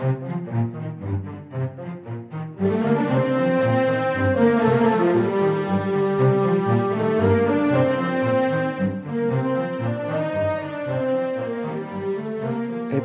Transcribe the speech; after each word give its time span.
A 0.00 0.04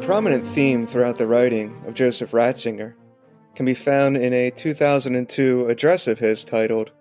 prominent 0.01 0.47
theme 0.47 0.87
throughout 0.87 1.17
the 1.17 1.27
writing 1.27 1.75
of 1.85 1.95
Joseph 1.95 2.31
Ratzinger 2.31 2.93
can 3.55 3.65
be 3.65 3.73
found 3.73 4.15
in 4.15 4.31
a 4.31 4.49
2002 4.51 5.67
address 5.67 6.07
of 6.07 6.19
his 6.19 6.45
titled 6.45 6.93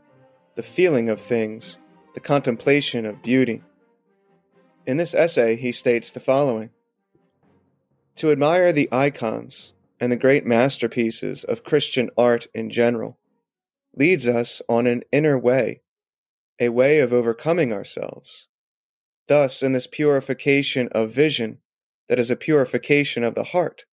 The 0.56 0.64
Feeling 0.64 1.08
of 1.08 1.20
Things, 1.20 1.78
the 2.14 2.20
Contemplation 2.20 3.06
of 3.06 3.22
Beauty. 3.22 3.62
In 4.86 4.96
this 4.96 5.14
essay, 5.14 5.54
he 5.54 5.70
states 5.70 6.10
the 6.10 6.18
following 6.18 6.70
To 8.16 8.32
admire 8.32 8.72
the 8.72 8.88
icons 8.90 9.73
and 10.00 10.10
the 10.10 10.16
great 10.16 10.44
masterpieces 10.44 11.44
of 11.44 11.64
Christian 11.64 12.10
art 12.16 12.46
in 12.54 12.70
general 12.70 13.18
leads 13.96 14.26
us 14.26 14.60
on 14.68 14.86
an 14.86 15.02
inner 15.12 15.38
way, 15.38 15.82
a 16.60 16.68
way 16.68 16.98
of 16.98 17.12
overcoming 17.12 17.72
ourselves. 17.72 18.48
Thus, 19.28 19.62
in 19.62 19.72
this 19.72 19.86
purification 19.86 20.88
of 20.92 21.12
vision, 21.12 21.58
that 22.08 22.18
is 22.18 22.30
a 22.30 22.36
purification 22.36 23.24
of 23.24 23.34
the 23.34 23.44
heart, 23.44 23.84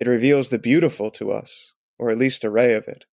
it 0.00 0.06
reveals 0.06 0.48
the 0.48 0.58
beautiful 0.58 1.10
to 1.12 1.30
us, 1.30 1.72
or 1.98 2.10
at 2.10 2.18
least 2.18 2.44
a 2.44 2.50
ray 2.50 2.74
of 2.74 2.88
it. 2.88 3.04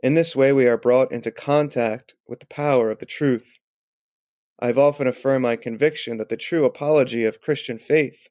In 0.00 0.14
this 0.14 0.36
way, 0.36 0.52
we 0.52 0.66
are 0.66 0.76
brought 0.76 1.12
into 1.12 1.30
contact 1.30 2.14
with 2.26 2.40
the 2.40 2.46
power 2.46 2.90
of 2.90 2.98
the 2.98 3.06
truth. 3.06 3.58
I 4.60 4.66
have 4.66 4.78
often 4.78 5.06
affirmed 5.06 5.42
my 5.42 5.56
conviction 5.56 6.16
that 6.18 6.28
the 6.28 6.36
true 6.36 6.64
apology 6.64 7.24
of 7.24 7.40
Christian 7.40 7.78
faith, 7.78 8.28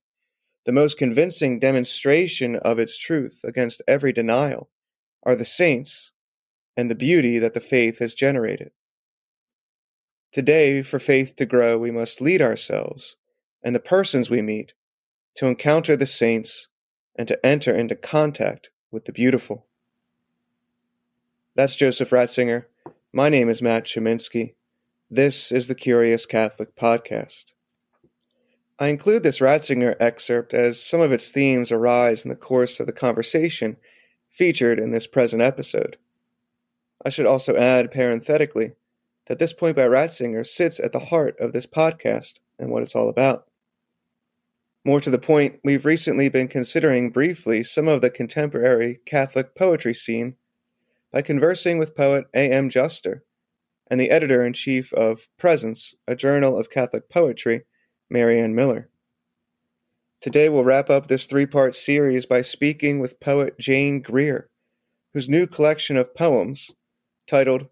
the 0.68 0.74
most 0.74 0.98
convincing 0.98 1.60
demonstration 1.60 2.58
of 2.58 2.78
its 2.78 2.98
truth 2.98 3.40
against 3.46 3.82
every 3.88 4.12
denial, 4.12 4.70
are 5.24 5.34
the 5.34 5.46
saints 5.46 6.12
and 6.76 6.92
the 6.92 6.96
beauty 6.96 7.40
that 7.40 7.54
the 7.54 7.62
faith 7.62 8.00
has 8.00 8.14
generated. 8.14 8.72
Today, 10.34 10.84
for 10.84 11.00
faith 11.00 11.38
to 11.38 11.46
grow, 11.46 11.78
we 11.78 11.90
must 11.90 12.20
lead 12.20 12.42
ourselves 12.42 13.16
and 13.64 13.74
the 13.74 13.80
persons 13.80 14.30
we 14.30 14.42
meet 14.42 14.74
to 15.36 15.46
encounter 15.46 15.96
the 15.96 16.06
saints 16.06 16.68
and 17.16 17.30
to 17.30 17.46
enter 17.46 17.74
into 17.74 17.96
contact 17.96 18.70
with 18.92 19.06
the 19.06 19.14
beautiful. 19.14 19.68
That's 21.56 21.78
Joseph 21.78 22.10
Ratzinger. 22.10 22.66
My 23.14 23.30
name 23.30 23.48
is 23.48 23.62
Matt 23.62 23.86
Cheminsky. 23.86 24.56
This 25.10 25.50
is 25.50 25.68
the 25.68 25.76
Curious 25.76 26.26
Catholic 26.26 26.76
Podcast. 26.76 27.54
I 28.80 28.88
include 28.90 29.24
this 29.24 29.40
Ratzinger 29.40 29.96
excerpt 30.00 30.54
as 30.54 30.84
some 30.84 31.02
of 31.02 31.12
its 31.12 31.32
themes 31.32 31.72
arise 31.72 32.24
in 32.24 32.30
the 32.30 32.36
course 32.36 32.80
of 32.80 32.86
the 32.86 32.94
conversation 32.94 33.78
featured 34.30 34.80
in 34.80 34.92
this 34.92 35.08
present 35.08 35.42
episode. 35.42 35.98
I 37.04 37.10
should 37.10 37.26
also 37.26 37.56
add, 37.56 37.92
parenthetically, 37.92 38.74
that 39.26 39.40
this 39.40 39.54
point 39.54 39.76
by 39.76 39.88
Ratzinger 39.88 40.46
sits 40.46 40.80
at 40.80 40.92
the 40.92 41.00
heart 41.00 41.36
of 41.40 41.54
this 41.54 41.66
podcast 41.66 42.40
and 42.60 42.70
what 42.70 42.84
it's 42.84 42.96
all 42.96 43.10
about. 43.10 43.48
More 44.86 45.02
to 45.02 45.10
the 45.10 45.18
point, 45.18 45.60
we've 45.64 45.86
recently 45.86 46.30
been 46.30 46.48
considering 46.48 47.10
briefly 47.10 47.64
some 47.64 47.88
of 47.88 48.02
the 48.02 48.10
contemporary 48.10 49.00
Catholic 49.06 49.56
poetry 49.56 49.94
scene 49.94 50.36
by 51.12 51.22
conversing 51.24 51.78
with 51.80 51.96
poet 51.96 52.26
A. 52.36 52.50
M. 52.52 52.70
Juster 52.70 53.24
and 53.90 54.00
the 54.00 54.12
editor 54.12 54.46
in 54.46 54.54
chief 54.54 54.94
of 54.94 55.28
Presence, 55.38 55.96
a 56.08 56.16
journal 56.16 56.58
of 56.58 56.70
Catholic 56.70 57.10
poetry, 57.10 57.64
Mary 58.10 58.40
Ann 58.40 58.56
Miller. 58.56 58.90
Today 60.22 60.50
we'll 60.50 60.64
wrap 60.64 60.90
up 60.90 61.08
this 61.08 61.26
three 61.26 61.46
part 61.46 61.76
series 61.76 62.26
by 62.26 62.42
speaking 62.42 63.00
with 63.00 63.20
poet 63.20 63.60
Jane 63.60 64.02
Greer, 64.02 64.50
whose 65.14 65.30
new 65.30 65.48
collection 65.48 65.98
of 65.98 66.16
poems, 66.16 66.72
titled 67.28 67.68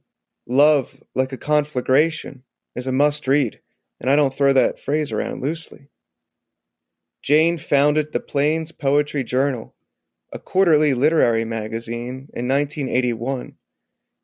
Love 0.48 1.04
Like 1.16 1.34
a 1.34 1.38
Conflagration, 1.38 2.44
is 2.76 2.88
a 2.88 2.92
must 2.92 3.28
read, 3.28 3.62
and 4.00 4.10
I 4.10 4.16
don't 4.16 4.34
throw 4.34 4.54
that 4.54 4.80
phrase 4.80 5.12
around 5.12 5.42
loosely. 5.42 5.90
Jane 7.24 7.58
founded 7.58 8.12
the 8.12 8.20
Plains 8.20 8.72
Poetry 8.72 9.24
Journal, 9.24 9.76
a 10.32 10.38
quarterly 10.38 10.94
literary 10.94 11.46
magazine, 11.46 12.30
in 12.34 12.48
1981 12.48 13.56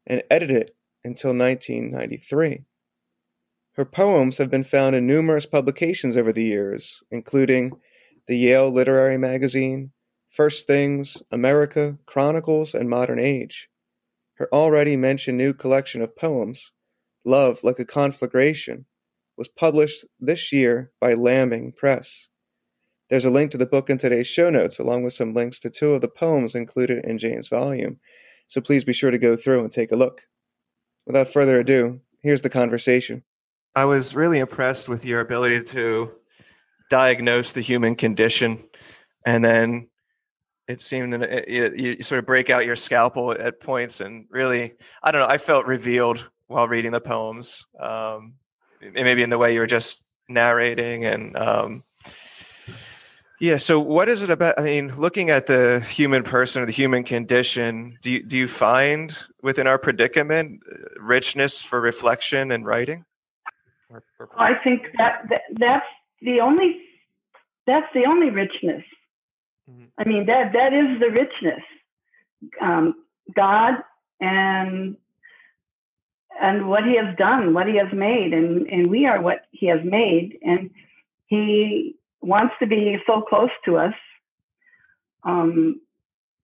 and 0.08 0.24
edited 0.30 0.58
it 0.58 0.76
until 1.04 1.32
1993. 1.32 2.66
Her 3.76 3.86
poems 3.86 4.38
have 4.38 4.52
been 4.52 4.66
found 4.66 4.96
in 4.96 5.08
numerous 5.08 5.46
publications 5.46 6.18
over 6.18 6.34
the 6.34 6.44
years, 6.44 7.02
including 7.10 7.72
the 8.28 8.38
Yale 8.38 8.70
Literary 8.70 9.18
Magazine, 9.18 9.92
First 10.30 10.68
Things, 10.68 11.22
America, 11.32 11.98
Chronicles, 12.06 12.74
and 12.74 12.90
Modern 12.90 13.20
Age. 13.20 13.70
Her 14.36 14.54
already 14.54 14.98
mentioned 14.98 15.38
new 15.38 15.54
collection 15.54 16.02
of 16.02 16.18
poems, 16.18 16.72
Love 17.24 17.64
Like 17.64 17.80
a 17.80 17.86
Conflagration, 17.86 18.86
was 19.38 19.48
published 19.48 20.06
this 20.20 20.52
year 20.52 20.92
by 21.00 21.14
Lambing 21.14 21.72
Press. 21.72 22.28
There's 23.10 23.26
a 23.26 23.30
link 23.30 23.52
to 23.52 23.58
the 23.58 23.66
book 23.66 23.90
in 23.90 23.98
today's 23.98 24.28
show 24.28 24.50
notes, 24.50 24.80
along 24.80 25.04
with 25.04 25.14
some 25.14 25.34
links 25.34 25.60
to 25.62 25.70
two 25.70 25.94
of 25.94 26.02
the 26.02 26.08
poems 26.08 26.56
included 26.56 27.06
in 27.06 27.18
Jane's 27.18 27.48
volume, 27.48 28.00
so 28.48 28.60
please 28.60 28.84
be 28.84 28.94
sure 28.94 29.12
to 29.12 29.18
go 29.18 29.36
through 29.36 29.62
and 29.62 29.72
take 29.72 29.92
a 29.92 29.98
look. 29.98 30.24
Without 31.06 31.32
further 31.32 31.60
ado, 31.60 32.02
here's 32.22 32.42
the 32.42 32.50
conversation. 32.50 33.24
I 33.76 33.86
was 33.86 34.16
really 34.16 34.40
impressed 34.40 34.90
with 34.90 35.06
your 35.06 35.22
ability 35.22 35.64
to 35.64 36.12
diagnose 36.90 37.54
the 37.54 37.62
human 37.62 37.96
condition, 37.96 38.60
and 39.26 39.44
then 39.44 39.88
it 40.68 40.82
seemed 40.82 41.14
that 41.14 41.48
you, 41.48 41.74
you 41.76 42.04
sort 42.04 42.20
of 42.20 42.26
break 42.26 42.50
out 42.50 42.66
your 42.66 42.76
scalpel 42.76 43.32
at 43.32 43.62
points, 43.62 44.02
and 44.02 44.26
really, 44.30 44.74
I 45.02 45.12
don't 45.12 45.22
know, 45.22 45.28
I 45.28 45.38
felt 45.38 45.66
revealed 45.66 46.30
while 46.48 46.68
reading 46.68 46.92
the 46.92 47.02
poems, 47.02 47.66
um, 47.80 48.34
maybe 48.82 49.24
in 49.24 49.30
the 49.30 49.38
way 49.38 49.54
you 49.54 49.60
were 49.62 49.68
just 49.68 50.04
narrating 50.28 51.06
and 51.06 51.38
um, 51.38 51.84
yeah. 53.40 53.58
So, 53.58 53.80
what 53.80 54.08
is 54.08 54.22
it 54.22 54.30
about? 54.30 54.60
I 54.60 54.64
mean, 54.64 54.94
looking 54.98 55.30
at 55.30 55.48
the 55.48 55.80
human 55.80 56.24
person 56.24 56.62
or 56.62 56.66
the 56.66 56.72
human 56.72 57.04
condition, 57.04 57.98
do 58.02 58.12
you, 58.12 58.24
do 58.24 58.38
you 58.38 58.48
find 58.48 59.18
within 59.42 59.66
our 59.66 59.80
predicament 59.80 60.62
uh, 60.72 60.76
richness 61.00 61.62
for 61.62 61.82
reflection 61.82 62.52
and 62.52 62.66
writing? 62.66 63.04
Or, 63.92 64.04
or 64.20 64.30
I 64.38 64.62
think 64.64 64.84
that, 64.98 65.28
that 65.30 65.42
that's 65.58 65.86
the 66.22 66.40
only 66.42 66.82
that's 67.68 67.88
the 67.94 68.06
only 68.06 68.30
richness. 68.30 68.84
Mm-hmm. 69.70 69.86
I 69.98 70.04
mean 70.06 70.26
that 70.28 70.54
that 70.54 70.74
is 70.74 71.00
the 71.00 71.10
richness. 71.10 71.64
Um, 72.60 72.96
God 73.36 73.76
and 74.20 74.98
and 76.42 76.68
what 76.70 76.86
He 76.86 76.96
has 76.98 77.16
done, 77.18 77.54
what 77.54 77.68
He 77.68 77.78
has 77.78 77.92
made, 77.94 78.34
and 78.34 78.68
and 78.68 78.90
we 78.90 79.06
are 79.06 79.22
what 79.22 79.46
He 79.52 79.68
has 79.68 79.80
made, 79.84 80.40
and 80.42 80.72
He 81.28 81.96
wants 82.22 82.56
to 82.60 82.68
be 82.68 82.98
so 83.06 83.22
close 83.22 83.52
to 83.66 83.78
us. 83.78 83.94
Um, 85.24 85.82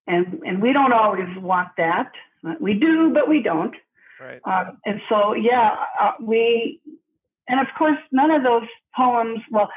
and 0.06 0.42
and 0.46 0.62
we 0.62 0.74
don't 0.74 0.94
always 0.94 1.36
want 1.38 1.70
that. 1.78 2.12
We 2.60 2.76
do, 2.76 3.12
but 3.14 3.28
we 3.28 3.42
don't. 3.42 3.76
Right. 4.20 4.42
Um, 4.46 4.78
and 4.86 5.02
so, 5.10 5.34
yeah, 5.34 5.76
uh, 6.00 6.12
we, 6.20 6.80
and 7.48 7.60
of 7.60 7.68
course, 7.78 7.98
none 8.12 8.32
of 8.32 8.44
those 8.44 8.68
poems. 8.96 9.40
Well, 9.52 9.70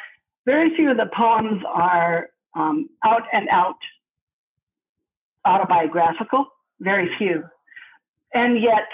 very 0.47 0.75
few 0.75 0.91
of 0.91 0.97
the 0.97 1.10
poems 1.14 1.62
are 1.66 2.31
um, 2.54 2.88
out 3.04 3.22
and 3.32 3.48
out 3.50 3.76
autobiographical. 5.44 6.47
Very 6.80 7.10
few, 7.19 7.44
and 8.32 8.60
yet 8.60 8.88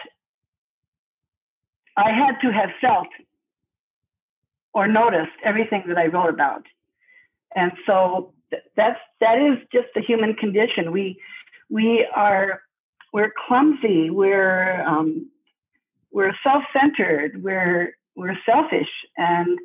I 1.96 2.10
had 2.10 2.40
to 2.42 2.52
have 2.52 2.70
felt 2.80 3.08
or 4.74 4.86
noticed 4.86 5.32
everything 5.42 5.84
that 5.88 5.96
I 5.96 6.06
wrote 6.06 6.28
about. 6.28 6.62
And 7.54 7.72
so 7.86 8.34
that's 8.76 9.00
that 9.20 9.38
is 9.38 9.58
just 9.72 9.86
the 9.94 10.02
human 10.02 10.34
condition. 10.34 10.92
We 10.92 11.18
we 11.70 12.06
are 12.14 12.60
we're 13.12 13.32
clumsy. 13.46 14.10
We're 14.10 14.82
um, 14.82 15.30
we're 16.12 16.34
self-centered. 16.42 17.42
We're 17.42 17.94
we're 18.16 18.36
selfish, 18.44 18.88
and 19.16 19.58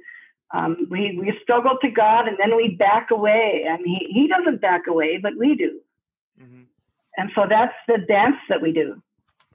um, 0.53 0.88
we 0.89 1.18
we 1.18 1.38
struggle 1.42 1.77
to 1.81 1.89
God, 1.89 2.27
and 2.27 2.38
then 2.38 2.56
we 2.56 2.75
back 2.75 3.12
away. 3.12 3.65
And 3.68 3.80
He 3.86 4.09
He 4.12 4.27
doesn't 4.27 4.62
back 4.62 4.88
away, 4.88 5.18
but 5.18 5.33
we 5.38 5.56
do. 5.56 5.80
Mm-hmm. 6.42 6.63
And 7.18 7.31
so 7.36 7.45
that's 7.50 7.74
the 7.88 8.00
dance 8.07 8.38
that 8.50 8.62
we 8.62 8.71
do. 8.71 9.01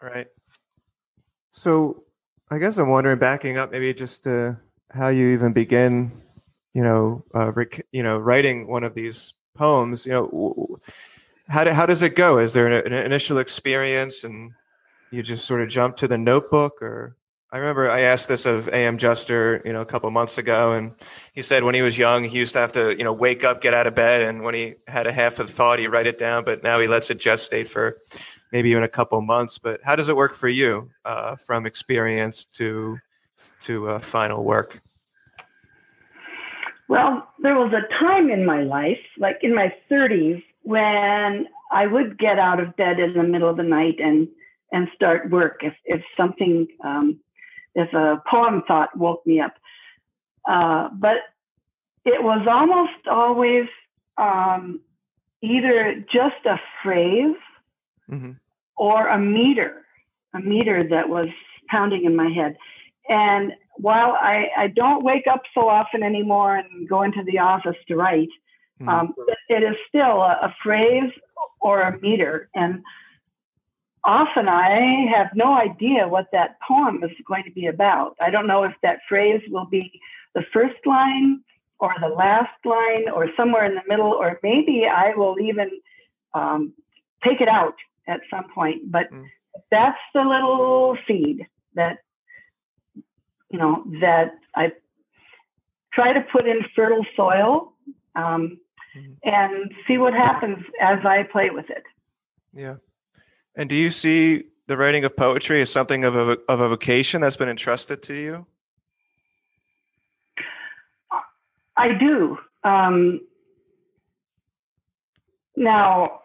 Right. 0.01 0.27
So 1.51 2.05
I 2.51 2.59
guess 2.59 2.79
I'm 2.79 2.89
wondering, 2.89 3.19
backing 3.19 3.57
up, 3.57 3.73
maybe 3.73 3.93
just 3.95 4.27
uh, 4.27 4.53
how 4.91 5.09
you 5.09 5.29
even 5.29 5.53
begin 5.53 6.13
you 6.77 6.83
know, 6.83 7.25
uh, 7.35 7.51
rec- 7.53 7.87
you 7.91 8.03
know, 8.03 8.19
writing 8.19 8.67
one 8.67 8.85
of 8.85 8.95
these 8.95 9.33
poems, 9.55 10.05
you 10.05 10.13
know, 10.13 10.79
how 11.49 11.65
do, 11.65 11.71
how 11.71 11.87
does 11.87 12.03
it 12.03 12.15
go? 12.15 12.37
Is 12.37 12.53
there 12.53 12.67
an, 12.67 12.93
an, 12.93 13.07
initial 13.07 13.39
experience 13.39 14.25
and 14.25 14.53
you 15.11 15.23
just 15.23 15.47
sort 15.47 15.63
of 15.63 15.71
jump 15.71 15.97
to 15.97 16.07
the 16.07 16.19
notebook 16.19 16.83
or 16.83 17.17
I 17.53 17.59
remember 17.59 17.89
I 17.89 18.01
asked 18.01 18.29
this 18.29 18.45
of 18.45 18.67
A.M. 18.69 18.99
Juster, 18.99 19.63
you 19.65 19.73
know, 19.73 19.81
a 19.81 19.87
couple 19.87 20.11
months 20.11 20.37
ago, 20.37 20.73
and 20.73 20.93
he 21.33 21.43
said 21.43 21.63
when 21.63 21.77
he 21.77 21.83
was 21.83 21.97
young, 21.97 22.25
he 22.25 22.39
used 22.39 22.53
to 22.55 22.59
have 22.59 22.73
to, 22.73 22.97
you 22.97 23.05
know, 23.05 23.13
wake 23.13 23.45
up, 23.45 23.61
get 23.61 23.73
out 23.73 23.87
of 23.87 23.95
bed, 23.95 24.23
and 24.23 24.43
when 24.43 24.55
he 24.55 24.75
had 24.89 25.07
a 25.07 25.13
half 25.13 25.39
of 25.39 25.49
thought, 25.49 25.79
he 25.79 25.87
write 25.87 26.09
it 26.09 26.19
down. 26.19 26.45
But 26.45 26.65
now 26.65 26.81
he 26.81 26.89
lets 26.89 27.09
it 27.09 27.19
gestate 27.19 27.69
for 27.69 27.99
maybe 28.51 28.71
even 28.71 28.83
a 28.83 28.89
couple 28.89 29.21
months. 29.21 29.59
But 29.59 29.81
how 29.85 29.95
does 29.95 30.09
it 30.09 30.17
work 30.17 30.35
for 30.35 30.49
you, 30.49 30.91
uh, 31.05 31.37
from 31.37 31.67
experience 31.67 32.47
to 32.47 32.99
to 33.61 33.89
uh, 33.91 33.99
final 34.01 34.43
work? 34.45 34.81
Well, 36.89 37.29
there 37.43 37.55
was 37.55 37.73
a 37.73 37.89
time 38.03 38.29
in 38.29 38.45
my 38.45 38.63
life, 38.63 39.01
like 39.19 39.39
in 39.43 39.55
my 39.55 39.73
30s, 39.91 40.43
when 40.63 41.47
I 41.73 41.87
would 41.87 42.19
get 42.19 42.39
out 42.39 42.61
of 42.61 42.77
bed 42.77 42.99
in 42.99 43.15
the 43.15 43.23
middle 43.23 43.49
of 43.49 43.57
the 43.57 43.63
night 43.63 44.01
and 44.01 44.27
and 44.73 44.89
start 44.97 45.31
work 45.31 45.61
if 45.63 45.75
if 45.85 46.03
something 46.17 46.67
um, 46.85 47.21
if 47.77 47.93
a 47.93 48.21
poem 48.29 48.63
thought 48.67 48.97
woke 48.97 49.25
me 49.27 49.41
up. 49.41 49.55
Uh, 50.49 50.89
but 50.95 51.19
it 52.05 52.23
was 52.23 52.47
almost 52.49 53.07
always 53.09 53.69
um, 54.17 54.81
either 55.43 56.05
just 56.13 56.45
a 56.47 56.59
phrase 56.83 57.37
mm-hmm. 58.11 58.33
or 58.77 59.09
a 59.09 59.19
meter, 59.19 59.85
a 60.35 60.41
meter 60.41 60.89
that 60.89 61.09
was 61.09 61.29
pounding 61.69 62.05
in 62.05 62.17
my 62.17 62.31
head. 62.31 62.57
And 63.09 63.53
while 63.77 64.17
I, 64.21 64.47
I 64.57 64.69
don't 64.69 65.05
wake 65.05 65.27
up 65.31 65.43
so 65.55 65.69
often 65.69 66.03
anymore 66.03 66.57
and 66.57 66.89
go 66.89 67.03
into 67.03 67.23
the 67.25 67.39
office 67.39 67.77
to 67.89 67.97
write, 67.97 68.29
mm-hmm. 68.81 68.89
um, 68.89 69.15
it, 69.49 69.63
is 69.63 69.77
still 69.89 70.23
a, 70.23 70.39
a 70.43 70.55
phrase 70.63 71.13
or 71.61 71.83
a 71.83 72.01
meter. 72.01 72.49
And 72.55 72.83
often 74.07 74.49
I 74.49 75.07
have 75.15 75.29
no 75.35 75.55
idea 75.55 76.09
what 76.09 76.29
that 76.33 76.59
poem 76.67 77.03
is 77.03 77.11
going 77.27 77.45
to 77.45 77.51
be 77.51 77.67
about. 77.67 78.17
I 78.21 78.31
don't 78.31 78.47
know 78.47 78.63
if 78.63 78.73
that 78.83 79.01
phrase 79.09 79.43
will 79.51 79.67
be 79.67 80.01
the 80.35 80.43
first 80.53 80.77
line 80.87 81.43
or 81.79 81.93
the 82.01 82.09
last 82.09 82.55
line 82.65 83.09
or 83.13 83.29
somewhere 83.37 83.67
in 83.67 83.75
the 83.75 83.83
middle, 83.87 84.13
or 84.13 84.39
maybe 84.43 84.85
I 84.87 85.13
will 85.15 85.37
even 85.41 85.71
um, 86.33 86.73
take 87.25 87.41
it 87.41 87.49
out 87.49 87.75
at 88.07 88.21
some 88.31 88.47
point. 88.55 88.91
But 88.91 89.13
mm. 89.13 89.25
that's 89.71 89.99
the 90.15 90.23
little 90.23 90.97
seed 91.07 91.47
that, 91.75 91.99
you 93.51 93.59
know, 93.59 93.85
that 94.01 94.39
I 94.55 94.73
try 95.93 96.13
to 96.13 96.21
put 96.33 96.47
in 96.47 96.61
fertile 96.75 97.05
soil 97.15 97.73
um, 98.15 98.59
mm. 98.97 99.17
and 99.25 99.73
see 99.87 99.99
what 99.99 100.15
happens 100.15 100.65
as 100.81 100.99
I 101.05 101.25
play 101.25 101.51
with 101.51 101.69
it. 101.71 101.83
Yeah. 102.55 102.77
And 103.57 103.71
do 103.71 103.75
you 103.75 103.91
see 103.91 104.45
the 104.67 104.77
writing 104.77 105.05
of 105.05 105.17
poetry 105.17 105.63
as 105.63 105.71
something 105.71 106.05
of 106.05 106.15
a, 106.15 106.39
of 106.49 106.61
a 106.61 106.69
vocation 106.69 107.23
that's 107.23 107.39
been 107.39 107.49
entrusted 107.49 108.03
to 108.05 108.15
you? 108.15 108.47
I 111.77 111.89
do. 111.93 112.39
Um, 112.65 113.21
now, 115.57 116.21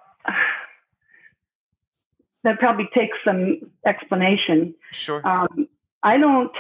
that 2.44 2.60
probably 2.60 2.90
takes 2.94 3.18
some 3.24 3.72
explanation. 3.86 4.76
Sure. 4.92 5.26
Um, 5.28 5.68
I 6.04 6.18
don't. 6.18 6.52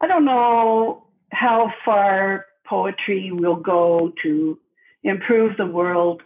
I 0.00 0.06
don't 0.06 0.24
know 0.24 1.06
how 1.30 1.72
far 1.84 2.46
poetry 2.64 3.30
will 3.32 3.56
go 3.56 4.12
to 4.22 4.58
improve 5.02 5.56
the 5.58 5.66
world 5.66 6.22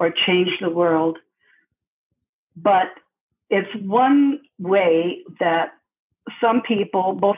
or 0.00 0.10
change 0.26 0.48
the 0.60 0.70
world. 0.70 1.18
But 2.56 2.88
it's 3.50 3.68
one 3.84 4.40
way 4.58 5.18
that 5.38 5.74
some 6.40 6.62
people, 6.62 7.12
both 7.12 7.36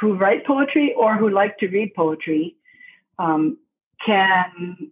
who 0.00 0.14
write 0.16 0.46
poetry 0.46 0.94
or 0.96 1.16
who 1.16 1.28
like 1.28 1.58
to 1.58 1.66
read 1.66 1.92
poetry, 1.94 2.56
um, 3.18 3.58
can 4.06 4.90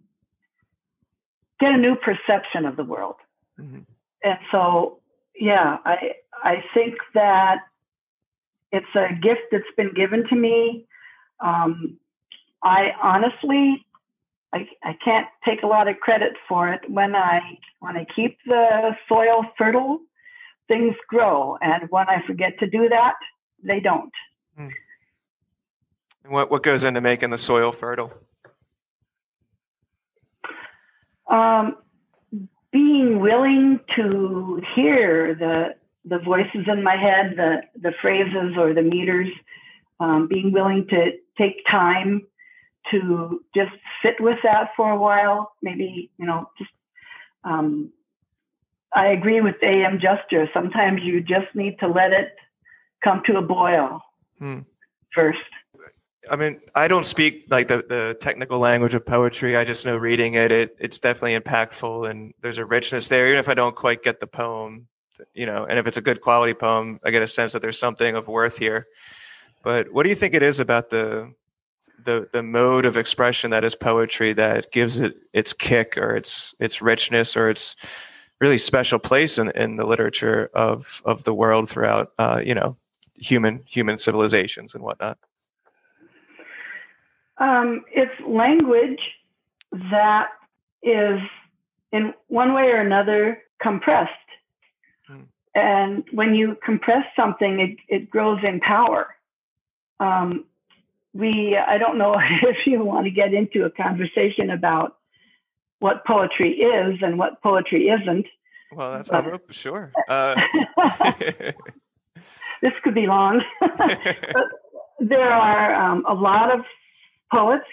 get 1.59 1.71
a 1.71 1.77
new 1.77 1.95
perception 1.95 2.65
of 2.65 2.75
the 2.75 2.83
world. 2.83 3.15
Mm-hmm. 3.59 3.79
And 4.23 4.39
so, 4.51 4.99
yeah, 5.39 5.77
I 5.85 6.13
I 6.43 6.63
think 6.73 6.95
that 7.13 7.59
it's 8.71 8.95
a 8.95 9.13
gift 9.13 9.41
that's 9.51 9.63
been 9.77 9.93
given 9.93 10.27
to 10.29 10.35
me. 10.35 10.85
Um, 11.39 11.97
I 12.63 12.91
honestly 13.01 13.85
I, 14.53 14.67
I 14.83 14.97
can't 15.03 15.27
take 15.45 15.63
a 15.63 15.67
lot 15.67 15.87
of 15.87 15.99
credit 15.99 16.33
for 16.47 16.71
it. 16.71 16.81
When 16.89 17.15
I 17.15 17.39
when 17.79 17.95
I 17.95 18.05
keep 18.15 18.37
the 18.45 18.95
soil 19.07 19.45
fertile, 19.57 19.99
things 20.67 20.95
grow, 21.07 21.57
and 21.61 21.89
when 21.89 22.09
I 22.09 22.21
forget 22.27 22.59
to 22.59 22.67
do 22.67 22.89
that, 22.89 23.15
they 23.63 23.79
don't. 23.79 24.11
Hmm. 24.57 24.67
And 26.23 26.33
what 26.33 26.51
what 26.51 26.63
goes 26.63 26.83
into 26.83 27.01
making 27.01 27.29
the 27.29 27.37
soil 27.37 27.71
fertile? 27.71 28.11
Um, 31.27 31.77
being 32.71 33.19
willing 33.21 33.79
to 33.95 34.61
hear 34.75 35.33
the 35.33 35.75
the 36.03 36.19
voices 36.19 36.67
in 36.67 36.83
my 36.83 36.97
head, 36.97 37.35
the 37.37 37.61
the 37.79 37.93
phrases 38.01 38.57
or 38.57 38.73
the 38.73 38.81
meters. 38.81 39.29
Um, 40.01 40.27
being 40.27 40.51
willing 40.51 40.87
to 40.89 41.11
take 41.37 41.63
time 41.69 42.25
to 42.89 43.43
just 43.55 43.71
sit 44.03 44.15
with 44.19 44.39
that 44.43 44.71
for 44.75 44.89
a 44.89 44.97
while. 44.97 45.53
Maybe, 45.61 46.09
you 46.17 46.25
know, 46.25 46.49
just, 46.57 46.71
um, 47.43 47.91
I 48.93 49.07
agree 49.07 49.41
with 49.41 49.55
A.M. 49.61 49.99
Juster. 49.99 50.49
Sometimes 50.53 51.01
you 51.03 51.21
just 51.21 51.53
need 51.55 51.79
to 51.79 51.87
let 51.87 52.11
it 52.11 52.35
come 53.03 53.21
to 53.25 53.37
a 53.37 53.41
boil 53.41 54.01
hmm. 54.39 54.59
first. 55.13 55.39
I 56.29 56.35
mean, 56.35 56.59
I 56.75 56.87
don't 56.87 57.05
speak 57.05 57.45
like 57.49 57.67
the, 57.67 57.77
the 57.77 58.17
technical 58.19 58.59
language 58.59 58.93
of 58.93 59.05
poetry. 59.05 59.57
I 59.57 59.63
just 59.63 59.85
know 59.85 59.97
reading 59.97 60.35
it, 60.35 60.51
it, 60.51 60.75
it's 60.79 60.99
definitely 60.99 61.39
impactful 61.39 62.09
and 62.09 62.33
there's 62.41 62.59
a 62.59 62.65
richness 62.65 63.07
there. 63.07 63.27
Even 63.27 63.39
if 63.39 63.49
I 63.49 63.55
don't 63.55 63.75
quite 63.75 64.03
get 64.03 64.19
the 64.19 64.27
poem, 64.27 64.87
you 65.33 65.45
know, 65.45 65.65
and 65.65 65.79
if 65.79 65.87
it's 65.87 65.97
a 65.97 66.01
good 66.01 66.21
quality 66.21 66.53
poem, 66.53 66.99
I 67.03 67.11
get 67.11 67.23
a 67.23 67.27
sense 67.27 67.53
that 67.53 67.61
there's 67.61 67.79
something 67.79 68.15
of 68.15 68.27
worth 68.27 68.59
here. 68.59 68.87
But 69.63 69.91
what 69.91 70.03
do 70.03 70.09
you 70.09 70.15
think 70.15 70.33
it 70.33 70.43
is 70.43 70.59
about 70.59 70.89
the 70.89 71.33
the 72.03 72.29
the 72.31 72.43
mode 72.43 72.85
of 72.85 72.97
expression 72.97 73.51
that 73.51 73.63
is 73.63 73.75
poetry 73.75 74.33
that 74.33 74.71
gives 74.71 74.99
it 74.99 75.17
its 75.33 75.53
kick 75.53 75.97
or 75.97 76.15
its 76.15 76.55
its 76.59 76.81
richness 76.81 77.35
or 77.35 77.49
its 77.49 77.75
really 78.39 78.57
special 78.57 78.99
place 78.99 79.37
in, 79.37 79.51
in 79.51 79.75
the 79.75 79.85
literature 79.85 80.49
of 80.53 81.01
of 81.05 81.23
the 81.23 81.33
world 81.33 81.69
throughout 81.69 82.11
uh, 82.17 82.41
you 82.43 82.55
know 82.55 82.77
human 83.15 83.63
human 83.65 83.97
civilizations 83.97 84.75
and 84.75 84.83
whatnot? 84.83 85.17
Um, 87.37 87.83
it's 87.91 88.11
language 88.27 88.99
that 89.71 90.27
is 90.83 91.19
in 91.91 92.13
one 92.27 92.53
way 92.53 92.65
or 92.65 92.77
another 92.77 93.41
compressed. 93.61 94.11
Hmm. 95.07 95.23
and 95.55 96.03
when 96.11 96.35
you 96.35 96.57
compress 96.63 97.05
something 97.15 97.59
it, 97.59 97.77
it 97.87 98.09
grows 98.09 98.39
in 98.43 98.59
power. 98.59 99.15
Um, 99.99 100.45
we 101.13 101.57
i 101.57 101.77
don't 101.77 101.97
know 101.97 102.15
if 102.43 102.65
you 102.65 102.83
want 102.83 103.05
to 103.05 103.11
get 103.11 103.33
into 103.33 103.65
a 103.65 103.69
conversation 103.69 104.49
about 104.49 104.97
what 105.79 106.05
poetry 106.05 106.53
is 106.59 106.99
and 107.01 107.17
what 107.17 107.41
poetry 107.41 107.89
isn't 107.89 108.25
well 108.71 108.91
that's 108.93 109.09
but, 109.09 109.23
hope, 109.25 109.51
sure 109.51 109.91
uh. 110.07 110.39
this 112.61 112.73
could 112.83 112.93
be 112.93 113.07
long 113.07 113.41
there 114.99 115.31
are 115.31 115.73
um, 115.73 116.05
a 116.07 116.13
lot 116.13 116.53
of 116.53 116.63
poets 117.31 117.65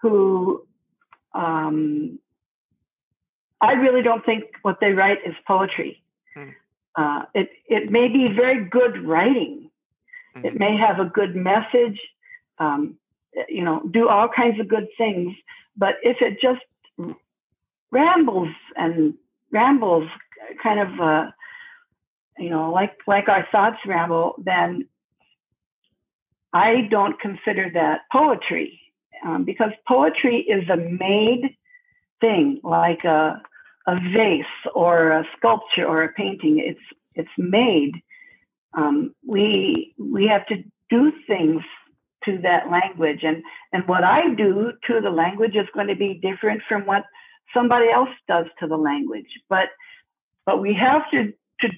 who 0.00 0.66
um, 1.34 2.18
i 3.60 3.72
really 3.72 4.02
don't 4.02 4.24
think 4.24 4.44
what 4.62 4.78
they 4.80 4.92
write 4.92 5.18
is 5.26 5.34
poetry 5.46 6.02
hmm. 6.34 6.50
uh, 6.96 7.22
it, 7.34 7.50
it 7.68 7.90
may 7.90 8.08
be 8.08 8.28
very 8.34 8.64
good 8.64 9.06
writing 9.06 9.70
mm-hmm. 10.34 10.46
it 10.46 10.58
may 10.58 10.76
have 10.76 10.98
a 10.98 11.04
good 11.04 11.36
message 11.36 12.00
um, 12.58 12.96
you 13.48 13.64
know, 13.64 13.82
do 13.90 14.08
all 14.08 14.28
kinds 14.28 14.60
of 14.60 14.68
good 14.68 14.88
things. 14.96 15.34
But 15.76 15.96
if 16.02 16.18
it 16.20 16.38
just 16.40 16.62
rambles 17.90 18.48
and 18.76 19.14
rambles, 19.52 20.08
kind 20.62 20.80
of, 20.80 21.00
uh, 21.00 21.30
you 22.38 22.50
know, 22.50 22.70
like 22.72 22.96
like 23.06 23.28
our 23.28 23.46
thoughts 23.52 23.78
ramble, 23.86 24.36
then 24.44 24.88
I 26.52 26.88
don't 26.90 27.18
consider 27.20 27.70
that 27.74 28.00
poetry 28.10 28.80
um, 29.24 29.44
because 29.44 29.70
poetry 29.86 30.40
is 30.48 30.68
a 30.68 30.76
made 30.76 31.56
thing, 32.20 32.60
like 32.62 33.04
a 33.04 33.42
a 33.86 33.94
vase 34.12 34.44
or 34.74 35.12
a 35.12 35.24
sculpture 35.36 35.86
or 35.86 36.02
a 36.04 36.12
painting. 36.12 36.58
It's 36.58 36.80
it's 37.14 37.36
made. 37.38 37.92
Um, 38.76 39.14
we 39.26 39.94
we 39.98 40.26
have 40.26 40.46
to 40.46 40.62
do 40.90 41.12
things 41.26 41.62
to 42.26 42.38
that 42.42 42.70
language 42.70 43.20
and 43.22 43.42
and 43.72 43.88
what 43.88 44.04
i 44.04 44.34
do 44.34 44.72
to 44.86 45.00
the 45.00 45.10
language 45.10 45.56
is 45.56 45.66
going 45.72 45.88
to 45.88 45.96
be 45.96 46.20
different 46.22 46.60
from 46.68 46.84
what 46.84 47.04
somebody 47.54 47.88
else 47.88 48.10
does 48.28 48.46
to 48.60 48.66
the 48.66 48.76
language 48.76 49.40
but 49.48 49.68
but 50.44 50.60
we 50.60 50.74
have 50.74 51.02
to 51.10 51.32
to 51.60 51.68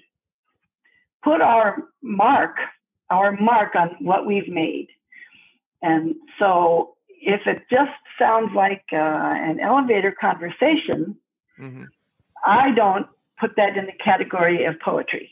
put 1.23 1.41
our 1.41 1.85
mark, 2.03 2.57
our 3.11 3.33
mark 3.33 3.75
on 3.75 3.97
what 4.01 4.27
we've 4.27 4.49
made. 4.49 4.89
And 5.83 6.15
so 6.39 6.95
if 7.09 7.43
it 7.47 7.63
just 7.71 7.91
sounds 8.19 8.51
like 8.55 8.85
uh, 8.93 8.97
an 8.97 9.61
elevator 9.61 10.15
conversation, 10.19 11.17
mm-hmm. 11.59 11.85
I 12.45 12.73
don't 12.73 13.07
put 13.39 13.57
that 13.57 13.77
in 13.77 13.87
the 13.87 13.93
category 14.03 14.65
of 14.65 14.79
poetry. 14.81 15.31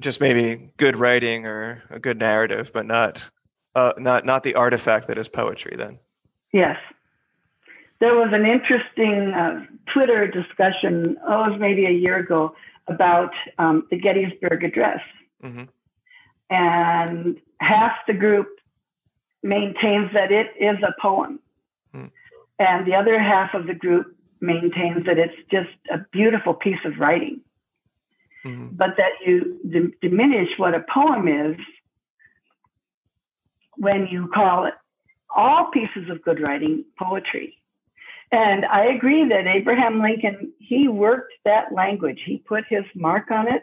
Just 0.00 0.20
maybe 0.20 0.70
good 0.76 0.96
writing 0.96 1.46
or 1.46 1.82
a 1.90 1.98
good 1.98 2.18
narrative, 2.18 2.70
but 2.72 2.86
not 2.86 3.30
uh, 3.76 3.92
not 3.98 4.24
not 4.24 4.42
the 4.42 4.54
artifact 4.54 5.06
that 5.06 5.18
is 5.18 5.28
poetry. 5.28 5.76
Then. 5.76 5.98
Yes, 6.52 6.78
there 8.00 8.14
was 8.14 8.30
an 8.32 8.46
interesting 8.46 9.34
uh, 9.34 9.66
Twitter 9.92 10.26
discussion. 10.26 11.16
Oh, 11.28 11.44
it 11.44 11.50
was 11.50 11.60
maybe 11.60 11.84
a 11.84 11.90
year 11.90 12.16
ago 12.16 12.56
about 12.88 13.32
um, 13.58 13.86
the 13.90 13.98
Gettysburg 13.98 14.64
Address, 14.64 15.00
mm-hmm. 15.44 15.64
and 16.48 17.36
half 17.60 17.92
the 18.06 18.14
group 18.14 18.48
maintains 19.42 20.10
that 20.14 20.32
it 20.32 20.48
is 20.58 20.82
a 20.82 20.94
poem, 21.00 21.38
mm. 21.94 22.10
and 22.58 22.86
the 22.86 22.94
other 22.94 23.20
half 23.20 23.52
of 23.52 23.66
the 23.66 23.74
group 23.74 24.16
maintains 24.40 25.04
that 25.04 25.18
it's 25.18 25.36
just 25.50 25.76
a 25.92 25.98
beautiful 26.12 26.54
piece 26.54 26.82
of 26.86 26.98
writing. 26.98 27.40
Mm-hmm. 28.44 28.76
But 28.76 28.96
that 28.96 29.12
you 29.26 29.58
d- 29.68 29.94
diminish 30.00 30.50
what 30.56 30.74
a 30.74 30.84
poem 30.92 31.26
is 31.28 31.56
when 33.76 34.06
you 34.06 34.28
call 34.34 34.66
it 34.66 34.74
all 35.34 35.70
pieces 35.72 36.08
of 36.10 36.22
good 36.22 36.40
writing 36.40 36.84
poetry. 36.98 37.58
And 38.32 38.64
I 38.64 38.86
agree 38.86 39.28
that 39.28 39.46
Abraham 39.46 40.00
Lincoln, 40.00 40.52
he 40.58 40.88
worked 40.88 41.32
that 41.44 41.72
language, 41.72 42.20
he 42.24 42.38
put 42.38 42.64
his 42.68 42.84
mark 42.94 43.30
on 43.30 43.46
it. 43.48 43.62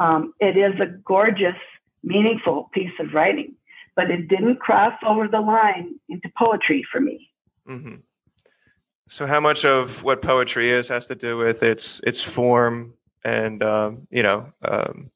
Um, 0.00 0.34
it 0.40 0.56
is 0.56 0.78
a 0.80 0.86
gorgeous, 0.86 1.56
meaningful 2.02 2.70
piece 2.72 2.92
of 2.98 3.14
writing, 3.14 3.54
but 3.94 4.10
it 4.10 4.28
didn't 4.28 4.56
cross 4.56 4.94
over 5.06 5.28
the 5.28 5.40
line 5.40 5.94
into 6.08 6.30
poetry 6.36 6.84
for 6.90 7.00
me. 7.00 7.30
Mm-hmm. 7.68 7.96
So, 9.08 9.26
how 9.26 9.40
much 9.40 9.64
of 9.64 10.02
what 10.02 10.20
poetry 10.20 10.68
is 10.68 10.88
has 10.88 11.06
to 11.06 11.14
do 11.14 11.36
with 11.36 11.62
its 11.62 12.00
its 12.00 12.20
form, 12.20 12.94
and 13.24 13.62
um, 13.62 14.08
you 14.10 14.22
know, 14.22 14.52
um, 14.62 15.10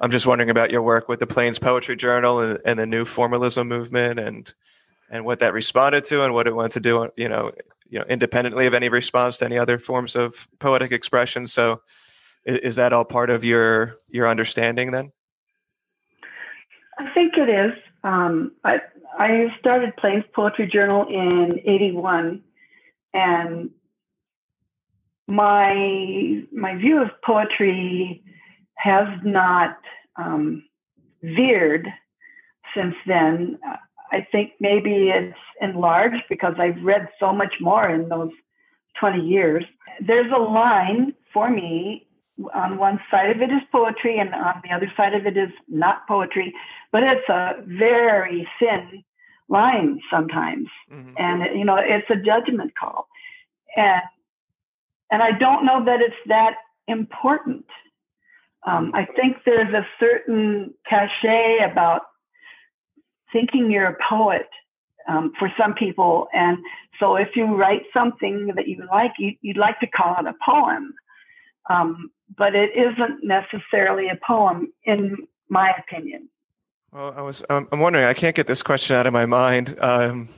I'm 0.00 0.10
just 0.10 0.26
wondering 0.26 0.50
about 0.50 0.70
your 0.70 0.82
work 0.82 1.08
with 1.08 1.20
the 1.20 1.26
Plains 1.26 1.58
Poetry 1.58 1.96
Journal 1.96 2.40
and, 2.40 2.58
and, 2.64 2.78
the 2.78 2.86
new 2.86 3.04
formalism 3.04 3.68
movement, 3.68 4.20
and 4.20 4.52
and 5.10 5.24
what 5.24 5.40
that 5.40 5.52
responded 5.52 6.04
to, 6.06 6.24
and 6.24 6.34
what 6.34 6.46
it 6.46 6.54
wanted 6.54 6.72
to 6.72 6.80
do, 6.80 7.10
you 7.16 7.28
know, 7.28 7.52
you 7.88 7.98
know, 7.98 8.04
independently 8.08 8.66
of 8.66 8.74
any 8.74 8.88
response 8.88 9.38
to 9.38 9.44
any 9.44 9.58
other 9.58 9.78
forms 9.78 10.14
of 10.14 10.48
poetic 10.58 10.92
expression. 10.92 11.46
So, 11.46 11.80
is, 12.44 12.58
is 12.58 12.76
that 12.76 12.92
all 12.92 13.04
part 13.04 13.30
of 13.30 13.44
your 13.44 13.96
your 14.08 14.28
understanding 14.28 14.92
then? 14.92 15.12
I 16.98 17.12
think 17.14 17.34
it 17.36 17.48
is. 17.48 17.72
Um, 18.04 18.52
I 18.64 18.80
I 19.18 19.54
started 19.58 19.96
Plains 19.96 20.24
Poetry 20.32 20.68
Journal 20.68 21.06
in 21.08 21.60
'81 21.64 22.42
and 23.14 23.70
my 25.26 26.42
my 26.52 26.76
view 26.76 27.02
of 27.02 27.08
poetry 27.24 28.22
has 28.78 29.08
not 29.24 29.78
um, 30.16 30.64
veered 31.22 31.86
since 32.74 32.94
then. 33.06 33.58
I 34.10 34.26
think 34.32 34.52
maybe 34.60 35.10
it's 35.10 35.36
enlarged 35.60 36.22
because 36.28 36.54
I've 36.58 36.82
read 36.82 37.08
so 37.20 37.32
much 37.32 37.54
more 37.60 37.88
in 37.88 38.08
those 38.08 38.30
20 39.00 39.20
years. 39.20 39.64
There's 40.00 40.30
a 40.34 40.38
line 40.40 41.14
for 41.32 41.50
me. 41.50 42.06
On 42.54 42.78
one 42.78 43.00
side 43.10 43.30
of 43.30 43.42
it 43.42 43.50
is 43.50 43.62
poetry, 43.72 44.18
and 44.18 44.32
on 44.32 44.62
the 44.62 44.70
other 44.70 44.90
side 44.96 45.12
of 45.12 45.26
it 45.26 45.36
is 45.36 45.50
not 45.66 46.06
poetry, 46.06 46.54
but 46.92 47.02
it's 47.02 47.28
a 47.28 47.54
very 47.66 48.48
thin 48.60 49.02
line 49.48 49.98
sometimes, 50.08 50.68
mm-hmm. 50.88 51.14
and 51.18 51.58
you 51.58 51.64
know 51.64 51.76
it's 51.76 52.08
a 52.10 52.14
judgment 52.14 52.74
call, 52.78 53.08
and 53.76 54.02
and 55.10 55.20
I 55.20 55.32
don't 55.32 55.66
know 55.66 55.84
that 55.84 56.00
it's 56.00 56.14
that 56.26 56.54
important. 56.86 57.64
Um, 58.66 58.92
I 58.94 59.04
think 59.04 59.38
there's 59.44 59.72
a 59.72 59.86
certain 60.00 60.74
cachet 60.88 61.58
about 61.70 62.02
thinking 63.32 63.70
you're 63.70 63.86
a 63.86 63.96
poet 64.08 64.48
um, 65.08 65.32
for 65.38 65.50
some 65.58 65.74
people, 65.74 66.28
and 66.32 66.58
so 66.98 67.16
if 67.16 67.28
you 67.34 67.46
write 67.46 67.82
something 67.94 68.52
that 68.56 68.68
you 68.68 68.86
like, 68.90 69.12
you, 69.18 69.32
would 69.44 69.56
like 69.56 69.78
to 69.80 69.86
call 69.86 70.16
it 70.18 70.26
a 70.26 70.34
poem, 70.44 70.92
um, 71.70 72.10
but 72.36 72.54
it 72.54 72.70
isn't 72.76 73.22
necessarily 73.22 74.08
a 74.08 74.18
poem, 74.26 74.72
in 74.84 75.16
my 75.48 75.72
opinion. 75.78 76.28
Well, 76.92 77.14
I 77.16 77.22
was 77.22 77.42
um, 77.50 77.68
I'm 77.70 77.80
wondering. 77.80 78.04
I 78.04 78.14
can't 78.14 78.34
get 78.34 78.46
this 78.46 78.62
question 78.62 78.96
out 78.96 79.06
of 79.06 79.12
my 79.12 79.26
mind. 79.26 79.76
Um, 79.80 80.28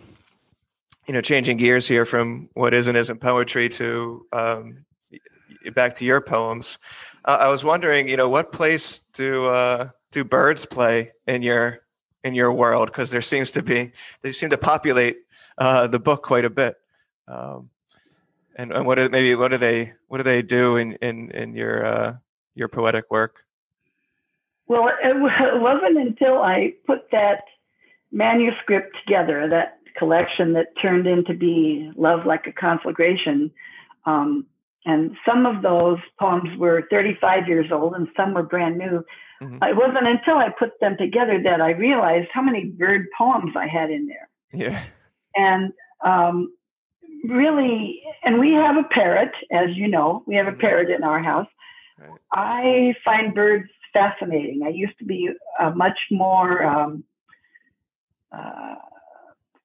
you 1.06 1.14
know, 1.14 1.20
changing 1.20 1.56
gears 1.56 1.88
here 1.88 2.04
from 2.04 2.48
what 2.54 2.74
is 2.74 2.88
and 2.88 2.96
isn't 2.96 3.20
poetry 3.20 3.68
to 3.70 4.26
um, 4.32 4.84
back 5.74 5.94
to 5.94 6.04
your 6.04 6.20
poems. 6.20 6.78
Uh, 7.24 7.38
I 7.40 7.48
was 7.48 7.64
wondering, 7.64 8.08
you 8.08 8.16
know, 8.16 8.28
what 8.28 8.52
place 8.52 9.02
do 9.12 9.46
uh, 9.46 9.88
do 10.12 10.24
birds 10.24 10.66
play 10.66 11.12
in 11.26 11.42
your 11.42 11.80
in 12.24 12.34
your 12.34 12.52
world? 12.52 12.88
Because 12.88 13.10
there 13.10 13.22
seems 13.22 13.52
to 13.52 13.62
be 13.62 13.92
they 14.22 14.32
seem 14.32 14.50
to 14.50 14.58
populate 14.58 15.18
uh, 15.58 15.86
the 15.86 16.00
book 16.00 16.22
quite 16.22 16.44
a 16.44 16.50
bit. 16.50 16.76
Um, 17.28 17.70
and, 18.56 18.72
and 18.72 18.86
what 18.86 18.98
are, 18.98 19.08
maybe 19.08 19.34
what 19.34 19.48
do 19.48 19.58
they 19.58 19.92
what 20.08 20.18
do 20.18 20.24
they 20.24 20.42
do 20.42 20.76
in 20.76 20.94
in 20.94 21.30
in 21.30 21.54
your 21.54 21.84
uh, 21.84 22.16
your 22.54 22.68
poetic 22.68 23.10
work? 23.10 23.44
Well, 24.66 24.88
it 25.02 25.60
wasn't 25.60 25.98
until 25.98 26.42
I 26.42 26.74
put 26.86 27.10
that 27.10 27.42
manuscript 28.12 28.96
together, 29.04 29.48
that 29.48 29.78
collection 29.96 30.52
that 30.52 30.68
turned 30.80 31.06
into 31.06 31.34
be 31.34 31.90
Love 31.96 32.24
Like 32.24 32.46
a 32.46 32.52
Conflagration. 32.52 33.50
Um, 34.06 34.46
and 34.86 35.16
some 35.26 35.46
of 35.46 35.62
those 35.62 35.98
poems 36.18 36.56
were 36.58 36.86
35 36.90 37.48
years 37.48 37.70
old 37.70 37.94
and 37.94 38.08
some 38.16 38.34
were 38.34 38.42
brand 38.42 38.78
new. 38.78 39.04
Mm-hmm. 39.42 39.62
It 39.62 39.76
wasn't 39.76 40.06
until 40.06 40.36
I 40.36 40.48
put 40.48 40.80
them 40.80 40.96
together 40.98 41.40
that 41.44 41.60
I 41.60 41.70
realized 41.70 42.28
how 42.32 42.42
many 42.42 42.64
bird 42.64 43.06
poems 43.16 43.52
I 43.56 43.66
had 43.66 43.90
in 43.90 44.06
there. 44.06 44.28
Yeah. 44.52 44.82
And 45.36 45.72
um, 46.04 46.52
really, 47.24 48.02
and 48.24 48.40
we 48.40 48.52
have 48.52 48.76
a 48.76 48.84
parrot, 48.84 49.32
as 49.50 49.68
you 49.74 49.88
know, 49.88 50.22
we 50.26 50.34
have 50.36 50.46
a 50.46 50.50
mm-hmm. 50.50 50.60
parrot 50.60 50.90
in 50.90 51.04
our 51.04 51.22
house. 51.22 51.48
Right. 51.98 52.18
I 52.32 52.94
find 53.04 53.34
birds 53.34 53.68
fascinating. 53.92 54.62
I 54.64 54.68
used 54.68 54.98
to 54.98 55.04
be 55.04 55.28
a 55.60 55.70
much 55.70 55.98
more 56.10 56.62
um, 56.62 57.04
uh, 58.32 58.76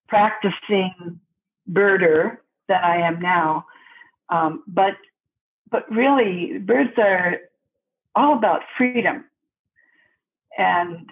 practicing 0.07 1.19
birder 1.71 2.37
than 2.67 2.83
I 2.83 2.97
am 2.97 3.19
now. 3.21 3.65
Um, 4.29 4.63
but 4.67 4.95
but 5.69 5.89
really, 5.91 6.59
birds 6.59 6.93
are 6.97 7.37
all 8.15 8.37
about 8.37 8.61
freedom, 8.77 9.25
and 10.57 11.09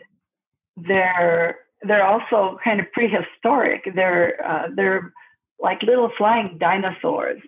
they're 0.78 1.58
they're 1.82 2.06
also 2.06 2.58
kind 2.64 2.80
of 2.80 2.92
prehistoric. 2.92 3.84
They're 3.94 4.46
uh, 4.46 4.68
they're 4.76 5.14
like 5.60 5.82
little 5.84 6.12
flying 6.18 6.58
dinosaurs, 6.60 7.42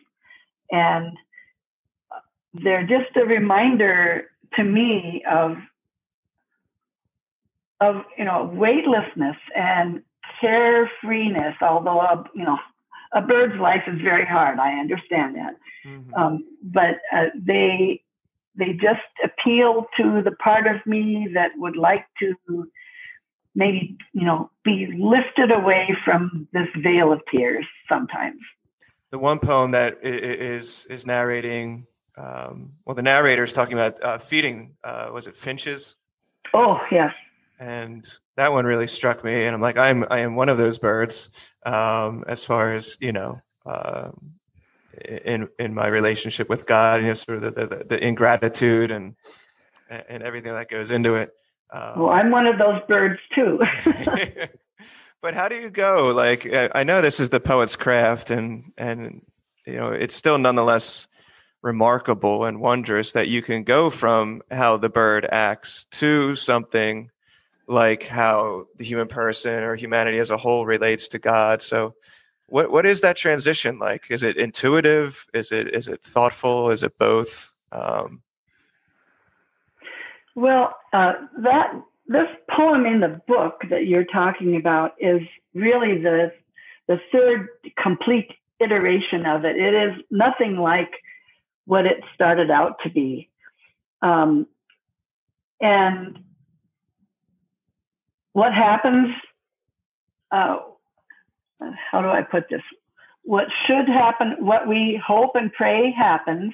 and 0.71 1.17
they're 2.53 2.85
just 2.85 3.15
a 3.15 3.25
reminder 3.25 4.25
to 4.55 4.63
me 4.63 5.23
of 5.29 5.57
of 7.81 8.03
you 8.17 8.25
know 8.25 8.51
weightlessness 8.53 9.37
and 9.55 10.01
carefreeness. 10.41 11.55
Although 11.61 12.25
you 12.33 12.43
know 12.43 12.57
a 13.15 13.21
bird's 13.21 13.59
life 13.59 13.83
is 13.87 13.99
very 14.01 14.25
hard, 14.25 14.59
I 14.59 14.73
understand 14.79 15.35
that, 15.35 15.55
mm-hmm. 15.85 16.13
um, 16.13 16.45
but 16.61 16.99
uh, 17.15 17.27
they 17.35 18.01
they 18.57 18.73
just 18.73 19.01
appeal 19.23 19.87
to 19.97 20.21
the 20.23 20.31
part 20.31 20.67
of 20.67 20.85
me 20.85 21.27
that 21.33 21.51
would 21.57 21.75
like 21.75 22.05
to 22.19 22.67
maybe 23.55 23.97
you 24.13 24.25
know 24.25 24.51
be 24.63 24.87
lifted 24.97 25.51
away 25.51 25.95
from 26.05 26.47
this 26.53 26.67
vale 26.77 27.11
of 27.11 27.21
tears 27.31 27.65
sometimes 27.89 28.39
the 29.11 29.19
one 29.19 29.39
poem 29.39 29.71
that 29.71 29.97
is 30.03 30.85
is 30.89 31.05
narrating 31.05 31.87
um, 32.17 32.73
well, 32.85 32.95
the 32.95 33.01
narrator 33.01 33.43
is 33.43 33.53
talking 33.53 33.73
about 33.73 34.01
uh, 34.03 34.17
feeding. 34.17 34.75
Uh, 34.83 35.09
was 35.11 35.27
it 35.27 35.35
finches? 35.35 35.97
Oh 36.53 36.79
yes. 36.91 37.11
And 37.59 38.07
that 38.35 38.51
one 38.51 38.65
really 38.65 38.87
struck 38.87 39.23
me, 39.23 39.45
and 39.45 39.55
I'm 39.55 39.61
like, 39.61 39.77
I'm 39.77 40.05
I 40.09 40.19
am 40.19 40.35
one 40.35 40.49
of 40.49 40.57
those 40.57 40.77
birds. 40.77 41.29
Um, 41.65 42.25
as 42.27 42.43
far 42.43 42.73
as 42.73 42.97
you 42.99 43.13
know, 43.13 43.41
uh, 43.65 44.09
in 45.23 45.47
in 45.57 45.73
my 45.73 45.87
relationship 45.87 46.49
with 46.49 46.65
God, 46.65 47.01
you 47.01 47.07
know, 47.07 47.13
sort 47.13 47.43
of 47.43 47.55
the, 47.55 47.65
the, 47.65 47.85
the 47.87 48.05
ingratitude 48.05 48.91
and 48.91 49.15
and 49.89 50.23
everything 50.23 50.53
that 50.53 50.69
goes 50.69 50.91
into 50.91 51.15
it. 51.15 51.31
Um, 51.71 51.99
well, 52.01 52.09
I'm 52.09 52.31
one 52.31 52.45
of 52.45 52.57
those 52.57 52.81
birds 52.87 53.19
too. 53.33 53.59
but 55.21 55.33
how 55.33 55.47
do 55.47 55.55
you 55.55 55.69
go? 55.69 56.11
Like, 56.13 56.47
I 56.73 56.83
know 56.83 57.01
this 57.01 57.19
is 57.19 57.29
the 57.29 57.39
poet's 57.39 57.75
craft, 57.75 58.31
and 58.31 58.71
and 58.77 59.21
you 59.65 59.77
know, 59.77 59.91
it's 59.91 60.15
still 60.15 60.37
nonetheless 60.37 61.07
remarkable 61.61 62.45
and 62.45 62.61
wondrous 62.61 63.13
that 63.13 63.27
you 63.27 63.41
can 63.41 63.63
go 63.63 63.89
from 63.89 64.41
how 64.51 64.77
the 64.77 64.89
bird 64.89 65.27
acts 65.31 65.85
to 65.89 66.35
something 66.35 67.09
like 67.67 68.03
how 68.03 68.67
the 68.77 68.83
human 68.83 69.07
person 69.07 69.63
or 69.63 69.75
humanity 69.75 70.19
as 70.19 70.31
a 70.31 70.37
whole 70.37 70.65
relates 70.65 71.07
to 71.09 71.19
God. 71.19 71.61
So 71.61 71.95
what 72.47 72.71
what 72.71 72.85
is 72.85 73.01
that 73.01 73.17
transition 73.17 73.79
like? 73.79 74.05
Is 74.09 74.23
it 74.23 74.37
intuitive? 74.37 75.25
Is 75.33 75.51
it 75.51 75.73
is 75.73 75.87
it 75.87 76.01
thoughtful? 76.03 76.69
Is 76.69 76.83
it 76.83 76.97
both? 76.97 77.55
Um, 77.71 78.21
well, 80.35 80.75
uh, 80.93 81.13
that 81.39 81.73
this 82.07 82.27
poem 82.49 82.85
in 82.85 82.99
the 82.99 83.19
book 83.27 83.61
that 83.69 83.87
you're 83.87 84.05
talking 84.05 84.55
about 84.57 84.93
is 84.99 85.21
really 85.53 85.97
the 85.97 86.31
the 86.87 86.99
third 87.11 87.47
complete 87.81 88.31
iteration 88.59 89.25
of 89.25 89.43
it. 89.43 89.57
It 89.57 89.73
is 89.73 90.03
nothing 90.11 90.57
like 90.57 90.91
what 91.65 91.85
it 91.85 91.97
started 92.13 92.51
out 92.51 92.77
to 92.83 92.89
be. 92.89 93.29
Um, 94.01 94.45
and 95.59 96.19
what 98.35 98.53
happens, 98.53 99.15
uh, 100.29 100.57
how 101.89 102.01
do 102.01 102.09
I 102.09 102.21
put 102.21 102.49
this? 102.49 102.61
What 103.23 103.45
should 103.65 103.87
happen, 103.87 104.35
what 104.39 104.67
we 104.67 105.01
hope 105.03 105.35
and 105.35 105.53
pray 105.53 105.93
happens 105.97 106.51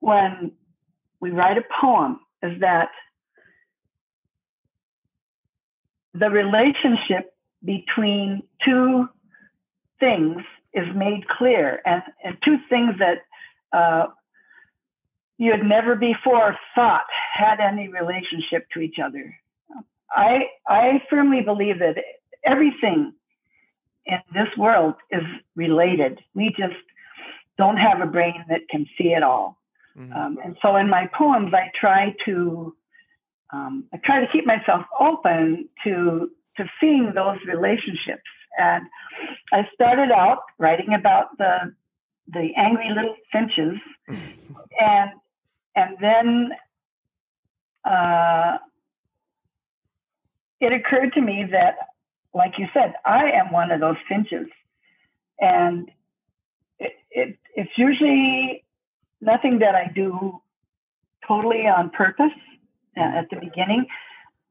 when 0.00 0.52
we 1.18 1.30
write 1.30 1.56
a 1.56 1.62
poem 1.80 2.20
is 2.42 2.60
that 2.60 2.90
the 6.12 6.28
relationship 6.28 7.32
between 7.64 8.42
two 8.62 9.08
things 9.98 10.42
is 10.74 10.84
made 10.94 11.26
clear 11.26 11.80
and, 11.86 12.02
and 12.22 12.36
two 12.44 12.58
things 12.68 12.96
that 12.98 13.22
uh, 13.72 14.08
you 15.38 15.52
had 15.52 15.64
never 15.64 15.96
before 15.96 16.54
thought 16.74 17.06
had 17.32 17.60
any 17.60 17.88
relationship 17.88 18.66
to 18.74 18.80
each 18.80 18.96
other. 19.02 19.34
I 20.14 20.46
I 20.68 21.02
firmly 21.10 21.42
believe 21.42 21.78
that 21.78 21.96
everything 22.44 23.12
in 24.06 24.18
this 24.34 24.48
world 24.56 24.94
is 25.10 25.22
related. 25.54 26.20
We 26.34 26.48
just 26.50 26.74
don't 27.58 27.76
have 27.76 28.00
a 28.00 28.06
brain 28.06 28.44
that 28.48 28.68
can 28.70 28.86
see 28.98 29.08
it 29.08 29.22
all. 29.22 29.58
Mm-hmm. 29.96 30.12
Um, 30.12 30.38
and 30.44 30.56
so 30.62 30.76
in 30.76 30.88
my 30.88 31.08
poems, 31.16 31.52
I 31.54 31.70
try 31.78 32.14
to 32.24 32.74
um, 33.52 33.84
I 33.92 33.98
try 34.04 34.20
to 34.20 34.26
keep 34.32 34.46
myself 34.46 34.84
open 34.98 35.68
to 35.84 36.30
to 36.56 36.64
seeing 36.80 37.12
those 37.14 37.38
relationships. 37.46 38.22
And 38.58 38.86
I 39.52 39.68
started 39.74 40.10
out 40.10 40.42
writing 40.58 40.94
about 40.94 41.36
the 41.38 41.74
the 42.28 42.50
angry 42.56 42.88
little 42.94 43.16
finches, 43.30 43.78
and 44.80 45.10
and 45.76 45.96
then 46.00 46.50
uh, 47.84 48.58
it 50.62 50.72
occurred 50.72 51.12
to 51.14 51.20
me 51.20 51.44
that, 51.50 51.74
like 52.32 52.52
you 52.56 52.66
said, 52.72 52.94
I 53.04 53.32
am 53.32 53.52
one 53.52 53.72
of 53.72 53.80
those 53.80 53.96
finches, 54.08 54.46
and 55.40 55.90
it, 56.78 56.92
it 57.10 57.36
it's 57.56 57.72
usually 57.76 58.64
nothing 59.20 59.58
that 59.58 59.74
I 59.74 59.90
do 59.92 60.40
totally 61.26 61.66
on 61.66 61.90
purpose 61.90 62.36
uh, 62.96 63.18
at 63.18 63.28
the 63.30 63.36
beginning, 63.36 63.86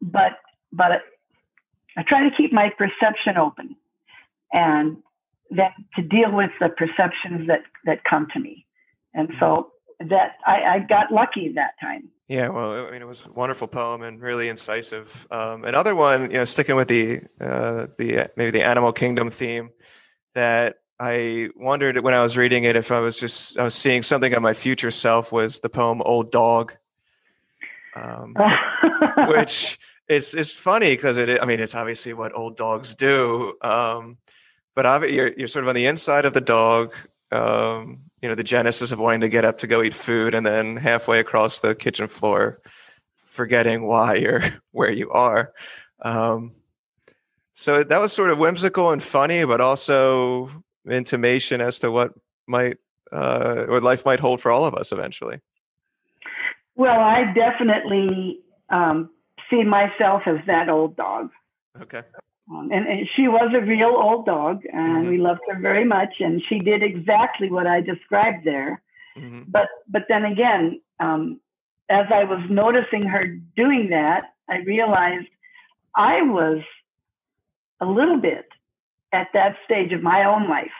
but 0.02 0.34
but 0.74 0.92
I 1.98 2.04
try 2.04 2.30
to 2.30 2.36
keep 2.36 2.52
my 2.52 2.70
perception 2.78 3.38
open, 3.38 3.78
and 4.52 4.98
then 5.50 5.72
to 5.96 6.02
deal 6.02 6.32
with 6.34 6.52
the 6.60 6.68
perceptions 6.70 7.48
that 7.48 7.62
that 7.86 8.04
come 8.04 8.28
to 8.34 8.40
me, 8.40 8.66
and 9.14 9.30
so 9.40 9.72
that 10.02 10.36
I, 10.46 10.64
I 10.76 10.80
got 10.80 11.14
lucky 11.14 11.54
that 11.56 11.72
time. 11.80 12.10
Yeah, 12.32 12.48
well, 12.48 12.88
I 12.88 12.92
mean, 12.92 13.02
it 13.02 13.08
was 13.08 13.26
a 13.26 13.32
wonderful 13.34 13.68
poem 13.68 14.04
and 14.04 14.22
really 14.22 14.48
incisive. 14.48 15.28
Um, 15.32 15.66
another 15.66 15.94
one, 15.94 16.32
you 16.32 16.38
know, 16.38 16.46
sticking 16.46 16.78
with 16.78 16.88
the 16.88 17.24
uh, 17.42 17.88
the 17.98 18.32
maybe 18.38 18.52
the 18.52 18.66
animal 18.66 18.94
kingdom 18.94 19.30
theme, 19.30 19.72
that 20.34 20.78
I 20.98 21.50
wondered 21.58 21.98
when 22.00 22.14
I 22.14 22.22
was 22.22 22.38
reading 22.38 22.64
it 22.64 22.78
if 22.78 22.90
I 22.90 23.02
was 23.02 23.20
just 23.20 23.60
I 23.60 23.66
was 23.66 23.76
seeing 23.76 24.02
something 24.02 24.34
of 24.34 24.42
my 24.42 24.54
future 24.54 24.92
self 24.92 25.34
was 25.34 25.60
the 25.60 25.68
poem 25.68 26.02
"Old 26.04 26.32
Dog," 26.32 26.78
um, 27.98 28.34
which 29.28 29.78
is 30.08 30.34
is 30.34 30.54
funny 30.54 30.92
because 30.92 31.18
it. 31.18 31.38
I 31.42 31.46
mean, 31.46 31.60
it's 31.60 31.76
obviously 31.76 32.14
what 32.14 32.34
old 32.34 32.56
dogs 32.56 32.96
do. 32.96 33.56
Um, 33.62 34.20
but 34.74 35.12
you're 35.12 35.34
you're 35.34 35.50
sort 35.50 35.66
of 35.66 35.68
on 35.70 35.76
the 35.76 35.88
inside 35.88 36.24
of 36.24 36.32
the 36.32 36.40
dog. 36.40 36.96
Um, 37.30 38.04
you 38.22 38.30
know, 38.30 38.36
the 38.36 38.44
genesis 38.44 38.92
of 38.92 39.00
wanting 39.00 39.22
to 39.22 39.30
get 39.30 39.46
up 39.46 39.58
to 39.60 39.68
go 39.68 39.82
eat 39.82 39.94
food, 39.94 40.36
and 40.36 40.46
then 40.46 40.78
halfway 40.78 41.20
across 41.20 41.60
the 41.60 41.74
kitchen 41.76 42.08
floor, 42.08 42.60
forgetting 43.16 43.86
why 43.88 44.16
you're 44.16 44.44
where 44.72 44.92
you 44.92 45.10
are. 45.12 45.54
Um, 46.02 46.54
so 47.54 47.84
that 47.84 48.00
was 48.00 48.14
sort 48.14 48.32
of 48.32 48.40
whimsical 48.40 48.92
and 48.92 49.02
funny, 49.02 49.46
but 49.46 49.62
also 49.62 50.50
intimation 50.90 51.62
as 51.62 51.80
to 51.80 51.92
what 51.92 52.14
might 52.48 52.78
uh, 53.12 53.66
what 53.66 53.84
life 53.84 54.06
might 54.06 54.20
hold 54.20 54.42
for 54.42 54.52
all 54.52 54.66
of 54.66 54.74
us 54.74 54.92
eventually. 54.92 55.40
Well, 56.76 57.00
I 57.00 57.34
definitely 57.34 58.40
um, 58.70 59.10
see 59.50 59.64
myself 59.64 60.24
as 60.26 60.38
that 60.48 60.70
old 60.70 60.96
dog. 60.96 61.30
Okay. 61.82 62.04
Um, 62.52 62.70
and, 62.72 62.86
and, 62.88 63.08
she 63.16 63.28
was 63.30 63.54
a 63.56 63.66
real 63.66 63.96
old 63.96 64.26
dog, 64.26 64.64
and 64.72 65.04
mm-hmm. 65.04 65.10
we 65.10 65.18
loved 65.18 65.40
her 65.50 65.58
very 65.58 65.86
much. 65.86 66.16
And 66.20 66.42
she 66.50 66.60
did 66.60 66.84
exactly 66.84 67.50
what 67.50 67.66
I 67.66 67.80
described 67.80 68.44
there. 68.44 68.82
Mm-hmm. 69.18 69.44
But 69.48 69.68
but 69.88 70.04
then 70.10 70.26
again, 70.26 70.82
um, 71.00 71.40
as 71.90 72.08
I 72.14 72.26
was 72.26 72.42
noticing 72.50 73.04
her 73.04 73.26
doing 73.56 73.90
that, 73.92 74.34
I 74.50 74.58
realized 74.60 75.28
I 75.96 76.22
was 76.22 76.62
a 77.80 77.86
little 77.86 78.18
bit 78.18 78.48
at 79.14 79.28
that 79.34 79.56
stage 79.66 79.94
of 79.94 80.02
my 80.02 80.26
own 80.26 80.50
life. 80.50 80.72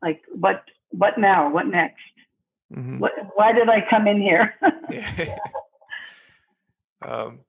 Like, 0.00 0.22
what 0.32 0.64
what 0.90 1.18
now? 1.18 1.50
What 1.50 1.66
next? 1.66 1.98
Mm-hmm. 2.72 2.98
What, 2.98 3.12
why 3.34 3.52
did 3.52 3.68
I 3.68 3.84
come 3.88 4.06
in 4.06 4.20
here? 4.20 4.54
um, 7.02 7.40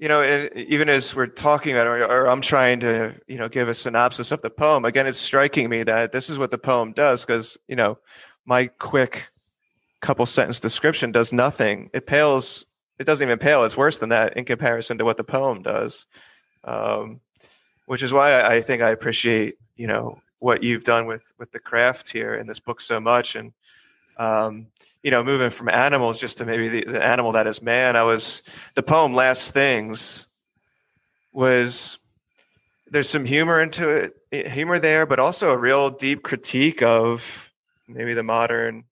you 0.00 0.08
know, 0.08 0.48
even 0.56 0.88
as 0.88 1.14
we're 1.14 1.26
talking 1.26 1.72
about, 1.72 1.86
or, 1.86 2.02
or, 2.04 2.26
I'm 2.26 2.40
trying 2.40 2.80
to, 2.80 3.14
you 3.28 3.36
know, 3.36 3.50
give 3.50 3.68
a 3.68 3.74
synopsis 3.74 4.32
of 4.32 4.40
the 4.40 4.48
poem. 4.48 4.86
Again, 4.86 5.06
it's 5.06 5.18
striking 5.18 5.68
me 5.68 5.82
that 5.82 6.10
this 6.10 6.30
is 6.30 6.38
what 6.38 6.50
the 6.50 6.56
poem 6.56 6.92
does, 6.92 7.24
because 7.24 7.58
you 7.68 7.76
know, 7.76 7.98
my 8.46 8.66
quick 8.66 9.28
couple 10.00 10.24
sentence 10.24 10.58
description 10.58 11.12
does 11.12 11.34
nothing. 11.34 11.90
It 11.92 12.06
pales. 12.06 12.64
It 12.98 13.04
doesn't 13.04 13.26
even 13.26 13.38
pale. 13.38 13.64
It's 13.64 13.76
worse 13.76 13.98
than 13.98 14.08
that 14.08 14.38
in 14.38 14.46
comparison 14.46 14.96
to 14.98 15.04
what 15.04 15.18
the 15.18 15.24
poem 15.24 15.60
does. 15.62 16.06
Um, 16.64 17.20
which 17.84 18.02
is 18.02 18.12
why 18.12 18.32
I, 18.32 18.54
I 18.54 18.60
think 18.62 18.80
I 18.82 18.90
appreciate, 18.90 19.56
you 19.76 19.86
know, 19.86 20.20
what 20.38 20.62
you've 20.62 20.84
done 20.84 21.04
with 21.04 21.34
with 21.38 21.52
the 21.52 21.60
craft 21.60 22.10
here 22.10 22.32
in 22.32 22.46
this 22.46 22.58
book 22.58 22.80
so 22.80 23.00
much, 23.00 23.36
and 23.36 23.52
um, 24.16 24.68
you 25.02 25.10
know, 25.10 25.24
moving 25.24 25.50
from 25.50 25.68
animals 25.68 26.20
just 26.20 26.38
to 26.38 26.46
maybe 26.46 26.68
the, 26.68 26.84
the 26.84 27.04
animal 27.04 27.32
that 27.32 27.46
is 27.46 27.62
man. 27.62 27.96
I 27.96 28.02
was 28.02 28.42
the 28.74 28.82
poem 28.82 29.14
"Last 29.14 29.52
Things" 29.52 30.26
was 31.32 31.98
there's 32.90 33.08
some 33.08 33.24
humor 33.24 33.60
into 33.60 34.10
it, 34.32 34.48
humor 34.48 34.78
there, 34.78 35.06
but 35.06 35.18
also 35.18 35.50
a 35.50 35.56
real 35.56 35.90
deep 35.90 36.22
critique 36.22 36.82
of 36.82 37.52
maybe 37.88 38.14
the 38.14 38.22
modern 38.22 38.84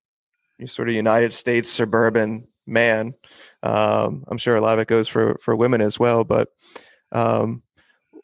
sort 0.67 0.89
of 0.89 0.95
United 0.95 1.33
States 1.33 1.71
suburban 1.71 2.47
man. 2.67 3.15
Um, 3.63 4.25
I'm 4.29 4.39
sure 4.39 4.57
a 4.57 4.61
lot 4.61 4.75
of 4.75 4.81
it 4.81 4.89
goes 4.89 5.09
for 5.09 5.39
for 5.43 5.57
women 5.57 5.81
as 5.81 5.99
well, 5.99 6.25
but 6.25 6.49
um, 7.13 7.63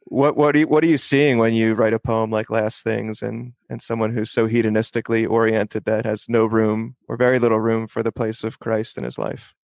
what 0.06 0.36
what 0.36 0.54
are 0.54 0.58
you, 0.60 0.66
what 0.66 0.84
are 0.84 0.88
you 0.88 0.98
seeing 0.98 1.38
when 1.38 1.54
you 1.54 1.74
write 1.74 1.94
a 1.94 1.98
poem 1.98 2.30
like 2.30 2.50
Last 2.50 2.84
Things 2.84 3.22
and 3.22 3.54
and 3.68 3.80
someone 3.80 4.12
who's 4.12 4.30
so 4.30 4.46
hedonistically 4.46 5.28
oriented 5.28 5.84
that 5.84 6.04
has 6.04 6.28
no 6.28 6.44
room 6.44 6.96
or 7.08 7.16
very 7.16 7.38
little 7.38 7.60
room 7.60 7.86
for 7.86 8.02
the 8.02 8.12
place 8.12 8.44
of 8.44 8.58
Christ 8.58 8.98
in 8.98 9.04
his 9.04 9.18
life? 9.18 9.54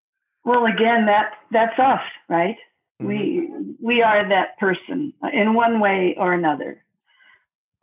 Well, 0.45 0.67
again, 0.67 1.07
that 1.07 1.33
that's 1.51 1.79
us, 1.79 2.01
right? 2.29 2.57
Mm-hmm. 3.01 3.07
We 3.07 3.51
we 3.81 4.03
are 4.03 4.29
that 4.29 4.59
person 4.59 5.13
in 5.33 5.55
one 5.55 5.81
way 5.81 6.15
or 6.19 6.33
another. 6.33 6.83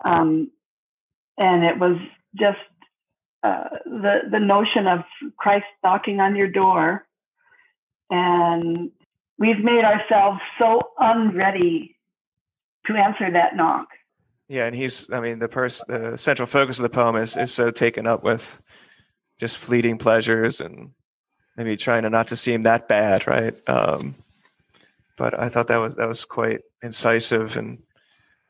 Um, 0.04 0.52
and 1.38 1.63
it 1.63 1.80
was 1.80 1.98
just 2.36 2.58
uh, 3.43 3.70
the 3.86 4.22
the 4.32 4.39
notion 4.39 4.88
of 4.88 5.02
Christ 5.38 5.65
knocking 5.84 6.20
on 6.20 6.36
your 6.36 6.48
door, 6.48 7.06
and 8.10 8.89
we've 9.38 9.63
made 9.63 9.84
ourselves 9.84 10.39
so 10.58 10.82
unready 10.98 11.97
to 12.88 12.93
answer 12.95 13.32
that 13.32 13.56
knock. 13.56 13.88
Yeah, 14.50 14.65
and 14.65 14.76
he's 14.76 15.12
I 15.12 15.19
mean 15.19 15.39
the 15.39 15.50
person 15.50 15.86
the 15.89 16.17
central 16.17 16.47
focus 16.47 16.80
of 16.80 16.84
the 16.84 16.89
poem 16.89 17.15
is 17.15 17.36
is 17.38 17.54
so 17.54 17.71
taken 17.71 18.08
up 18.08 18.23
with 18.23 18.62
just 19.39 19.58
fleeting 19.58 19.97
pleasures 19.97 20.62
and 20.62 20.91
maybe 21.58 21.76
trying 21.76 22.04
to 22.04 22.10
not 22.10 22.28
to 22.28 22.36
seem 22.36 22.63
that 22.63 22.88
bad, 22.88 23.28
right? 23.28 23.54
Um, 23.67 24.15
but 25.17 25.38
I 25.38 25.50
thought 25.50 25.67
that 25.67 25.78
was 25.78 25.95
that 25.95 26.08
was 26.08 26.26
quite 26.26 26.62
incisive 26.82 27.58
and 27.58 27.80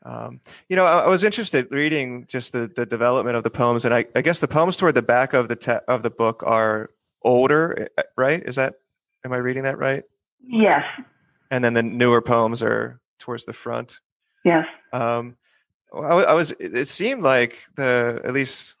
Um, 0.04 0.40
you 0.68 0.76
know, 0.76 0.84
I, 0.84 1.00
I, 1.00 1.08
was 1.08 1.24
interested 1.24 1.66
reading 1.70 2.24
just 2.28 2.52
the, 2.52 2.70
the 2.74 2.86
development 2.86 3.36
of 3.36 3.42
the 3.42 3.50
poems, 3.50 3.84
and 3.84 3.92
I, 3.92 4.06
I 4.14 4.22
guess 4.22 4.38
the 4.40 4.48
poems 4.48 4.76
toward 4.76 4.94
the 4.94 5.02
back 5.02 5.34
of 5.34 5.48
the 5.48 5.56
te- 5.56 5.84
of 5.88 6.02
the 6.02 6.10
book 6.10 6.42
are 6.46 6.90
older, 7.22 7.88
eh, 7.98 8.02
right? 8.16 8.40
Is 8.42 8.54
that 8.54 8.74
am 9.24 9.32
I 9.32 9.38
reading 9.38 9.64
that 9.64 9.76
right? 9.76 10.04
Yes. 10.46 10.84
And 11.50 11.64
then 11.64 11.74
the 11.74 11.82
newer 11.82 12.22
poems 12.22 12.62
are 12.62 13.00
towards 13.18 13.44
the 13.44 13.52
front. 13.52 13.98
Yes. 14.44 14.66
Um, 14.92 15.36
I, 15.92 15.98
I 15.98 16.32
was. 16.34 16.52
It 16.58 16.88
seemed 16.88 17.22
like 17.22 17.58
the 17.76 18.20
at 18.24 18.32
least, 18.32 18.76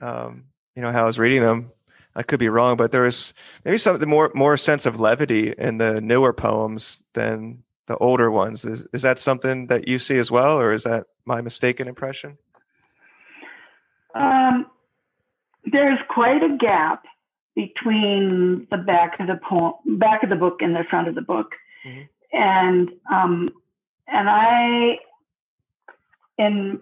um, 0.00 0.44
you 0.74 0.82
know, 0.82 0.92
how 0.92 1.02
I 1.02 1.06
was 1.06 1.18
reading 1.18 1.42
them. 1.42 1.72
I 2.14 2.22
could 2.24 2.40
be 2.40 2.48
wrong, 2.48 2.76
but 2.76 2.90
there 2.90 3.02
was 3.02 3.32
maybe 3.64 3.78
something 3.78 4.08
more 4.08 4.32
more 4.34 4.56
sense 4.56 4.86
of 4.86 4.98
levity 4.98 5.54
in 5.56 5.78
the 5.78 6.00
newer 6.00 6.32
poems 6.32 7.02
than 7.14 7.62
the 7.86 7.96
older 7.98 8.30
ones. 8.30 8.64
Is 8.64 8.86
is 8.92 9.02
that 9.02 9.18
something 9.18 9.68
that 9.68 9.86
you 9.86 9.98
see 9.98 10.18
as 10.18 10.30
well, 10.30 10.60
or 10.60 10.72
is 10.72 10.84
that 10.84 11.06
my 11.24 11.40
mistaken 11.40 11.86
impression? 11.86 12.38
Um, 14.14 14.66
there's 15.64 15.98
quite 16.08 16.42
a 16.42 16.56
gap 16.56 17.04
between 17.54 18.66
the 18.70 18.78
back 18.78 19.20
of 19.20 19.26
the 19.26 19.38
poem, 19.48 19.74
back 19.98 20.22
of 20.22 20.30
the 20.30 20.36
book 20.36 20.58
and 20.60 20.74
the 20.74 20.84
front 20.90 21.08
of 21.08 21.14
the 21.14 21.22
book, 21.22 21.52
mm-hmm. 21.86 22.02
and 22.36 22.90
um, 23.12 23.50
and 24.08 24.28
I, 24.28 24.98
in 26.38 26.80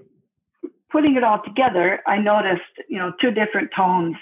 putting 0.90 1.16
it 1.16 1.24
all 1.24 1.42
together, 1.44 2.00
I 2.06 2.18
noticed 2.18 2.62
you 2.88 2.98
know 2.98 3.12
two 3.20 3.30
different 3.30 3.70
tones. 3.74 4.16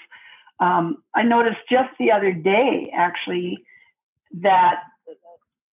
Um, 0.61 1.03
I 1.15 1.23
noticed 1.23 1.59
just 1.71 1.91
the 1.99 2.13
other 2.13 2.33
day 2.33 2.91
actually 2.97 3.59
that 4.43 4.81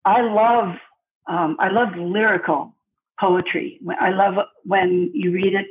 I 0.05 0.21
love 0.23 0.77
um, 1.27 1.57
I 1.61 1.71
love 1.71 1.97
lyrical 1.97 2.75
poetry. 3.19 3.79
I 4.01 4.11
love 4.11 4.35
when 4.65 5.11
you 5.13 5.31
read 5.33 5.55
it 5.55 5.69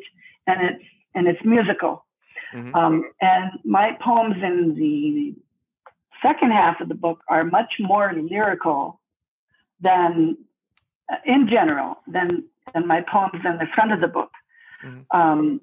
and 0.48 0.70
it's 0.70 0.84
and 1.16 1.28
it's 1.28 1.44
musical. 1.44 2.06
Mm-hmm. 2.54 2.76
Um, 2.76 3.04
and 3.22 3.52
my 3.64 3.98
poems 4.02 4.36
in 4.42 4.76
the 4.76 5.36
second 6.22 6.52
half 6.52 6.82
of 6.82 6.90
the 6.90 6.96
book 6.96 7.22
are 7.28 7.44
much 7.44 7.74
more 7.80 8.14
lyrical 8.14 9.00
than, 9.82 10.38
in 11.26 11.48
general, 11.48 12.00
than 12.08 12.44
than 12.74 12.88
my 12.88 13.02
poems 13.02 13.44
in 13.46 13.58
the 13.58 13.68
front 13.74 13.92
of 13.92 14.02
the 14.02 14.08
book. 14.08 14.32
Mm-hmm. 14.84 15.18
Um, 15.18 15.62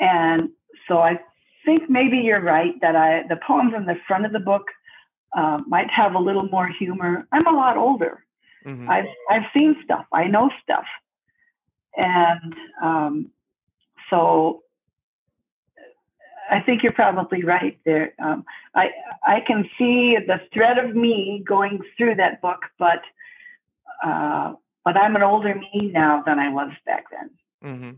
and 0.00 0.50
so 0.88 0.98
I 0.98 1.20
think 1.64 1.88
maybe 1.88 2.18
you're 2.18 2.40
right 2.40 2.74
that 2.80 2.96
I 2.96 3.22
the 3.28 3.38
poems 3.46 3.74
in 3.76 3.86
the 3.86 3.96
front 4.06 4.26
of 4.26 4.32
the 4.32 4.40
book 4.40 4.66
uh, 5.36 5.60
might 5.66 5.90
have 5.90 6.14
a 6.14 6.18
little 6.18 6.48
more 6.48 6.68
humor. 6.68 7.26
I'm 7.32 7.46
a 7.46 7.52
lot 7.52 7.76
older. 7.76 8.24
Mm-hmm. 8.64 8.88
I've 8.88 9.06
I've 9.30 9.44
seen 9.52 9.76
stuff. 9.84 10.06
I 10.12 10.24
know 10.24 10.50
stuff, 10.62 10.86
and 11.96 12.54
um, 12.82 13.30
so 14.10 14.62
I 16.50 16.60
think 16.60 16.82
you're 16.82 16.92
probably 16.92 17.44
right 17.44 17.78
there. 17.84 18.14
Um, 18.22 18.44
I 18.74 18.90
I 19.26 19.40
can 19.46 19.68
see 19.78 20.16
the 20.26 20.40
thread 20.52 20.78
of 20.78 20.94
me 20.94 21.44
going 21.46 21.80
through 21.96 22.16
that 22.16 22.40
book, 22.40 22.60
but 22.78 23.00
uh, 24.04 24.54
but 24.86 24.96
I'm 24.96 25.16
an 25.16 25.22
older 25.24 25.52
me 25.52 25.90
now 25.92 26.22
than 26.24 26.38
I 26.38 26.48
was 26.48 26.70
back 26.86 27.06
then. 27.10 27.30
Mm-hmm. 27.64 27.90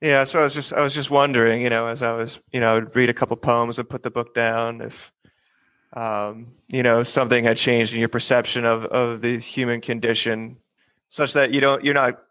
Yeah, 0.00 0.22
so 0.22 0.38
I 0.38 0.44
was 0.44 0.54
just 0.54 0.72
I 0.72 0.84
was 0.84 0.94
just 0.94 1.10
wondering, 1.10 1.62
you 1.62 1.68
know, 1.68 1.88
as 1.88 2.00
I 2.00 2.12
was, 2.12 2.38
you 2.52 2.60
know, 2.60 2.70
I 2.70 2.74
would 2.74 2.94
read 2.94 3.10
a 3.10 3.14
couple 3.14 3.36
poems 3.36 3.80
and 3.80 3.88
put 3.88 4.04
the 4.04 4.10
book 4.10 4.32
down 4.32 4.80
if 4.80 5.12
um, 5.94 6.52
you 6.68 6.84
know, 6.84 7.02
something 7.02 7.42
had 7.42 7.56
changed 7.56 7.92
in 7.92 7.98
your 7.98 8.08
perception 8.08 8.64
of 8.64 8.84
of 8.84 9.20
the 9.20 9.38
human 9.38 9.80
condition, 9.80 10.58
such 11.08 11.32
that 11.32 11.52
you 11.52 11.60
don't 11.60 11.84
you're 11.84 11.92
not 11.92 12.22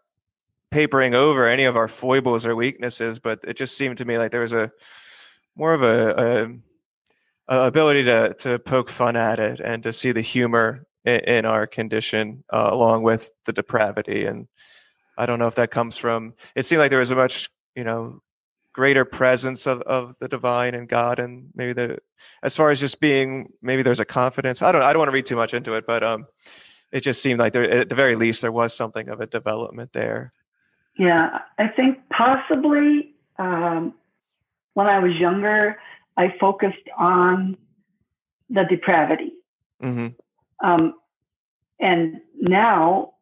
papering 0.70 1.14
over 1.14 1.46
any 1.46 1.64
of 1.64 1.76
our 1.76 1.88
foibles 1.88 2.46
or 2.46 2.56
weaknesses, 2.56 3.18
but 3.18 3.40
it 3.46 3.58
just 3.58 3.76
seemed 3.76 3.98
to 3.98 4.06
me 4.06 4.16
like 4.16 4.30
there 4.30 4.40
was 4.40 4.54
a 4.54 4.72
more 5.54 5.74
of 5.74 5.82
a, 5.82 6.58
a, 7.48 7.54
a 7.54 7.66
ability 7.66 8.04
to 8.04 8.32
to 8.38 8.58
poke 8.58 8.88
fun 8.88 9.16
at 9.16 9.38
it 9.38 9.60
and 9.60 9.82
to 9.82 9.92
see 9.92 10.12
the 10.12 10.22
humor 10.22 10.86
in, 11.06 11.20
in 11.20 11.44
our 11.46 11.66
condition 11.66 12.44
uh, 12.50 12.68
along 12.70 13.02
with 13.02 13.30
the 13.46 13.52
depravity 13.52 14.26
and 14.26 14.48
I 15.18 15.24
don't 15.24 15.38
know 15.38 15.46
if 15.46 15.54
that 15.54 15.70
comes 15.70 15.96
from 15.96 16.34
it 16.54 16.66
seemed 16.66 16.80
like 16.80 16.90
there 16.90 17.00
was 17.00 17.10
a 17.10 17.16
much 17.16 17.48
you 17.74 17.84
know 17.84 18.20
greater 18.72 19.06
presence 19.06 19.66
of, 19.66 19.80
of 19.82 20.18
the 20.18 20.28
divine 20.28 20.74
and 20.74 20.86
God 20.86 21.18
and 21.18 21.48
maybe 21.54 21.72
the 21.72 21.98
as 22.42 22.54
far 22.54 22.70
as 22.70 22.80
just 22.80 23.00
being 23.00 23.52
maybe 23.62 23.82
there's 23.82 24.00
a 24.00 24.04
confidence. 24.04 24.60
I 24.60 24.72
don't 24.72 24.82
I 24.82 24.92
don't 24.92 24.98
want 24.98 25.08
to 25.08 25.14
read 25.14 25.26
too 25.26 25.36
much 25.36 25.54
into 25.54 25.74
it, 25.74 25.86
but 25.86 26.04
um 26.04 26.26
it 26.92 27.00
just 27.00 27.22
seemed 27.22 27.38
like 27.38 27.52
there 27.52 27.68
at 27.68 27.88
the 27.88 27.94
very 27.94 28.16
least 28.16 28.42
there 28.42 28.52
was 28.52 28.74
something 28.74 29.08
of 29.08 29.20
a 29.20 29.26
development 29.26 29.92
there. 29.92 30.32
Yeah, 30.98 31.40
I 31.58 31.68
think 31.68 31.98
possibly 32.10 33.14
um, 33.38 33.94
when 34.74 34.86
I 34.86 34.98
was 34.98 35.14
younger, 35.14 35.78
I 36.16 36.34
focused 36.40 36.88
on 36.96 37.56
the 38.48 38.64
depravity. 38.64 39.32
Mm-hmm. 39.82 40.08
Um, 40.62 40.94
and 41.80 42.20
now 42.40 43.12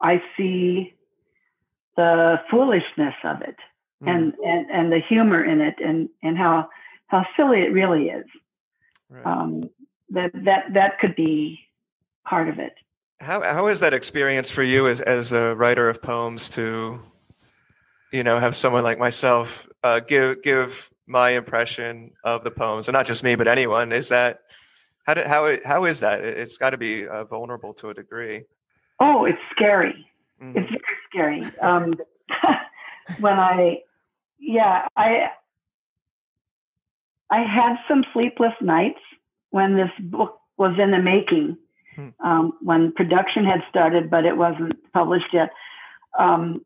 I 0.00 0.22
see 0.36 0.94
the 1.96 2.40
foolishness 2.50 3.14
of 3.24 3.42
it 3.42 3.56
mm. 4.02 4.14
and, 4.14 4.34
and 4.44 4.70
and 4.70 4.92
the 4.92 5.00
humor 5.08 5.44
in 5.44 5.60
it 5.60 5.74
and 5.84 6.08
and 6.22 6.36
how 6.36 6.68
how 7.08 7.26
silly 7.36 7.60
it 7.60 7.72
really 7.72 8.08
is. 8.08 8.26
Right. 9.08 9.26
Um, 9.26 9.70
that 10.10 10.30
that 10.44 10.64
that 10.74 10.98
could 11.00 11.16
be 11.16 11.58
part 12.26 12.48
of 12.48 12.58
it. 12.58 12.74
How 13.20 13.40
how 13.40 13.66
is 13.66 13.80
that 13.80 13.94
experience 13.94 14.50
for 14.50 14.62
you 14.62 14.88
as 14.88 15.00
as 15.00 15.32
a 15.32 15.54
writer 15.56 15.88
of 15.88 16.02
poems 16.02 16.48
to, 16.50 17.00
you 18.12 18.22
know, 18.22 18.38
have 18.38 18.54
someone 18.54 18.84
like 18.84 18.98
myself 18.98 19.68
uh, 19.82 20.00
give 20.00 20.42
give 20.42 20.90
my 21.06 21.30
impression 21.30 22.12
of 22.24 22.44
the 22.44 22.50
poems, 22.50 22.88
and 22.88 22.94
not 22.94 23.06
just 23.06 23.22
me, 23.22 23.34
but 23.36 23.48
anyone? 23.48 23.92
Is 23.92 24.08
that 24.08 24.40
how 25.06 25.14
did, 25.14 25.26
how 25.26 25.56
how 25.64 25.84
is 25.84 26.00
that? 26.00 26.24
It's 26.24 26.58
got 26.58 26.70
to 26.70 26.78
be 26.78 27.06
uh, 27.06 27.24
vulnerable 27.24 27.72
to 27.74 27.90
a 27.90 27.94
degree. 27.94 28.44
Oh, 28.98 29.24
it's 29.24 29.38
scary. 29.54 30.06
Mm-hmm. 30.42 30.58
It's 30.58 30.70
very 30.70 31.42
scary. 31.44 31.58
Um, 31.60 31.94
when 33.20 33.38
I 33.38 33.82
yeah, 34.40 34.88
I 34.96 35.28
I 37.30 37.38
had 37.42 37.76
some 37.88 38.04
sleepless 38.12 38.54
nights 38.60 38.98
when 39.50 39.76
this 39.76 39.90
book 40.00 40.40
was 40.56 40.76
in 40.78 40.90
the 40.90 40.98
making, 40.98 41.56
hmm. 41.94 42.08
um, 42.24 42.52
when 42.60 42.92
production 42.92 43.44
had 43.44 43.60
started, 43.70 44.10
but 44.10 44.24
it 44.24 44.36
wasn't 44.36 44.74
published 44.92 45.32
yet. 45.32 45.50
Um, 46.18 46.64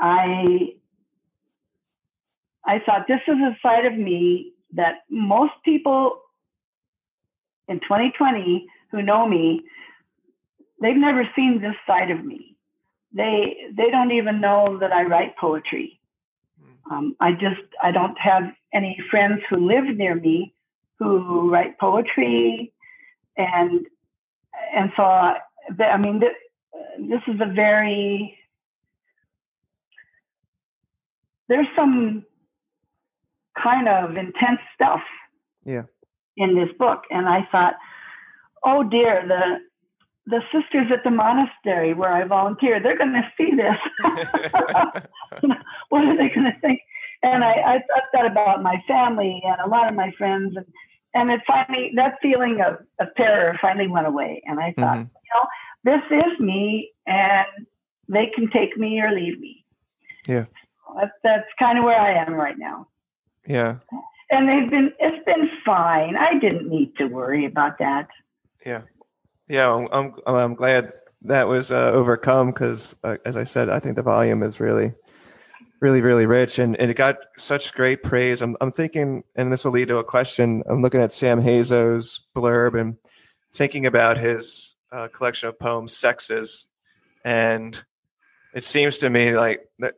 I 0.00 0.74
I 2.64 2.80
thought 2.84 3.06
this 3.06 3.20
is 3.28 3.36
a 3.36 3.56
side 3.62 3.86
of 3.86 3.94
me 3.96 4.52
that 4.72 5.04
most 5.08 5.52
people 5.64 6.23
in 7.68 7.80
2020 7.80 8.66
who 8.90 9.02
know 9.02 9.26
me, 9.26 9.62
they've 10.80 10.96
never 10.96 11.28
seen 11.34 11.60
this 11.60 11.76
side 11.86 12.10
of 12.10 12.24
me. 12.24 12.56
They 13.12 13.56
they 13.76 13.90
don't 13.90 14.10
even 14.12 14.40
know 14.40 14.78
that 14.80 14.92
I 14.92 15.04
write 15.04 15.36
poetry. 15.36 16.00
Um, 16.90 17.16
I 17.20 17.32
just 17.32 17.62
I 17.82 17.92
don't 17.92 18.18
have 18.18 18.42
any 18.72 18.98
friends 19.10 19.40
who 19.48 19.56
live 19.56 19.96
near 19.96 20.14
me 20.14 20.54
who 20.98 21.50
write 21.50 21.78
poetry, 21.78 22.72
and 23.36 23.86
and 24.74 24.90
so 24.96 25.02
I 25.02 25.96
mean 25.98 26.20
this, 26.20 26.34
this 26.98 27.20
is 27.26 27.40
a 27.40 27.52
very 27.52 28.36
there's 31.48 31.66
some 31.76 32.24
kind 33.62 33.88
of 33.88 34.16
intense 34.16 34.60
stuff 34.74 35.00
yeah 35.64 35.82
in 36.36 36.54
this 36.54 36.68
book 36.78 37.02
and 37.10 37.28
i 37.28 37.46
thought 37.50 37.74
oh 38.64 38.82
dear 38.82 39.24
the 39.26 39.58
the 40.26 40.40
sisters 40.52 40.90
at 40.92 41.04
the 41.04 41.10
monastery 41.10 41.92
where 41.92 42.10
I 42.10 42.24
volunteer, 42.24 42.80
they're 42.80 42.96
going 42.96 43.12
to 43.12 43.32
see 43.36 43.50
this. 43.54 43.76
what 45.90 46.04
are 46.04 46.16
they 46.16 46.30
going 46.30 46.50
to 46.50 46.58
think? 46.60 46.80
And 47.22 47.44
I, 47.44 47.52
I 47.52 47.72
thought 47.78 48.04
that 48.12 48.26
about 48.26 48.62
my 48.62 48.82
family 48.86 49.42
and 49.44 49.60
a 49.60 49.68
lot 49.68 49.88
of 49.88 49.94
my 49.94 50.12
friends, 50.16 50.54
and 50.56 50.66
and 51.14 51.30
it 51.30 51.40
finally 51.46 51.92
that 51.96 52.18
feeling 52.20 52.60
of, 52.60 52.78
of 53.00 53.14
terror 53.16 53.58
finally 53.62 53.88
went 53.88 54.06
away. 54.06 54.42
And 54.44 54.60
I 54.60 54.74
thought, 54.78 54.98
mm-hmm. 54.98 55.08
you 55.84 55.92
know, 55.94 56.00
this 56.10 56.24
is 56.24 56.40
me, 56.40 56.90
and 57.06 57.66
they 58.08 58.30
can 58.34 58.50
take 58.50 58.76
me 58.76 59.00
or 59.00 59.10
leave 59.10 59.38
me. 59.40 59.64
Yeah, 60.26 60.44
that's 60.96 61.12
that's 61.22 61.48
kind 61.58 61.78
of 61.78 61.84
where 61.84 61.98
I 61.98 62.12
am 62.22 62.34
right 62.34 62.58
now. 62.58 62.88
Yeah, 63.46 63.76
and 64.34 64.48
they've 64.48 64.70
been 64.70 64.92
it's 64.98 65.24
been 65.24 65.48
fine. 65.64 66.16
I 66.16 66.38
didn't 66.38 66.68
need 66.68 66.96
to 66.96 67.06
worry 67.06 67.46
about 67.46 67.78
that. 67.78 68.08
Yeah. 68.66 68.82
Yeah, 69.48 69.86
I'm 69.92 70.14
I'm, 70.26 70.54
glad 70.54 70.92
that 71.22 71.48
was 71.48 71.70
uh, 71.70 71.90
overcome 71.92 72.48
because, 72.48 72.96
uh, 73.04 73.18
as 73.26 73.36
I 73.36 73.44
said, 73.44 73.68
I 73.68 73.78
think 73.78 73.96
the 73.96 74.02
volume 74.02 74.42
is 74.42 74.58
really, 74.58 74.94
really, 75.80 76.00
really 76.00 76.24
rich, 76.24 76.58
and, 76.58 76.74
and 76.80 76.90
it 76.90 76.96
got 76.96 77.18
such 77.36 77.74
great 77.74 78.02
praise. 78.02 78.40
I'm 78.40 78.56
I'm 78.62 78.72
thinking, 78.72 79.22
and 79.36 79.52
this 79.52 79.64
will 79.64 79.72
lead 79.72 79.88
to 79.88 79.98
a 79.98 80.04
question. 80.04 80.62
I'm 80.66 80.80
looking 80.80 81.02
at 81.02 81.12
Sam 81.12 81.42
Hazo's 81.42 82.22
blurb 82.34 82.80
and 82.80 82.96
thinking 83.52 83.84
about 83.84 84.16
his 84.16 84.76
uh, 84.90 85.08
collection 85.08 85.50
of 85.50 85.58
poems, 85.58 85.94
Sexes, 85.94 86.66
and 87.22 87.84
it 88.54 88.64
seems 88.64 88.96
to 88.98 89.10
me 89.10 89.36
like 89.36 89.68
that, 89.80 89.94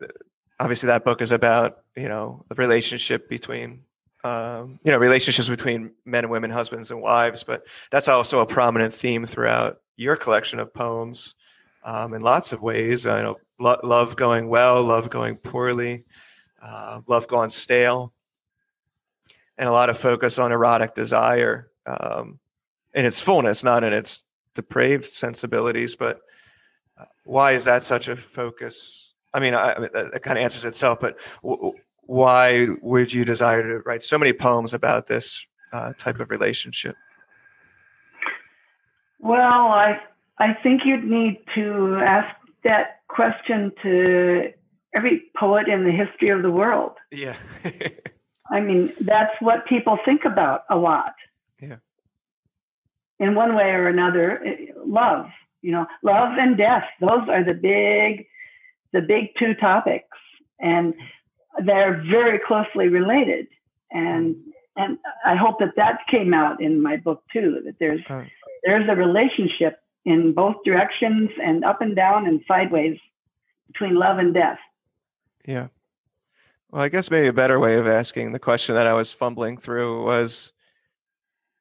obviously 0.58 0.88
that 0.88 1.04
book 1.04 1.22
is 1.22 1.30
about 1.30 1.82
you 1.94 2.08
know 2.08 2.44
the 2.48 2.56
relationship 2.56 3.28
between 3.28 3.85
um, 4.26 4.80
you 4.82 4.90
know 4.90 4.98
relationships 4.98 5.48
between 5.48 5.92
men 6.04 6.24
and 6.24 6.30
women, 6.30 6.50
husbands 6.50 6.90
and 6.90 7.00
wives, 7.00 7.44
but 7.44 7.64
that's 7.90 8.08
also 8.08 8.40
a 8.40 8.46
prominent 8.46 8.92
theme 8.92 9.24
throughout 9.24 9.80
your 9.96 10.16
collection 10.16 10.58
of 10.58 10.74
poems 10.74 11.34
um, 11.84 12.12
in 12.12 12.22
lots 12.22 12.52
of 12.52 12.60
ways. 12.60 13.06
I 13.06 13.22
know 13.22 13.36
lo- 13.60 13.80
love 13.84 14.16
going 14.16 14.48
well, 14.48 14.82
love 14.82 15.10
going 15.10 15.36
poorly, 15.36 16.04
uh, 16.60 17.02
love 17.06 17.28
going 17.28 17.50
stale, 17.50 18.12
and 19.58 19.68
a 19.68 19.72
lot 19.72 19.90
of 19.90 19.98
focus 19.98 20.38
on 20.38 20.50
erotic 20.50 20.94
desire 20.94 21.70
um, 21.86 22.40
in 22.94 23.04
its 23.04 23.20
fullness, 23.20 23.62
not 23.62 23.84
in 23.84 23.92
its 23.92 24.24
depraved 24.54 25.04
sensibilities, 25.04 25.94
but 25.94 26.20
uh, 26.98 27.04
why 27.24 27.52
is 27.52 27.64
that 27.66 27.84
such 27.84 28.08
a 28.08 28.16
focus? 28.16 29.14
I 29.32 29.38
mean, 29.38 29.54
I, 29.54 29.72
I 29.72 29.78
that 29.78 30.22
kind 30.22 30.36
of 30.36 30.42
answers 30.42 30.64
itself, 30.64 30.98
but 31.00 31.18
w- 31.42 31.74
why 32.06 32.68
would 32.80 33.12
you 33.12 33.24
desire 33.24 33.62
to 33.62 33.78
write 33.80 34.02
so 34.02 34.18
many 34.18 34.32
poems 34.32 34.72
about 34.72 35.08
this 35.08 35.46
uh, 35.72 35.92
type 35.98 36.20
of 36.20 36.30
relationship? 36.30 36.96
Well, 39.18 39.40
I 39.40 40.00
I 40.38 40.54
think 40.62 40.82
you'd 40.84 41.04
need 41.04 41.40
to 41.54 42.00
ask 42.00 42.34
that 42.64 43.00
question 43.08 43.72
to 43.82 44.52
every 44.94 45.24
poet 45.36 45.68
in 45.68 45.84
the 45.84 45.92
history 45.92 46.30
of 46.30 46.42
the 46.42 46.50
world. 46.50 46.92
Yeah. 47.10 47.36
I 48.50 48.60
mean, 48.60 48.92
that's 49.00 49.32
what 49.40 49.66
people 49.66 49.98
think 50.04 50.24
about 50.24 50.62
a 50.70 50.76
lot. 50.76 51.14
Yeah. 51.60 51.76
In 53.18 53.34
one 53.34 53.56
way 53.56 53.70
or 53.70 53.88
another, 53.88 54.44
eh, 54.44 54.66
love, 54.84 55.26
you 55.62 55.72
know, 55.72 55.86
love 56.02 56.38
and 56.38 56.56
death, 56.56 56.84
those 57.00 57.28
are 57.28 57.42
the 57.42 57.54
big 57.54 58.26
the 58.92 59.00
big 59.00 59.34
two 59.38 59.54
topics 59.54 60.16
and 60.60 60.94
they're 61.64 62.02
very 62.10 62.38
closely 62.38 62.88
related. 62.88 63.48
And 63.90 64.34
hmm. 64.34 64.50
and 64.76 64.98
I 65.24 65.36
hope 65.36 65.58
that 65.60 65.76
that 65.76 66.00
came 66.10 66.34
out 66.34 66.60
in 66.60 66.82
my 66.82 66.96
book 66.96 67.22
too 67.32 67.62
that 67.64 67.78
there's 67.78 68.02
there's 68.64 68.88
a 68.88 68.96
relationship 68.96 69.80
in 70.04 70.32
both 70.32 70.56
directions 70.64 71.30
and 71.42 71.64
up 71.64 71.80
and 71.80 71.94
down 71.96 72.26
and 72.26 72.40
sideways 72.46 72.98
between 73.66 73.96
love 73.96 74.18
and 74.18 74.32
death. 74.32 74.58
Yeah. 75.46 75.68
Well, 76.70 76.82
I 76.82 76.88
guess 76.88 77.10
maybe 77.10 77.28
a 77.28 77.32
better 77.32 77.58
way 77.58 77.76
of 77.76 77.86
asking 77.86 78.32
the 78.32 78.38
question 78.38 78.74
that 78.74 78.86
I 78.86 78.92
was 78.92 79.12
fumbling 79.12 79.56
through 79.56 80.04
was 80.04 80.52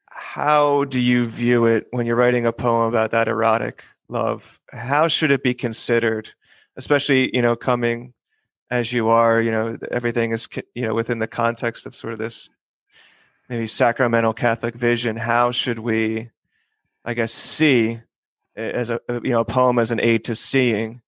how 0.09 0.85
do 0.85 0.99
you 0.99 1.27
view 1.27 1.65
it 1.65 1.87
when 1.91 2.05
you're 2.05 2.15
writing 2.15 2.45
a 2.45 2.53
poem 2.53 2.87
about 2.87 3.11
that 3.11 3.27
erotic 3.27 3.83
love? 4.07 4.59
How 4.71 5.07
should 5.07 5.31
it 5.31 5.43
be 5.43 5.53
considered, 5.53 6.31
especially, 6.77 7.35
you 7.35 7.41
know, 7.41 7.55
coming 7.55 8.13
as 8.75 8.91
you 8.91 9.07
are, 9.07 9.41
you 9.41 9.51
know, 9.51 9.77
everything 9.89 10.31
is, 10.31 10.49
you 10.73 10.81
know, 10.81 10.93
within 10.93 11.19
the 11.19 11.27
context 11.27 11.85
of 11.85 11.95
sort 11.95 12.11
of 12.11 12.19
this 12.19 12.49
maybe 13.47 13.67
sacramental 13.67 14.33
Catholic 14.33 14.75
vision. 14.75 15.15
How 15.15 15.51
should 15.51 15.79
we, 15.79 16.29
I 17.05 17.13
guess, 17.13 17.31
see 17.31 18.01
as 18.55 18.89
a 18.89 18.99
you 19.23 19.31
know 19.31 19.41
a 19.41 19.45
poem 19.45 19.79
as 19.79 19.91
an 19.91 19.99
aid 20.01 20.25
to 20.25 20.35
seeing 20.35 21.01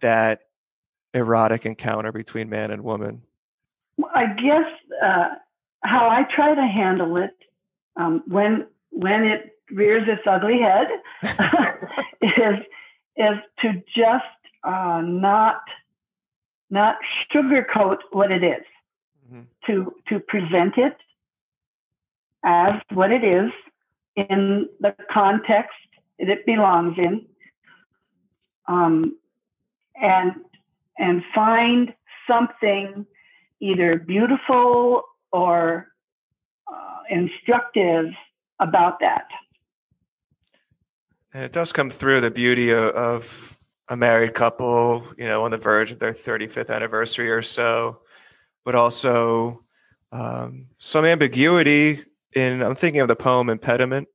that 0.00 0.40
erotic 1.12 1.66
encounter 1.66 2.10
between 2.10 2.48
man 2.48 2.70
and 2.70 2.82
woman? 2.82 3.22
I 4.14 4.26
guess 4.26 4.66
uh, 5.02 5.28
how 5.84 6.08
I 6.08 6.24
try 6.34 6.54
to 6.54 6.66
handle 6.66 7.16
it 7.16 7.36
um, 7.96 8.24
when 8.26 8.66
when 8.90 9.24
it 9.24 9.56
rears 9.70 10.08
its 10.08 10.22
ugly 10.26 10.58
head 10.58 10.88
is 12.22 12.58
is 13.16 13.38
to 13.62 13.72
just 13.94 14.24
uh, 14.64 15.00
not 15.04 15.60
not 16.70 16.96
sugarcoat 17.32 17.98
what 18.12 18.30
it 18.30 18.42
is, 18.42 18.64
mm-hmm. 19.26 19.42
to 19.66 19.94
to 20.08 20.20
present 20.20 20.78
it 20.78 20.96
as 22.44 22.74
what 22.92 23.10
it 23.10 23.24
is 23.24 23.50
in 24.16 24.68
the 24.80 24.94
context 25.10 25.76
that 26.18 26.28
it 26.28 26.46
belongs 26.46 26.96
in, 26.98 27.26
um, 28.68 29.16
and 30.00 30.32
and 30.98 31.22
find 31.34 31.94
something 32.28 33.06
either 33.60 33.98
beautiful 33.98 35.02
or 35.32 35.88
uh, 36.68 36.98
instructive 37.10 38.06
about 38.60 39.00
that. 39.00 39.26
And 41.32 41.42
it 41.42 41.52
does 41.52 41.72
come 41.72 41.90
through 41.90 42.20
the 42.20 42.30
beauty 42.30 42.70
of, 42.70 42.90
of 42.90 43.58
a 43.88 43.96
married 43.96 44.34
couple, 44.34 45.04
you 45.18 45.24
know, 45.24 45.44
on 45.44 45.50
the 45.50 45.58
verge 45.58 45.92
of 45.92 45.98
their 45.98 46.12
35th 46.12 46.74
anniversary 46.74 47.30
or 47.30 47.42
so, 47.42 48.00
but 48.64 48.74
also 48.74 49.62
um, 50.12 50.66
some 50.78 51.04
ambiguity 51.04 52.02
in, 52.34 52.62
I'm 52.62 52.74
thinking 52.74 53.00
of 53.00 53.08
the 53.08 53.16
poem 53.16 53.50
Impediment, 53.50 54.08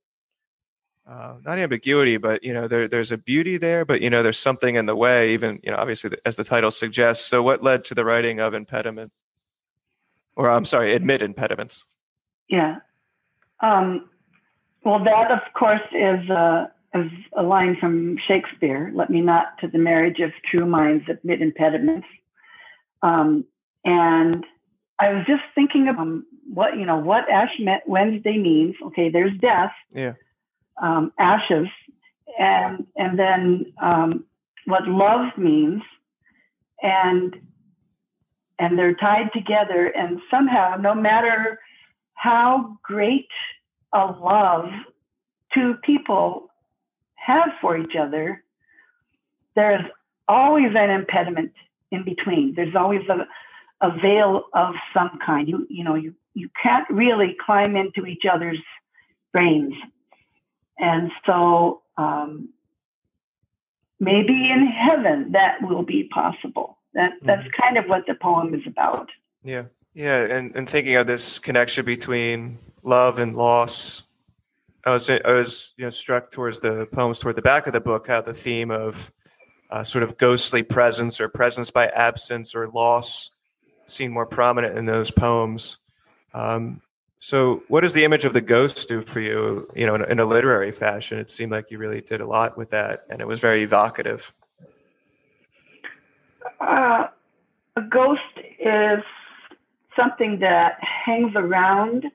uh, 1.07 1.35
not 1.43 1.57
ambiguity, 1.57 2.17
but 2.17 2.43
you 2.43 2.53
know, 2.53 2.67
there, 2.67 2.87
there's 2.87 3.11
a 3.11 3.17
beauty 3.17 3.57
there, 3.57 3.83
but 3.83 4.01
you 4.01 4.09
know, 4.09 4.21
there's 4.21 4.37
something 4.37 4.75
in 4.75 4.85
the 4.85 4.95
way, 4.95 5.33
even 5.33 5.59
you 5.63 5.71
know, 5.71 5.77
obviously, 5.77 6.11
as 6.23 6.35
the 6.35 6.43
title 6.43 6.69
suggests. 6.69 7.25
So, 7.25 7.41
what 7.41 7.63
led 7.63 7.83
to 7.85 7.95
the 7.95 8.05
writing 8.05 8.39
of 8.39 8.53
Impediment, 8.53 9.11
or 10.35 10.51
I'm 10.51 10.65
sorry, 10.65 10.93
Admit 10.93 11.23
Impediments? 11.23 11.85
Yeah. 12.47 12.77
Um, 13.61 14.07
well, 14.83 15.03
that 15.03 15.31
of 15.31 15.39
course 15.55 15.81
is, 15.91 16.29
uh, 16.29 16.67
is 16.95 17.11
a 17.37 17.43
line 17.43 17.77
from 17.79 18.17
Shakespeare. 18.27 18.91
Let 18.93 19.09
me 19.09 19.21
not 19.21 19.57
to 19.61 19.67
the 19.67 19.77
marriage 19.77 20.19
of 20.19 20.31
true 20.49 20.65
minds 20.65 21.05
admit 21.09 21.41
impediments. 21.41 22.07
Um, 23.01 23.45
and 23.85 24.45
I 24.99 25.13
was 25.13 25.25
just 25.27 25.43
thinking 25.55 25.87
of 25.87 25.97
um, 25.97 26.25
what 26.53 26.77
you 26.77 26.85
know 26.85 26.97
what 26.97 27.29
Ash 27.29 27.51
Wednesday 27.85 28.37
means. 28.37 28.75
Okay, 28.87 29.09
there's 29.09 29.37
death. 29.39 29.71
Yeah 29.93 30.13
um, 30.81 31.11
ashes, 31.19 31.67
and 32.37 32.85
and 32.95 33.17
then 33.17 33.73
um, 33.81 34.25
what 34.65 34.87
love 34.87 35.37
means, 35.37 35.81
and 36.81 37.35
and 38.57 38.77
they're 38.77 38.95
tied 38.95 39.31
together. 39.33 39.87
And 39.87 40.19
somehow, 40.31 40.75
no 40.79 40.93
matter 40.93 41.59
how 42.13 42.77
great 42.83 43.27
a 43.93 44.05
love 44.05 44.69
two 45.53 45.75
people 45.83 46.48
have 47.29 47.49
for 47.61 47.77
each 47.77 47.95
other, 47.99 48.43
there's 49.55 49.85
always 50.27 50.71
an 50.75 50.89
impediment 50.89 51.53
in 51.91 52.03
between. 52.03 52.53
There's 52.55 52.75
always 52.75 53.01
a, 53.09 53.19
a 53.85 53.91
veil 53.99 54.43
of 54.53 54.75
some 54.93 55.19
kind. 55.25 55.47
You 55.47 55.67
you 55.69 55.83
know 55.83 55.95
you 55.95 56.13
you 56.33 56.49
can't 56.61 56.89
really 56.89 57.35
climb 57.45 57.75
into 57.75 58.05
each 58.05 58.23
other's 58.31 58.61
brains 59.33 59.73
and 60.79 61.11
so 61.25 61.81
um, 61.97 62.49
maybe 63.99 64.49
in 64.49 64.65
heaven 64.67 65.33
that 65.33 65.61
will 65.61 65.83
be 65.83 66.05
possible. 66.05 66.77
That 66.93 67.11
that's 67.21 67.41
mm-hmm. 67.41 67.61
kind 67.61 67.77
of 67.77 67.85
what 67.85 68.05
the 68.07 68.15
poem 68.15 68.53
is 68.55 68.61
about. 68.65 69.09
Yeah, 69.43 69.65
yeah, 69.93 70.23
and 70.23 70.55
and 70.55 70.67
thinking 70.67 70.95
of 70.95 71.05
this 71.05 71.37
connection 71.37 71.85
between 71.85 72.57
love 72.81 73.19
and 73.19 73.35
loss, 73.35 74.03
I 74.85 74.93
was 74.93 75.09
I 75.09 75.19
was 75.25 75.73
you 75.77 75.85
know 75.85 75.89
struck 75.89 76.31
towards 76.31 76.59
the 76.59 76.87
poems 76.91 77.19
toward 77.19 77.35
the 77.35 77.41
back 77.41 77.67
of 77.67 77.73
the 77.73 77.81
book 77.81 78.07
how 78.07 78.21
the 78.21 78.33
theme 78.33 78.71
of 78.71 79.11
uh, 79.69 79.83
sort 79.83 80.03
of 80.03 80.17
ghostly 80.17 80.63
presence 80.63 81.19
or 81.21 81.29
presence 81.29 81.71
by 81.71 81.87
absence 81.87 82.55
or 82.55 82.67
loss 82.67 83.31
seemed 83.85 84.13
more 84.13 84.25
prominent 84.25 84.77
in 84.77 84.85
those 84.85 85.11
poems. 85.11 85.79
Um, 86.33 86.81
so, 87.19 87.63
what 87.67 87.81
does 87.81 87.93
the 87.93 88.05
image 88.05 88.23
of 88.23 88.33
the 88.33 88.41
ghost 88.41 88.87
do 88.87 89.01
for 89.01 89.19
you? 89.19 89.69
You 89.75 89.85
know, 89.85 89.95
in, 89.95 90.05
in, 90.05 90.19
a 90.19 90.25
literary 90.25 90.71
fashion, 90.71 91.19
it 91.19 91.29
seemed 91.29 91.51
like 91.51 91.69
you 91.69 91.77
really 91.77 92.01
did 92.01 92.21
a 92.21 92.25
lot 92.25 92.57
with 92.57 92.69
that, 92.69 93.05
and 93.09 93.19
it 93.19 93.27
was 93.27 93.41
very 93.41 93.61
evocative. 93.61 94.33
Uh, 96.61 97.07
a 97.75 97.81
ghost 97.81 98.21
is 98.59 99.03
something 99.97 100.39
that 100.39 100.77
hangs 100.81 101.33
around, 101.35 102.05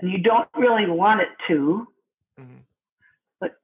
and 0.00 0.10
you 0.10 0.18
don't 0.18 0.48
really 0.56 0.88
want 0.88 1.20
it 1.20 1.28
to, 1.48 1.86
mm-hmm. 2.40 2.56
but 3.40 3.56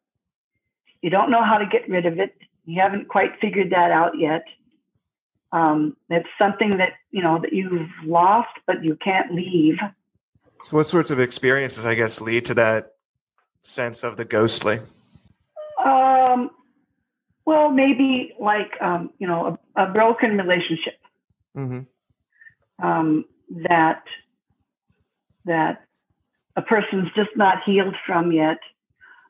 you 1.02 1.10
don't 1.10 1.30
know 1.30 1.42
how 1.42 1.58
to 1.58 1.66
get 1.66 1.88
rid 1.88 2.06
of 2.06 2.18
it. 2.18 2.36
You 2.64 2.80
haven't 2.80 3.08
quite 3.08 3.32
figured 3.40 3.70
that 3.70 3.90
out 3.90 4.18
yet. 4.18 4.44
Um, 5.52 5.96
it's 6.10 6.28
something 6.38 6.78
that 6.78 6.94
you 7.10 7.22
know 7.22 7.38
that 7.40 7.52
you've 7.52 7.88
lost, 8.04 8.50
but 8.66 8.82
you 8.84 8.96
can't 8.96 9.32
leave 9.32 9.78
so, 10.62 10.76
what 10.76 10.86
sorts 10.86 11.10
of 11.10 11.20
experiences, 11.20 11.84
I 11.84 11.94
guess, 11.94 12.20
lead 12.20 12.46
to 12.46 12.54
that 12.54 12.94
sense 13.62 14.04
of 14.04 14.16
the 14.16 14.24
ghostly? 14.24 14.80
Um, 15.84 16.50
well, 17.44 17.70
maybe 17.70 18.34
like 18.40 18.72
um, 18.80 19.10
you 19.18 19.26
know 19.26 19.58
a, 19.76 19.84
a 19.84 19.92
broken 19.92 20.36
relationship 20.36 20.98
mm-hmm. 21.56 22.84
um, 22.84 23.24
that 23.68 24.02
that 25.44 25.84
a 26.56 26.62
person's 26.62 27.08
just 27.14 27.30
not 27.36 27.58
healed 27.64 27.94
from 28.06 28.32
yet. 28.32 28.58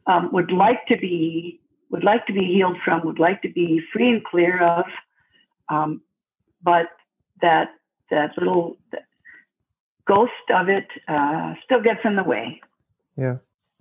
Um, 0.07 0.31
would 0.33 0.53
like 0.53 0.87
to 0.87 0.97
be 0.97 1.61
would 1.91 2.05
like 2.05 2.27
to 2.27 2.33
be 2.33 2.45
healed 2.45 2.79
from. 2.85 3.05
Would 3.05 3.19
like 3.19 3.43
to 3.43 3.49
be 3.51 3.81
free 3.93 4.11
and 4.11 4.25
clear 4.25 4.63
of. 4.63 4.85
um, 5.69 6.03
but 6.63 6.87
that 7.43 7.69
that 8.11 8.31
little 8.39 8.77
ghost 10.07 10.33
of 10.55 10.69
it 10.69 10.87
uh, 11.09 11.55
still 11.65 11.83
gets 11.83 12.01
in 12.05 12.17
the 12.17 12.23
way. 12.23 12.61
Yeah, 13.17 13.39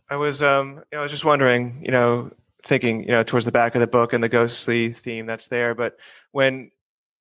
I 0.10 0.16
was 0.18 0.42
um, 0.44 0.84
you 0.92 0.94
know, 0.94 1.00
I 1.00 1.04
was 1.04 1.12
just 1.12 1.26
wondering, 1.26 1.82
you 1.86 1.92
know, 1.92 2.32
thinking, 2.64 3.04
you 3.04 3.12
know, 3.12 3.24
towards 3.24 3.46
the 3.46 3.52
back 3.52 3.76
of 3.76 3.82
the 3.82 3.88
book 3.88 4.14
and 4.14 4.24
the 4.24 4.30
ghostly 4.30 4.90
theme 4.90 5.26
that's 5.26 5.48
there, 5.48 5.76
but 5.76 5.98
when 6.32 6.72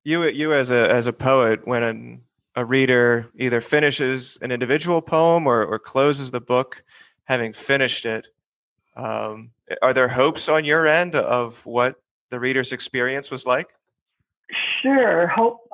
you 0.03 0.23
you 0.23 0.53
as 0.53 0.71
a 0.71 0.89
as 0.91 1.07
a 1.07 1.13
poet, 1.13 1.67
when 1.67 1.83
an, 1.83 2.21
a 2.55 2.63
reader 2.63 3.29
either 3.37 3.61
finishes 3.61 4.37
an 4.41 4.51
individual 4.51 5.01
poem 5.01 5.45
or, 5.47 5.63
or 5.65 5.77
closes 5.79 6.31
the 6.31 6.41
book, 6.41 6.83
having 7.25 7.53
finished 7.53 8.05
it, 8.05 8.27
um, 8.95 9.51
are 9.81 9.93
there 9.93 10.07
hopes 10.07 10.47
on 10.47 10.65
your 10.65 10.87
end 10.87 11.15
of 11.15 11.65
what 11.65 11.95
the 12.29 12.39
reader's 12.39 12.71
experience 12.71 13.29
was 13.29 13.45
like? 13.45 13.69
Sure. 14.81 15.27
Hope 15.27 15.67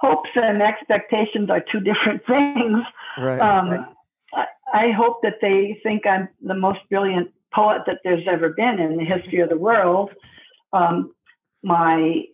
hopes 0.00 0.30
and 0.34 0.62
expectations 0.62 1.50
are 1.50 1.64
two 1.72 1.80
different 1.80 2.24
things. 2.26 2.78
Right. 3.18 3.40
Um, 3.40 3.94
I, 4.34 4.46
I 4.72 4.90
hope 4.90 5.22
that 5.22 5.36
they 5.40 5.78
think 5.82 6.06
I'm 6.06 6.28
the 6.42 6.54
most 6.54 6.80
brilliant 6.90 7.30
poet 7.54 7.82
that 7.86 8.00
there's 8.04 8.26
ever 8.28 8.50
been 8.50 8.78
in 8.78 8.96
the 8.96 9.04
history 9.04 9.40
of 9.40 9.48
the 9.48 9.56
world. 9.56 10.10
Um, 10.72 11.14
my 11.62 12.24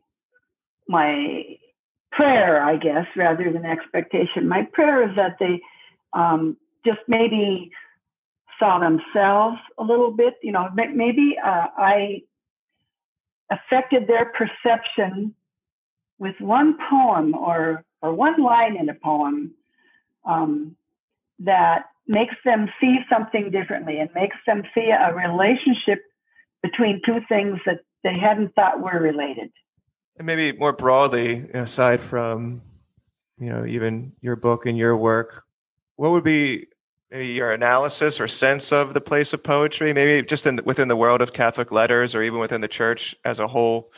my 0.89 1.45
prayer, 2.16 2.62
I 2.62 2.77
guess, 2.77 3.07
rather 3.16 3.53
than 3.53 3.64
expectation. 3.64 4.48
My 4.48 4.62
prayer 4.72 5.09
is 5.09 5.16
that 5.16 5.37
they 5.40 5.61
um, 6.12 6.57
just 6.85 7.00
maybe 7.09 7.70
saw 8.59 8.79
themselves 8.79 9.59
a 9.79 9.83
little 9.83 10.11
bit. 10.11 10.35
You 10.42 10.53
know, 10.53 10.68
maybe 10.74 11.37
uh, 11.44 11.66
I 11.77 12.22
affected 13.50 14.07
their 14.07 14.33
perception 14.33 15.35
with 16.18 16.35
one 16.40 16.77
poem 16.90 17.35
or 17.35 17.85
or 18.03 18.12
one 18.12 18.42
line 18.42 18.77
in 18.77 18.88
a 18.88 18.94
poem 18.94 19.55
um, 20.27 20.77
that 21.38 21.87
makes 22.07 22.35
them 22.44 22.68
see 22.81 22.98
something 23.11 23.50
differently 23.50 23.98
and 23.98 24.11
makes 24.14 24.37
them 24.46 24.62
see 24.74 24.90
a 24.90 25.14
relationship 25.14 26.03
between 26.62 27.00
two 27.05 27.20
things 27.29 27.59
that 27.64 27.81
they 28.03 28.18
hadn't 28.18 28.55
thought 28.55 28.81
were 28.81 29.00
related. 29.00 29.50
And 30.16 30.27
maybe 30.27 30.57
more 30.57 30.72
broadly, 30.72 31.48
aside 31.55 32.00
from 32.00 32.62
you 33.38 33.50
know 33.50 33.66
even 33.66 34.12
your 34.20 34.37
book 34.37 34.66
and 34.66 34.79
your 34.79 34.96
work, 34.96 35.44
what 35.96 36.12
would 36.12 36.24
be 36.24 36.66
your 37.22 37.53
analysis 37.53 38.20
or 38.20 38.27
sense 38.27 38.72
of 38.72 38.94
the 38.94 39.00
place 39.00 39.33
of 39.33 39.42
poetry, 39.42 39.92
maybe 39.92 40.27
just 40.27 40.46
in, 40.46 40.59
within 40.64 40.88
the 40.88 40.96
world 40.96 41.22
of 41.22 41.33
Catholic 41.33 41.70
letters 41.70 42.14
or 42.14 42.22
even 42.22 42.40
within 42.40 42.61
the 42.61 42.68
church 42.68 43.14
as 43.24 43.38
a 43.38 43.46
whole, 43.46 43.92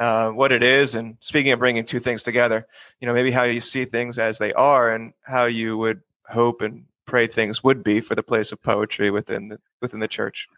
uh, 0.00 0.30
what 0.30 0.52
it 0.52 0.62
is. 0.62 0.94
And 0.94 1.16
speaking 1.20 1.52
of 1.52 1.58
bringing 1.58 1.84
two 1.84 2.00
things 2.00 2.22
together, 2.22 2.66
you 3.00 3.06
know, 3.06 3.14
maybe 3.14 3.30
how 3.30 3.44
you 3.44 3.60
see 3.60 3.84
things 3.84 4.18
as 4.18 4.38
they 4.38 4.52
are 4.54 4.90
and 4.90 5.12
how 5.22 5.44
you 5.44 5.76
would 5.78 6.00
hope 6.28 6.60
and 6.60 6.86
pray 7.04 7.28
things 7.28 7.62
would 7.62 7.84
be 7.84 8.00
for 8.00 8.16
the 8.16 8.22
place 8.22 8.50
of 8.50 8.60
poetry 8.62 9.10
within 9.10 9.48
the, 9.48 9.60
within 9.80 10.00
the 10.00 10.08
church. 10.08 10.48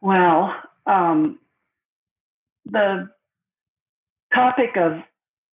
Well, 0.00 0.54
um, 0.86 1.38
the 2.66 3.08
topic 4.34 4.76
of 4.76 5.02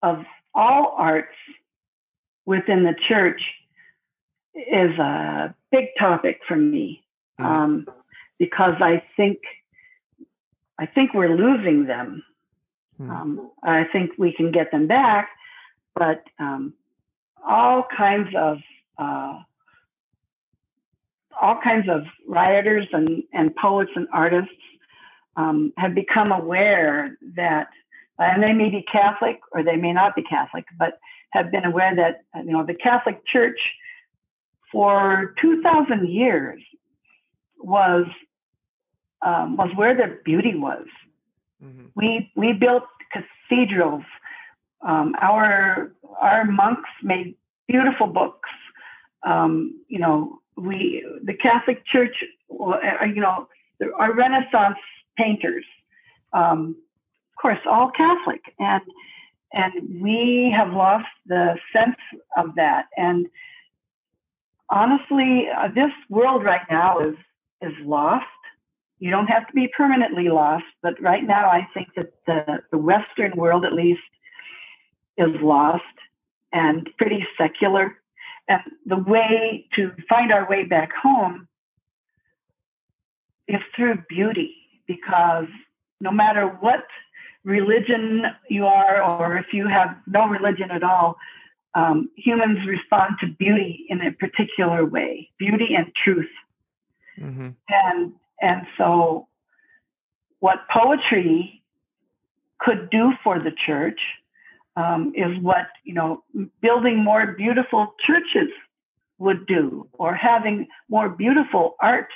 of 0.02 0.24
all 0.54 0.96
arts 0.98 1.36
within 2.46 2.84
the 2.84 2.96
church 3.08 3.42
is 4.56 4.98
a 4.98 5.54
big 5.72 5.86
topic 5.98 6.40
for 6.48 6.56
me 6.56 7.04
mm-hmm. 7.40 7.52
um, 7.52 7.88
because 8.38 8.76
I 8.80 9.04
think 9.16 9.40
I 10.78 10.86
think 10.86 11.14
we're 11.14 11.36
losing 11.36 11.86
them. 11.86 12.24
Mm-hmm. 13.00 13.12
Um, 13.12 13.52
I 13.64 13.84
think 13.92 14.12
we 14.18 14.34
can 14.34 14.52
get 14.52 14.72
them 14.72 14.88
back, 14.88 15.30
but 15.96 16.24
um, 16.40 16.74
all 17.46 17.86
kinds 17.96 18.30
of 18.36 18.58
uh, 18.98 19.40
all 21.42 21.60
kinds 21.64 21.88
of 21.90 22.04
writers 22.28 22.88
and, 22.92 23.24
and 23.34 23.56
poets 23.56 23.92
and 23.96 24.08
artists 24.12 24.52
um, 25.40 25.72
have 25.78 25.96
become 25.96 26.32
aware 26.32 27.18
that, 27.36 27.68
and 28.18 28.44
they 28.44 28.52
may 28.52 28.70
be 28.70 28.82
Catholic 28.82 29.40
or 29.54 29.64
they 29.64 29.78
may 29.78 29.94
not 29.94 30.16
be 30.16 30.24
Catholic, 30.24 30.66
but 30.78 31.00
have 31.32 31.50
been 31.50 31.64
aware 31.64 31.96
that 31.96 32.24
you 32.46 32.52
know 32.52 32.66
the 32.66 32.74
Catholic 32.74 33.26
Church 33.26 33.60
for 34.72 35.34
2,000 35.42 36.10
years 36.10 36.62
was 37.58 38.06
um, 39.22 39.58
was 39.58 39.70
where 39.76 39.96
the 39.96 40.20
beauty 40.26 40.56
was. 40.56 40.86
Mm-hmm. 41.64 41.86
We 41.96 42.32
we 42.36 42.54
built 42.54 42.84
cathedrals. 43.14 44.04
Um, 44.82 45.16
our 45.22 45.94
our 46.20 46.46
monks 46.46 46.90
made 47.04 47.36
beautiful 47.68 48.08
books. 48.08 48.50
Um, 49.26 49.82
you 49.88 50.00
know, 50.00 50.40
we 50.58 51.06
the 51.24 51.34
Catholic 51.34 51.86
Church. 51.86 52.24
Uh, 52.52 53.06
you 53.06 53.22
know, 53.22 53.48
our 53.98 54.14
Renaissance 54.14 54.80
painters. 55.22 55.66
Um, 56.34 56.76
of 57.34 57.42
course, 57.42 57.60
all 57.70 57.92
Catholic, 57.92 58.42
and 58.60 58.84
and 59.52 60.02
we 60.02 60.54
have 60.56 60.72
lost 60.74 61.08
the 61.26 61.56
sense 61.74 61.98
of 62.38 62.56
that. 62.56 62.86
And 62.98 63.28
honestly, 64.70 65.48
uh, 65.58 65.70
this 65.74 65.92
world 66.10 66.44
right 66.44 66.68
now 66.70 67.00
is 67.00 67.16
is 67.62 67.74
lost. 67.84 68.26
You 69.00 69.12
don't 69.12 69.28
have 69.28 69.48
to 69.48 69.54
be 69.54 69.70
permanently 69.76 70.28
lost, 70.30 70.66
but 70.84 71.02
right 71.02 71.26
now 71.26 71.50
I 71.50 71.68
think 71.74 71.88
that 71.96 72.12
the, 72.28 72.60
the 72.72 72.78
Western 72.78 73.32
world, 73.38 73.64
at 73.66 73.74
least, 73.74 74.02
is 75.18 75.30
lost 75.42 75.84
and 76.52 76.90
pretty 76.98 77.26
secular. 77.38 77.96
And 78.50 78.62
the 78.86 78.98
way 78.98 79.68
to 79.76 79.92
find 80.10 80.32
our 80.32 80.50
way 80.50 80.66
back 80.66 80.90
home 80.94 81.48
is 83.48 83.62
through 83.76 84.04
beauty, 84.10 84.56
because 84.90 85.46
no 86.02 86.12
matter 86.12 86.48
what 86.62 86.84
religion 87.44 88.24
you 88.50 88.66
are, 88.66 89.02
or 89.04 89.38
if 89.38 89.54
you 89.54 89.68
have 89.68 89.96
no 90.08 90.28
religion 90.28 90.72
at 90.72 90.84
all, 90.84 91.16
um, 91.76 92.10
humans 92.16 92.58
respond 92.68 93.16
to 93.22 93.28
beauty 93.28 93.86
in 93.88 94.02
a 94.02 94.12
particular 94.12 94.84
way, 94.84 95.30
beauty 95.38 95.76
and 95.78 95.88
truth. 96.04 96.34
Mm-hmm. 97.22 97.50
And 97.70 98.14
and 98.42 98.62
so, 98.78 99.28
what 100.40 100.58
poetry 100.74 101.62
could 102.60 102.90
do 102.90 103.14
for 103.24 103.40
the 103.40 103.52
church 103.66 104.00
um, 104.76 105.14
is 105.16 105.38
what 105.42 105.68
you 105.84 105.94
know, 105.94 106.24
building 106.62 106.98
more 106.98 107.36
beautiful 107.38 107.94
churches 108.08 108.50
would 109.20 109.46
do, 109.46 109.88
or 109.94 110.16
having 110.16 110.68
more 110.90 111.10
beautiful 111.10 111.76
art 111.80 112.10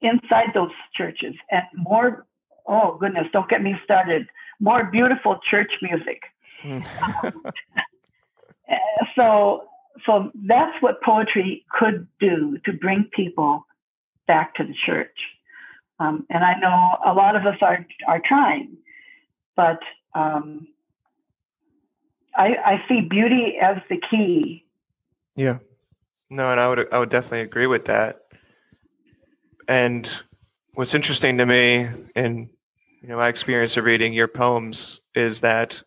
inside 0.00 0.48
those 0.54 0.72
churches, 0.94 1.34
and 1.50 1.64
more. 1.74 2.26
Oh 2.68 2.96
goodness, 2.98 3.26
don't 3.32 3.48
get 3.48 3.62
me 3.62 3.76
started. 3.84 4.26
More 4.58 4.84
beautiful 4.84 5.38
church 5.48 5.70
music. 5.82 6.22
um, 6.64 6.82
so 9.14 9.62
so 10.04 10.30
that's 10.46 10.80
what 10.82 11.02
poetry 11.02 11.64
could 11.70 12.06
do 12.20 12.58
to 12.64 12.72
bring 12.72 13.08
people 13.14 13.66
back 14.26 14.54
to 14.56 14.64
the 14.64 14.74
church. 14.84 15.16
Um, 15.98 16.26
and 16.28 16.44
I 16.44 16.58
know 16.58 16.98
a 17.06 17.14
lot 17.14 17.36
of 17.36 17.46
us 17.46 17.56
are 17.62 17.86
are 18.06 18.20
trying, 18.26 18.76
but 19.54 19.80
um, 20.14 20.68
I, 22.36 22.48
I 22.64 22.84
see 22.88 23.00
beauty 23.00 23.54
as 23.60 23.76
the 23.88 23.98
key. 24.10 24.64
Yeah, 25.36 25.58
no, 26.28 26.50
and 26.50 26.60
I 26.60 26.68
would 26.68 26.92
I 26.92 26.98
would 26.98 27.08
definitely 27.08 27.40
agree 27.40 27.66
with 27.66 27.86
that. 27.86 28.25
And 29.68 30.08
what's 30.74 30.94
interesting 30.94 31.38
to 31.38 31.46
me, 31.46 31.88
in 32.14 32.50
you 33.02 33.08
know 33.08 33.16
my 33.16 33.28
experience 33.28 33.76
of 33.76 33.84
reading 33.84 34.12
your 34.12 34.28
poems, 34.28 35.00
is 35.14 35.40
that 35.40 35.82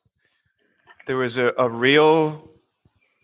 there 1.08 1.18
was 1.18 1.38
a, 1.38 1.54
a 1.58 1.70
real 1.70 2.50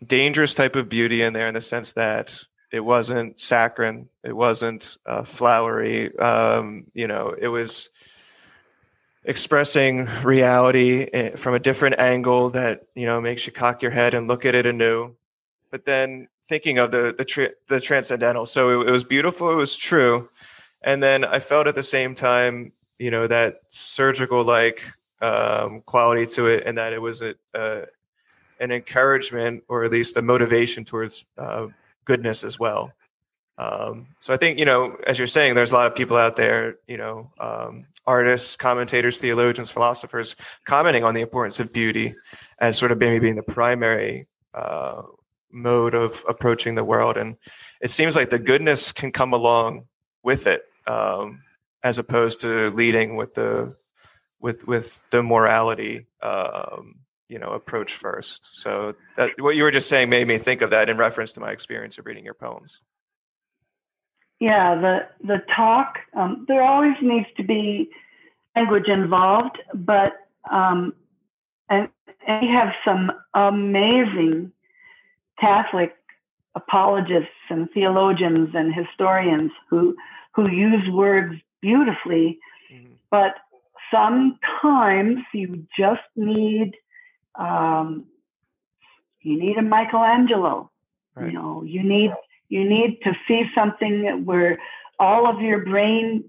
dangerous 0.04 0.54
type 0.54 0.76
of 0.76 0.88
beauty 0.88 1.22
in 1.22 1.32
there 1.32 1.46
in 1.46 1.54
the 1.54 1.60
sense 1.60 1.92
that 1.92 2.38
it 2.72 2.80
wasn't 2.80 3.38
saccharine, 3.38 4.08
it 4.24 4.34
wasn't 4.34 4.98
uh, 5.06 5.22
flowery. 5.22 6.16
Um, 6.18 6.84
you 6.94 7.06
know, 7.06 7.34
it 7.38 7.48
was 7.48 7.90
expressing 9.24 10.08
reality 10.22 11.08
eh, 11.12 11.36
from 11.36 11.54
a 11.54 11.58
different 11.58 11.98
angle 11.98 12.50
that 12.50 12.82
you 12.94 13.06
know 13.06 13.20
makes 13.20 13.46
you 13.46 13.52
cock 13.52 13.82
your 13.82 13.90
head 13.90 14.14
and 14.14 14.28
look 14.28 14.44
at 14.44 14.54
it 14.54 14.66
anew. 14.66 15.14
But 15.70 15.84
then 15.84 16.28
thinking 16.48 16.78
of 16.78 16.90
the 16.90 17.14
the, 17.16 17.54
the 17.68 17.80
transcendental, 17.80 18.46
so 18.46 18.80
it, 18.80 18.88
it 18.88 18.92
was 18.92 19.04
beautiful, 19.04 19.50
it 19.50 19.56
was 19.56 19.76
true, 19.76 20.28
and 20.86 21.02
then 21.02 21.24
I 21.24 21.40
felt 21.40 21.66
at 21.66 21.74
the 21.74 21.82
same 21.82 22.14
time, 22.14 22.72
you 22.98 23.10
know, 23.10 23.26
that 23.26 23.60
surgical 23.68 24.42
like 24.42 24.82
um, 25.20 25.82
quality 25.82 26.26
to 26.36 26.46
it, 26.46 26.62
and 26.64 26.78
that 26.78 26.94
it 26.94 27.02
was 27.02 27.20
a, 27.20 27.34
an 28.60 28.70
encouragement 28.70 29.64
or 29.68 29.84
at 29.84 29.90
least 29.90 30.16
a 30.16 30.22
motivation 30.22 30.84
towards 30.84 31.26
uh, 31.36 31.66
goodness 32.04 32.44
as 32.44 32.58
well. 32.58 32.92
Um, 33.58 34.06
so 34.20 34.34
I 34.34 34.36
think, 34.36 34.58
you 34.58 34.64
know, 34.64 34.96
as 35.06 35.18
you're 35.18 35.26
saying, 35.26 35.54
there's 35.54 35.72
a 35.72 35.74
lot 35.74 35.86
of 35.86 35.94
people 35.94 36.16
out 36.16 36.36
there, 36.36 36.76
you 36.86 36.98
know, 36.98 37.30
um, 37.40 37.86
artists, 38.06 38.54
commentators, 38.54 39.18
theologians, 39.18 39.70
philosophers 39.70 40.36
commenting 40.64 41.04
on 41.04 41.14
the 41.14 41.22
importance 41.22 41.58
of 41.58 41.72
beauty 41.72 42.14
as 42.58 42.78
sort 42.78 42.92
of 42.92 42.98
maybe 42.98 43.18
being 43.18 43.34
the 43.34 43.42
primary 43.42 44.26
uh, 44.54 45.02
mode 45.50 45.94
of 45.94 46.22
approaching 46.28 46.74
the 46.74 46.84
world. 46.84 47.16
And 47.16 47.36
it 47.80 47.90
seems 47.90 48.14
like 48.14 48.30
the 48.30 48.38
goodness 48.38 48.92
can 48.92 49.10
come 49.10 49.32
along 49.32 49.86
with 50.22 50.46
it, 50.46 50.64
um, 50.86 51.42
as 51.82 51.98
opposed 51.98 52.40
to 52.40 52.70
leading 52.70 53.16
with 53.16 53.34
the 53.34 53.76
with 54.40 54.66
with 54.66 55.04
the 55.10 55.22
morality 55.22 56.06
um, 56.22 56.96
you 57.28 57.38
know 57.38 57.50
approach 57.50 57.94
first. 57.94 58.60
So 58.60 58.94
that 59.16 59.32
what 59.38 59.56
you 59.56 59.62
were 59.62 59.70
just 59.70 59.88
saying 59.88 60.10
made 60.10 60.26
me 60.26 60.38
think 60.38 60.62
of 60.62 60.70
that 60.70 60.88
in 60.88 60.96
reference 60.96 61.32
to 61.32 61.40
my 61.40 61.50
experience 61.50 61.98
of 61.98 62.06
reading 62.06 62.24
your 62.24 62.34
poems. 62.34 62.80
Yeah 64.40 64.74
the 64.74 64.98
the 65.26 65.42
talk 65.54 65.98
um, 66.14 66.44
there 66.48 66.62
always 66.62 66.96
needs 67.02 67.26
to 67.36 67.42
be 67.42 67.90
language 68.54 68.88
involved 68.88 69.58
but 69.74 70.12
um, 70.50 70.92
and, 71.68 71.88
and 72.26 72.42
we 72.42 72.52
have 72.52 72.72
some 72.84 73.10
amazing 73.34 74.52
catholic 75.40 75.94
apologists 76.54 77.28
and 77.50 77.68
theologians 77.72 78.50
and 78.54 78.74
historians 78.74 79.52
who 79.68 79.94
who 80.36 80.48
use 80.50 80.88
words 80.92 81.34
beautifully 81.60 82.38
mm-hmm. 82.72 82.92
but 83.10 83.34
sometimes 83.90 85.18
you 85.32 85.66
just 85.76 86.02
need 86.14 86.72
um, 87.38 88.06
you 89.20 89.38
need 89.38 89.58
a 89.58 89.62
Michelangelo. 89.62 90.70
Right. 91.14 91.26
You 91.26 91.32
know, 91.32 91.62
you 91.64 91.82
need 91.82 92.12
you 92.48 92.68
need 92.68 92.98
to 93.02 93.12
see 93.26 93.44
something 93.54 94.24
where 94.24 94.58
all 94.98 95.26
of 95.26 95.40
your 95.40 95.64
brain 95.64 96.24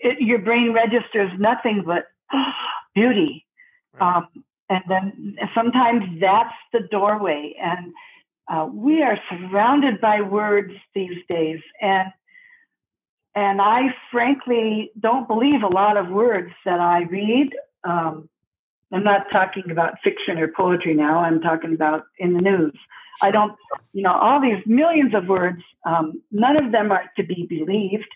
it, 0.00 0.20
your 0.20 0.38
brain 0.38 0.72
registers 0.72 1.30
nothing 1.38 1.82
but 1.84 2.06
oh, 2.32 2.44
beauty. 2.94 3.44
Right. 3.94 4.16
Um, 4.16 4.28
and 4.68 4.82
then 4.88 5.36
sometimes 5.54 6.02
that's 6.20 6.54
the 6.72 6.80
doorway. 6.90 7.54
And 7.60 7.92
uh, 8.48 8.68
we 8.72 9.02
are 9.02 9.18
surrounded 9.28 10.00
by 10.00 10.20
words 10.20 10.72
these 10.94 11.18
days, 11.28 11.60
and 11.80 12.12
and 13.36 13.60
I 13.60 13.94
frankly 14.10 14.90
don't 14.98 15.28
believe 15.28 15.62
a 15.62 15.68
lot 15.68 15.98
of 15.98 16.08
words 16.08 16.50
that 16.64 16.80
I 16.80 17.02
read. 17.02 17.50
Um, 17.84 18.28
I'm 18.90 19.04
not 19.04 19.30
talking 19.30 19.70
about 19.70 19.98
fiction 20.02 20.38
or 20.38 20.48
poetry 20.48 20.94
now. 20.94 21.18
I'm 21.18 21.42
talking 21.42 21.74
about 21.74 22.04
in 22.18 22.32
the 22.32 22.40
news. 22.40 22.74
I 23.20 23.30
don't, 23.30 23.54
you 23.92 24.02
know, 24.02 24.12
all 24.12 24.40
these 24.40 24.62
millions 24.66 25.14
of 25.14 25.26
words, 25.26 25.62
um, 25.84 26.22
none 26.30 26.56
of 26.56 26.72
them 26.72 26.90
are 26.90 27.10
to 27.16 27.22
be 27.22 27.46
believed. 27.46 28.08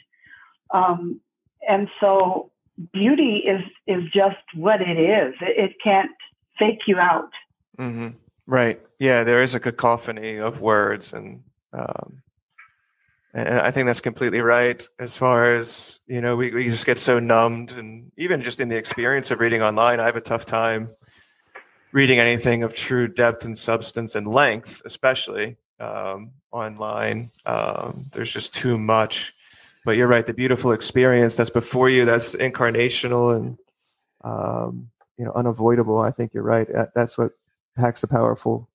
Um, 0.72 1.20
and 1.68 1.88
so 2.00 2.50
beauty 2.92 3.42
is, 3.46 3.60
is 3.86 4.04
just 4.12 4.36
what 4.54 4.80
it 4.80 4.98
is. 4.98 5.34
It, 5.42 5.70
it 5.70 5.72
can't 5.84 6.10
fake 6.58 6.80
you 6.86 6.98
out. 6.98 7.30
Mm-hmm. 7.78 8.08
Right. 8.46 8.80
Yeah. 8.98 9.24
There 9.24 9.42
is 9.42 9.54
a 9.54 9.60
cacophony 9.60 10.38
of 10.38 10.60
words 10.60 11.12
and, 11.12 11.42
um, 11.72 12.22
and 13.32 13.60
I 13.60 13.70
think 13.70 13.86
that's 13.86 14.00
completely 14.00 14.40
right. 14.40 14.86
As 14.98 15.16
far 15.16 15.54
as, 15.54 16.00
you 16.06 16.20
know, 16.20 16.36
we, 16.36 16.52
we 16.52 16.64
just 16.64 16.86
get 16.86 16.98
so 16.98 17.18
numbed. 17.20 17.72
And 17.72 18.10
even 18.16 18.42
just 18.42 18.60
in 18.60 18.68
the 18.68 18.76
experience 18.76 19.30
of 19.30 19.40
reading 19.40 19.62
online, 19.62 20.00
I 20.00 20.06
have 20.06 20.16
a 20.16 20.20
tough 20.20 20.46
time 20.46 20.90
reading 21.92 22.18
anything 22.18 22.62
of 22.62 22.74
true 22.74 23.08
depth 23.08 23.44
and 23.44 23.56
substance 23.56 24.14
and 24.14 24.26
length, 24.26 24.82
especially 24.84 25.56
um, 25.78 26.30
online. 26.52 27.30
Um, 27.46 28.06
there's 28.12 28.32
just 28.32 28.54
too 28.54 28.78
much. 28.78 29.34
But 29.84 29.96
you're 29.96 30.08
right. 30.08 30.26
The 30.26 30.34
beautiful 30.34 30.72
experience 30.72 31.36
that's 31.36 31.50
before 31.50 31.88
you, 31.88 32.04
that's 32.04 32.36
incarnational 32.36 33.36
and, 33.36 33.58
um, 34.22 34.90
you 35.16 35.24
know, 35.24 35.32
unavoidable. 35.32 35.98
I 35.98 36.10
think 36.10 36.34
you're 36.34 36.42
right. 36.42 36.68
That's 36.94 37.16
what 37.16 37.32
packs 37.76 38.02
a 38.02 38.08
powerful 38.08 38.68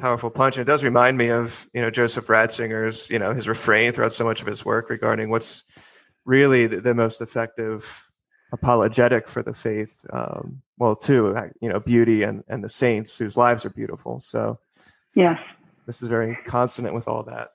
powerful 0.00 0.30
punch. 0.30 0.56
And 0.56 0.62
it 0.66 0.70
does 0.70 0.84
remind 0.84 1.18
me 1.18 1.30
of 1.30 1.68
you 1.74 1.82
know 1.82 1.90
Joseph 1.90 2.26
Ratzinger's 2.26 3.10
you 3.10 3.18
know 3.18 3.32
his 3.32 3.48
refrain 3.48 3.92
throughout 3.92 4.12
so 4.12 4.24
much 4.24 4.40
of 4.40 4.46
his 4.46 4.64
work 4.64 4.90
regarding 4.90 5.30
what's 5.30 5.64
really 6.24 6.66
the, 6.66 6.80
the 6.80 6.94
most 6.94 7.20
effective 7.20 8.08
apologetic 8.52 9.26
for 9.28 9.42
the 9.42 9.54
faith. 9.54 10.04
Um, 10.12 10.62
well, 10.78 10.94
too, 10.94 11.34
you 11.60 11.68
know, 11.68 11.80
beauty 11.80 12.22
and 12.22 12.44
and 12.48 12.62
the 12.62 12.68
saints 12.68 13.18
whose 13.18 13.36
lives 13.36 13.64
are 13.64 13.70
beautiful. 13.70 14.20
So, 14.20 14.58
yes, 15.14 15.38
this 15.86 16.02
is 16.02 16.08
very 16.08 16.36
consonant 16.44 16.94
with 16.94 17.08
all 17.08 17.22
that. 17.24 17.50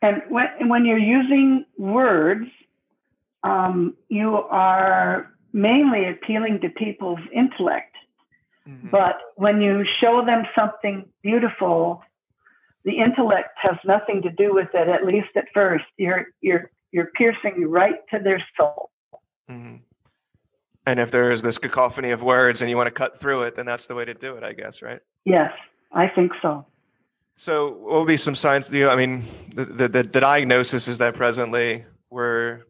And 0.00 0.22
when 0.28 0.68
when 0.68 0.84
you're 0.84 0.98
using 0.98 1.64
words, 1.78 2.46
um, 3.44 3.96
you 4.08 4.36
are 4.36 5.30
mainly 5.52 6.08
appealing 6.08 6.60
to 6.60 6.70
people's 6.70 7.20
intellect 7.32 7.91
Mm-hmm. 8.68 8.88
But 8.90 9.18
when 9.36 9.60
you 9.60 9.84
show 10.00 10.24
them 10.24 10.44
something 10.54 11.08
beautiful, 11.22 12.02
the 12.84 12.98
intellect 12.98 13.50
has 13.60 13.76
nothing 13.84 14.22
to 14.22 14.30
do 14.30 14.54
with 14.54 14.68
it, 14.74 14.88
at 14.88 15.04
least 15.04 15.28
at 15.36 15.46
first. 15.52 15.84
You're 15.96 16.26
you're 16.40 16.70
you're 16.90 17.10
piercing 17.16 17.68
right 17.68 17.96
to 18.10 18.18
their 18.18 18.42
soul. 18.56 18.90
Mm-hmm. 19.50 19.76
And 20.86 21.00
if 21.00 21.10
there 21.10 21.30
is 21.30 21.42
this 21.42 21.58
cacophony 21.58 22.10
of 22.10 22.22
words 22.22 22.60
and 22.60 22.68
you 22.68 22.76
want 22.76 22.88
to 22.88 22.92
cut 22.92 23.18
through 23.18 23.42
it, 23.42 23.54
then 23.54 23.66
that's 23.66 23.86
the 23.86 23.94
way 23.94 24.04
to 24.04 24.14
do 24.14 24.34
it, 24.34 24.42
I 24.42 24.52
guess, 24.52 24.82
right? 24.82 25.00
Yes, 25.24 25.52
I 25.92 26.08
think 26.08 26.32
so. 26.42 26.66
So, 27.34 27.70
what 27.70 28.00
would 28.00 28.08
be 28.08 28.16
some 28.16 28.34
signs? 28.34 28.68
Do 28.68 28.76
you? 28.76 28.88
I 28.88 28.96
mean, 28.96 29.22
the, 29.54 29.64
the, 29.64 29.88
the 29.88 30.02
diagnosis 30.02 30.88
is 30.88 30.98
that 30.98 31.14
presently 31.14 31.84
we're 32.10 32.62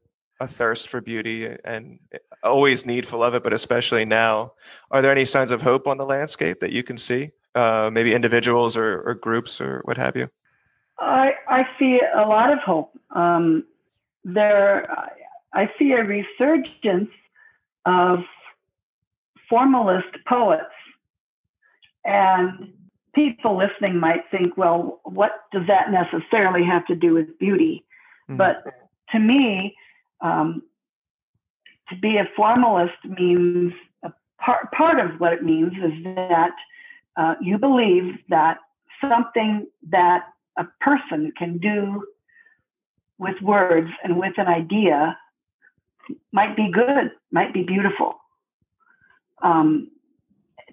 a 0.42 0.46
thirst 0.46 0.88
for 0.88 1.00
beauty 1.00 1.48
and 1.64 1.98
always 2.42 2.84
needful 2.84 3.22
of 3.22 3.34
it, 3.34 3.44
but 3.44 3.52
especially 3.52 4.04
now. 4.04 4.52
Are 4.90 5.00
there 5.00 5.12
any 5.12 5.24
signs 5.24 5.52
of 5.52 5.62
hope 5.62 5.86
on 5.86 5.98
the 5.98 6.04
landscape 6.04 6.60
that 6.60 6.72
you 6.72 6.82
can 6.82 6.98
see? 6.98 7.30
Uh, 7.54 7.90
maybe 7.92 8.12
individuals 8.14 8.76
or, 8.76 9.02
or, 9.02 9.14
groups 9.14 9.60
or 9.60 9.82
what 9.84 9.98
have 9.98 10.16
you? 10.16 10.28
I, 10.98 11.32
I 11.48 11.64
see 11.78 12.00
a 12.14 12.22
lot 12.22 12.50
of 12.50 12.58
hope. 12.60 12.98
Um, 13.14 13.64
there, 14.24 14.90
I 15.52 15.70
see 15.78 15.92
a 15.92 16.02
resurgence 16.02 17.10
of 17.84 18.20
formalist 19.48 20.08
poets. 20.26 20.64
And 22.04 22.72
people 23.14 23.56
listening 23.56 24.00
might 24.00 24.22
think, 24.30 24.56
well, 24.56 25.00
what 25.04 25.32
does 25.52 25.66
that 25.68 25.90
necessarily 25.90 26.64
have 26.64 26.86
to 26.86 26.96
do 26.96 27.14
with 27.14 27.38
beauty? 27.38 27.84
Mm-hmm. 28.30 28.38
But 28.38 28.64
to 29.12 29.18
me, 29.18 29.76
um, 30.22 30.62
to 31.90 31.96
be 31.96 32.16
a 32.16 32.28
formalist 32.36 32.94
means 33.04 33.72
a 34.02 34.12
part, 34.38 34.70
part 34.72 34.98
of 34.98 35.20
what 35.20 35.32
it 35.32 35.42
means 35.42 35.72
is 35.72 36.04
that 36.04 36.52
uh, 37.16 37.34
you 37.40 37.58
believe 37.58 38.14
that 38.28 38.58
something 39.06 39.66
that 39.90 40.22
a 40.56 40.64
person 40.80 41.32
can 41.36 41.58
do 41.58 42.04
with 43.18 43.40
words 43.42 43.90
and 44.02 44.18
with 44.18 44.32
an 44.38 44.46
idea 44.46 45.16
might 46.32 46.56
be 46.56 46.70
good, 46.70 47.10
might 47.30 47.52
be 47.52 47.62
beautiful. 47.62 48.14
Um, 49.42 49.90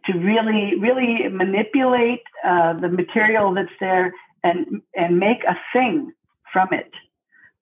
to 0.06 0.18
really, 0.18 0.80
really 0.80 1.28
manipulate 1.28 2.22
uh, 2.45 2.74
the 2.74 2.88
material 2.88 3.54
that's 3.54 3.70
there 3.80 4.14
and 4.43 4.82
and 4.95 5.20
make 5.20 5.43
a 5.43 5.58
thing 5.74 6.14
from 6.54 6.70
it. 6.72 6.91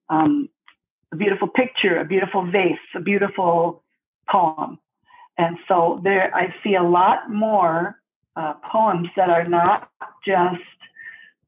Um, 0.08 0.48
a 1.12 1.16
beautiful 1.16 1.48
picture, 1.48 1.98
a 1.98 2.04
beautiful 2.04 2.50
vase, 2.50 2.78
a 2.94 3.00
beautiful 3.00 3.82
poem. 4.30 4.78
And 5.36 5.56
so 5.68 6.00
there, 6.02 6.34
I 6.34 6.54
see 6.62 6.74
a 6.74 6.82
lot 6.82 7.30
more 7.30 8.00
uh, 8.36 8.54
poems 8.70 9.08
that 9.16 9.30
are 9.30 9.48
not 9.48 9.90
just 10.26 10.62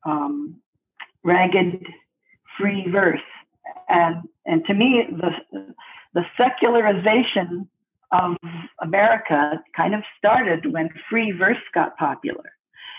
um, 0.05 0.57
ragged, 1.25 1.87
free 2.59 2.87
verse. 2.91 3.21
And 3.89 4.29
and 4.47 4.65
to 4.67 4.75
me, 4.75 5.07
the 5.11 5.75
the 6.15 6.25
secularization 6.37 7.69
of 8.13 8.37
America 8.81 9.63
kind 9.77 9.95
of 9.95 10.03
started 10.19 10.73
when 10.73 10.89
free 11.09 11.33
verse 11.33 11.59
got 11.75 11.97
popular. 11.97 12.53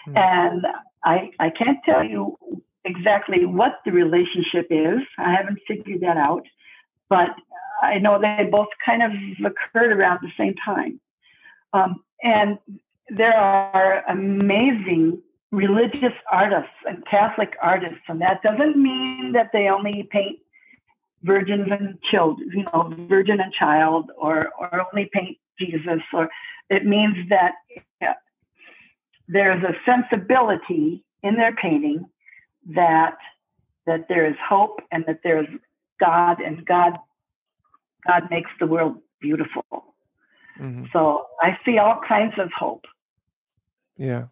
Mm. 0.07 0.17
And 0.17 0.65
I 1.03 1.31
I 1.39 1.49
can't 1.49 1.79
tell 1.85 2.03
you 2.03 2.37
exactly 2.85 3.45
what 3.45 3.79
the 3.85 3.91
relationship 3.91 4.67
is. 4.69 4.99
I 5.17 5.33
haven't 5.33 5.59
figured 5.67 6.01
that 6.01 6.17
out, 6.17 6.45
but 7.09 7.29
I 7.81 7.97
know 7.99 8.19
they 8.19 8.47
both 8.51 8.67
kind 8.85 9.03
of 9.03 9.11
occurred 9.45 9.91
around 9.91 10.19
the 10.21 10.31
same 10.37 10.55
time. 10.63 10.99
Um, 11.73 12.03
and 12.23 12.57
there 13.09 13.33
are 13.33 14.03
amazing 14.07 15.21
religious 15.51 16.13
artists 16.31 16.69
and 16.85 17.05
Catholic 17.05 17.53
artists, 17.61 18.03
and 18.07 18.21
that 18.21 18.41
doesn't 18.41 18.77
mean 18.81 19.33
that 19.33 19.49
they 19.51 19.67
only 19.67 20.07
paint 20.11 20.39
virgins 21.23 21.67
and 21.71 21.99
children, 22.09 22.49
you 22.53 22.63
know, 22.63 22.93
virgin 23.09 23.39
and 23.39 23.53
child, 23.53 24.11
or 24.17 24.49
or 24.59 24.85
only 24.93 25.09
paint 25.13 25.37
Jesus, 25.59 26.01
or 26.13 26.29
it 26.69 26.85
means 26.85 27.17
that 27.29 27.53
yeah, 28.01 28.13
there's 29.27 29.63
a 29.63 29.73
sensibility 29.85 31.03
in 31.23 31.35
their 31.35 31.53
painting 31.53 32.05
that 32.75 33.17
that 33.85 34.07
there 34.07 34.27
is 34.27 34.35
hope 34.47 34.79
and 34.91 35.03
that 35.07 35.19
there 35.23 35.41
is 35.41 35.47
God 35.99 36.39
and 36.39 36.65
God 36.65 36.93
God 38.07 38.23
makes 38.29 38.49
the 38.59 38.67
world 38.67 38.97
beautiful. 39.19 39.63
Mm-hmm. 40.59 40.85
So 40.91 41.27
I 41.41 41.57
see 41.65 41.77
all 41.77 42.01
kinds 42.07 42.33
of 42.37 42.51
hope. 42.57 42.85
Yeah. 43.97 44.25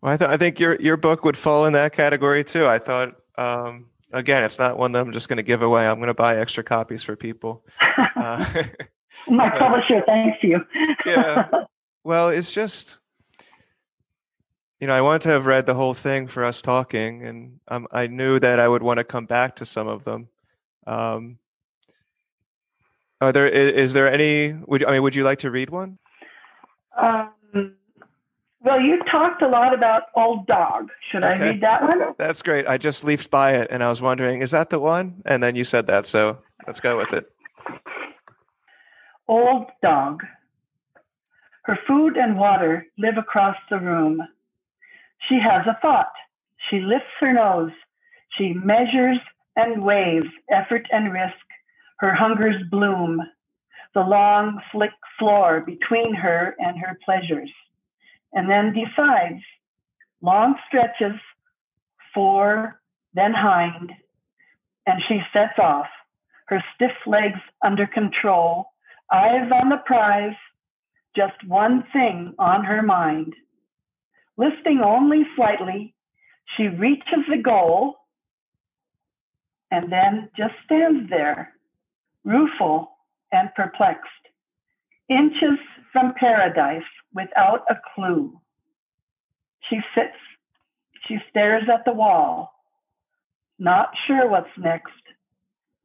Well, 0.00 0.12
I, 0.12 0.16
th- 0.16 0.30
I 0.30 0.36
think 0.36 0.58
your 0.60 0.76
your 0.76 0.96
book 0.96 1.24
would 1.24 1.36
fall 1.36 1.66
in 1.66 1.72
that 1.74 1.92
category 1.92 2.44
too. 2.44 2.66
I 2.66 2.78
thought 2.78 3.16
um, 3.38 3.86
again, 4.12 4.44
it's 4.44 4.58
not 4.58 4.78
one 4.78 4.92
that 4.92 5.00
I'm 5.00 5.12
just 5.12 5.28
going 5.28 5.38
to 5.38 5.42
give 5.42 5.62
away. 5.62 5.86
I'm 5.86 5.96
going 5.96 6.08
to 6.08 6.14
buy 6.14 6.36
extra 6.36 6.62
copies 6.62 7.02
for 7.02 7.16
people. 7.16 7.64
Uh, 8.14 8.44
My 9.28 9.50
publisher 9.50 10.00
thanks 10.06 10.38
you. 10.42 10.60
yeah. 11.04 11.48
Well, 12.04 12.30
it's 12.30 12.52
just 12.52 12.98
you 14.82 14.88
know, 14.88 14.94
I 14.94 15.00
wanted 15.00 15.22
to 15.22 15.28
have 15.28 15.46
read 15.46 15.66
the 15.66 15.74
whole 15.74 15.94
thing 15.94 16.26
for 16.26 16.42
us 16.42 16.60
talking, 16.60 17.24
and 17.24 17.60
um, 17.68 17.86
I 17.92 18.08
knew 18.08 18.40
that 18.40 18.58
I 18.58 18.66
would 18.66 18.82
want 18.82 18.98
to 18.98 19.04
come 19.04 19.26
back 19.26 19.54
to 19.56 19.64
some 19.64 19.86
of 19.86 20.02
them. 20.02 20.26
Um, 20.88 21.38
are 23.20 23.30
there 23.30 23.46
is, 23.46 23.72
is 23.74 23.92
there 23.92 24.12
any? 24.12 24.54
Would 24.66 24.84
I 24.84 24.90
mean, 24.90 25.04
would 25.04 25.14
you 25.14 25.22
like 25.22 25.38
to 25.38 25.52
read 25.52 25.70
one? 25.70 26.00
Um, 27.00 27.30
well, 28.64 28.80
you 28.80 29.00
talked 29.08 29.40
a 29.40 29.46
lot 29.46 29.72
about 29.72 30.06
Old 30.16 30.48
Dog. 30.48 30.88
Should 31.12 31.22
okay. 31.22 31.40
I 31.40 31.50
read 31.50 31.60
that 31.60 31.82
one? 31.82 32.00
That's 32.18 32.42
great. 32.42 32.66
I 32.66 32.76
just 32.76 33.04
leafed 33.04 33.30
by 33.30 33.52
it, 33.52 33.68
and 33.70 33.84
I 33.84 33.88
was 33.88 34.02
wondering, 34.02 34.42
is 34.42 34.50
that 34.50 34.70
the 34.70 34.80
one? 34.80 35.22
And 35.24 35.40
then 35.40 35.54
you 35.54 35.62
said 35.62 35.86
that, 35.86 36.06
so 36.06 36.38
let's 36.66 36.80
go 36.80 36.96
with 36.98 37.12
it. 37.12 37.30
Old 39.28 39.66
Dog. 39.80 40.24
Her 41.66 41.78
food 41.86 42.16
and 42.16 42.36
water 42.36 42.84
live 42.98 43.16
across 43.16 43.56
the 43.70 43.78
room. 43.78 44.20
She 45.28 45.38
has 45.38 45.66
a 45.66 45.78
thought. 45.80 46.12
She 46.70 46.80
lifts 46.80 47.14
her 47.20 47.32
nose. 47.32 47.72
She 48.36 48.54
measures 48.54 49.18
and 49.56 49.84
weighs 49.84 50.24
effort 50.50 50.86
and 50.90 51.12
risk. 51.12 51.46
Her 51.98 52.14
hungers 52.14 52.62
bloom. 52.70 53.20
The 53.94 54.00
long, 54.00 54.60
slick 54.72 54.92
floor 55.18 55.60
between 55.60 56.14
her 56.14 56.56
and 56.58 56.78
her 56.78 56.98
pleasures. 57.04 57.50
And 58.32 58.48
then 58.48 58.72
decides 58.72 59.42
long 60.22 60.54
stretches, 60.66 61.20
fore, 62.14 62.80
then 63.14 63.32
hind, 63.34 63.92
and 64.86 65.00
she 65.06 65.20
sets 65.32 65.58
off, 65.58 65.86
her 66.46 66.62
stiff 66.74 66.92
legs 67.06 67.38
under 67.64 67.86
control, 67.86 68.66
eyes 69.12 69.50
on 69.52 69.68
the 69.68 69.82
prize, 69.84 70.36
just 71.14 71.34
one 71.46 71.84
thing 71.92 72.34
on 72.38 72.64
her 72.64 72.82
mind 72.82 73.34
Listing 74.36 74.80
only 74.84 75.22
slightly, 75.36 75.94
she 76.56 76.68
reaches 76.68 77.24
the 77.28 77.42
goal 77.42 77.96
and 79.70 79.90
then 79.90 80.28
just 80.36 80.54
stands 80.64 81.08
there, 81.08 81.52
rueful 82.24 82.90
and 83.32 83.48
perplexed, 83.54 84.10
inches 85.08 85.58
from 85.92 86.14
paradise 86.18 86.82
without 87.14 87.64
a 87.70 87.76
clue. 87.94 88.38
She 89.68 89.80
sits, 89.94 90.16
she 91.06 91.18
stares 91.30 91.64
at 91.72 91.84
the 91.84 91.92
wall, 91.92 92.52
not 93.58 93.90
sure 94.06 94.28
what's 94.28 94.48
next, 94.58 94.90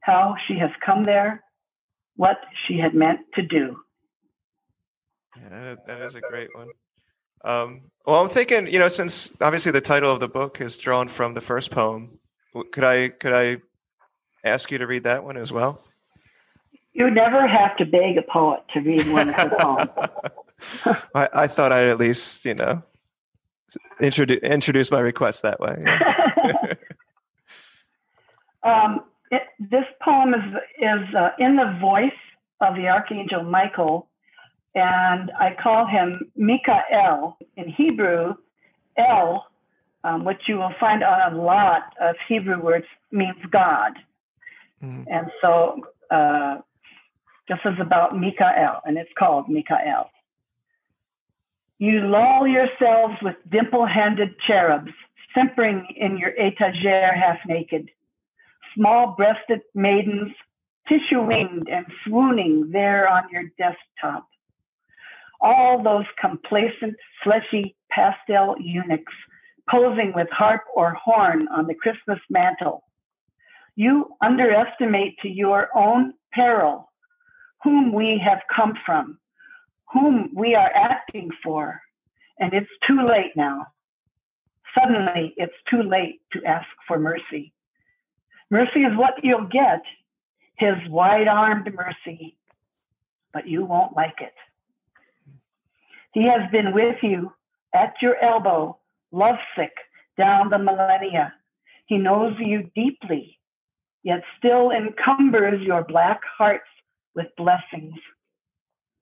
how 0.00 0.34
she 0.46 0.58
has 0.58 0.70
come 0.84 1.04
there, 1.04 1.44
what 2.16 2.38
she 2.66 2.78
had 2.78 2.94
meant 2.94 3.20
to 3.34 3.42
do. 3.42 3.76
Yeah, 5.36 5.76
that 5.86 6.00
is 6.02 6.14
a 6.14 6.20
great 6.20 6.48
one. 6.54 6.68
Um, 7.44 7.82
well, 8.06 8.22
I'm 8.22 8.28
thinking, 8.28 8.68
you 8.68 8.78
know, 8.78 8.88
since 8.88 9.30
obviously 9.40 9.72
the 9.72 9.80
title 9.80 10.12
of 10.12 10.20
the 10.20 10.28
book 10.28 10.60
is 10.60 10.78
drawn 10.78 11.08
from 11.08 11.34
the 11.34 11.40
first 11.40 11.70
poem, 11.70 12.18
could 12.72 12.84
I 12.84 13.08
could 13.10 13.32
I 13.32 13.58
ask 14.44 14.70
you 14.70 14.78
to 14.78 14.86
read 14.86 15.04
that 15.04 15.24
one 15.24 15.36
as 15.36 15.52
well? 15.52 15.82
You 16.92 17.10
never 17.10 17.46
have 17.46 17.76
to 17.76 17.84
beg 17.84 18.16
a 18.16 18.22
poet 18.22 18.60
to 18.72 18.80
read 18.80 19.06
one 19.08 19.28
of 19.28 19.36
the 19.36 19.56
poems. 19.60 21.04
I, 21.14 21.28
I 21.32 21.46
thought 21.46 21.70
I'd 21.70 21.88
at 21.88 21.98
least, 21.98 22.44
you 22.44 22.54
know, 22.54 22.82
introduce 24.00 24.40
introduce 24.40 24.90
my 24.90 25.00
request 25.00 25.42
that 25.42 25.60
way. 25.60 25.76
um, 28.62 29.04
it, 29.30 29.42
this 29.58 29.84
poem 30.02 30.34
is 30.34 30.42
is 30.78 31.14
uh, 31.14 31.30
in 31.38 31.56
the 31.56 31.76
voice 31.80 32.10
of 32.60 32.74
the 32.74 32.88
archangel 32.88 33.44
Michael 33.44 34.08
and 34.74 35.30
I 35.38 35.56
call 35.60 35.86
him 35.86 36.30
Micha-el. 36.38 37.36
In 37.56 37.68
Hebrew, 37.68 38.34
El, 38.96 39.46
um, 40.04 40.24
which 40.24 40.42
you 40.46 40.56
will 40.56 40.74
find 40.78 41.02
on 41.02 41.32
a 41.32 41.36
lot 41.36 41.94
of 42.00 42.16
Hebrew 42.28 42.62
words, 42.62 42.86
means 43.10 43.36
God. 43.50 43.92
Mm-hmm. 44.82 45.02
And 45.10 45.30
so 45.40 45.80
uh, 46.10 46.58
this 47.48 47.58
is 47.64 47.78
about 47.80 48.12
Micha-el, 48.12 48.82
and 48.84 48.96
it's 48.96 49.10
called 49.18 49.46
Micha-el. 49.48 50.10
You 51.78 52.00
lull 52.08 52.46
yourselves 52.46 53.14
with 53.22 53.36
dimple 53.50 53.86
handed 53.86 54.38
cherubs, 54.46 54.92
simpering 55.34 55.86
in 55.96 56.18
your 56.18 56.32
etagere 56.32 57.14
half 57.14 57.38
naked, 57.46 57.90
small 58.74 59.14
breasted 59.16 59.60
maidens, 59.74 60.32
tissue 60.88 61.22
winged 61.22 61.68
and 61.68 61.86
swooning 62.04 62.70
there 62.72 63.08
on 63.08 63.24
your 63.30 63.44
desktop 63.58 64.28
all 65.40 65.82
those 65.82 66.06
complacent, 66.20 66.96
fleshy 67.22 67.76
pastel 67.90 68.56
eunuchs 68.58 69.12
posing 69.70 70.12
with 70.14 70.28
harp 70.30 70.62
or 70.74 70.94
horn 70.94 71.46
on 71.48 71.66
the 71.66 71.74
Christmas 71.74 72.18
mantel. 72.30 72.84
You 73.76 74.10
underestimate 74.22 75.18
to 75.22 75.28
your 75.28 75.68
own 75.76 76.14
peril 76.32 76.90
whom 77.62 77.92
we 77.92 78.20
have 78.24 78.40
come 78.54 78.74
from, 78.84 79.18
whom 79.92 80.30
we 80.34 80.54
are 80.54 80.70
acting 80.74 81.30
for, 81.42 81.80
and 82.38 82.52
it's 82.52 82.70
too 82.86 83.06
late 83.06 83.32
now. 83.36 83.66
Suddenly, 84.78 85.34
it's 85.36 85.54
too 85.70 85.82
late 85.82 86.20
to 86.32 86.44
ask 86.44 86.66
for 86.86 86.98
mercy. 86.98 87.52
Mercy 88.50 88.80
is 88.80 88.96
what 88.96 89.14
you'll 89.22 89.48
get, 89.48 89.82
his 90.56 90.76
wide 90.88 91.28
armed 91.28 91.72
mercy, 91.74 92.36
but 93.32 93.46
you 93.46 93.64
won't 93.64 93.96
like 93.96 94.20
it. 94.20 94.34
He 96.12 96.24
has 96.24 96.50
been 96.50 96.72
with 96.72 96.96
you 97.02 97.32
at 97.74 97.94
your 98.00 98.16
elbow, 98.22 98.78
lovesick 99.12 99.74
down 100.16 100.50
the 100.50 100.58
millennia. 100.58 101.34
He 101.86 101.98
knows 101.98 102.34
you 102.38 102.70
deeply, 102.74 103.38
yet 104.02 104.22
still 104.38 104.70
encumbers 104.70 105.60
your 105.62 105.84
black 105.84 106.20
hearts 106.36 106.68
with 107.14 107.26
blessings. 107.36 107.94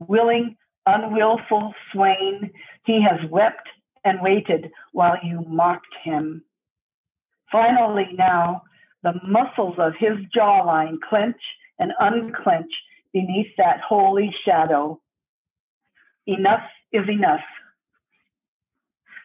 Willing, 0.00 0.56
unwillful 0.86 1.74
swain, 1.92 2.50
he 2.84 3.02
has 3.02 3.30
wept 3.30 3.68
and 4.04 4.20
waited 4.20 4.70
while 4.92 5.16
you 5.22 5.44
mocked 5.48 5.94
him. 6.04 6.44
Finally, 7.50 8.08
now, 8.14 8.62
the 9.02 9.14
muscles 9.26 9.74
of 9.78 9.94
his 9.98 10.16
jawline 10.36 10.98
clench 11.08 11.40
and 11.78 11.92
unclench 12.00 12.70
beneath 13.12 13.50
that 13.56 13.80
holy 13.80 14.34
shadow. 14.44 15.00
Enough 16.26 16.62
is 16.92 17.08
enough. 17.08 17.40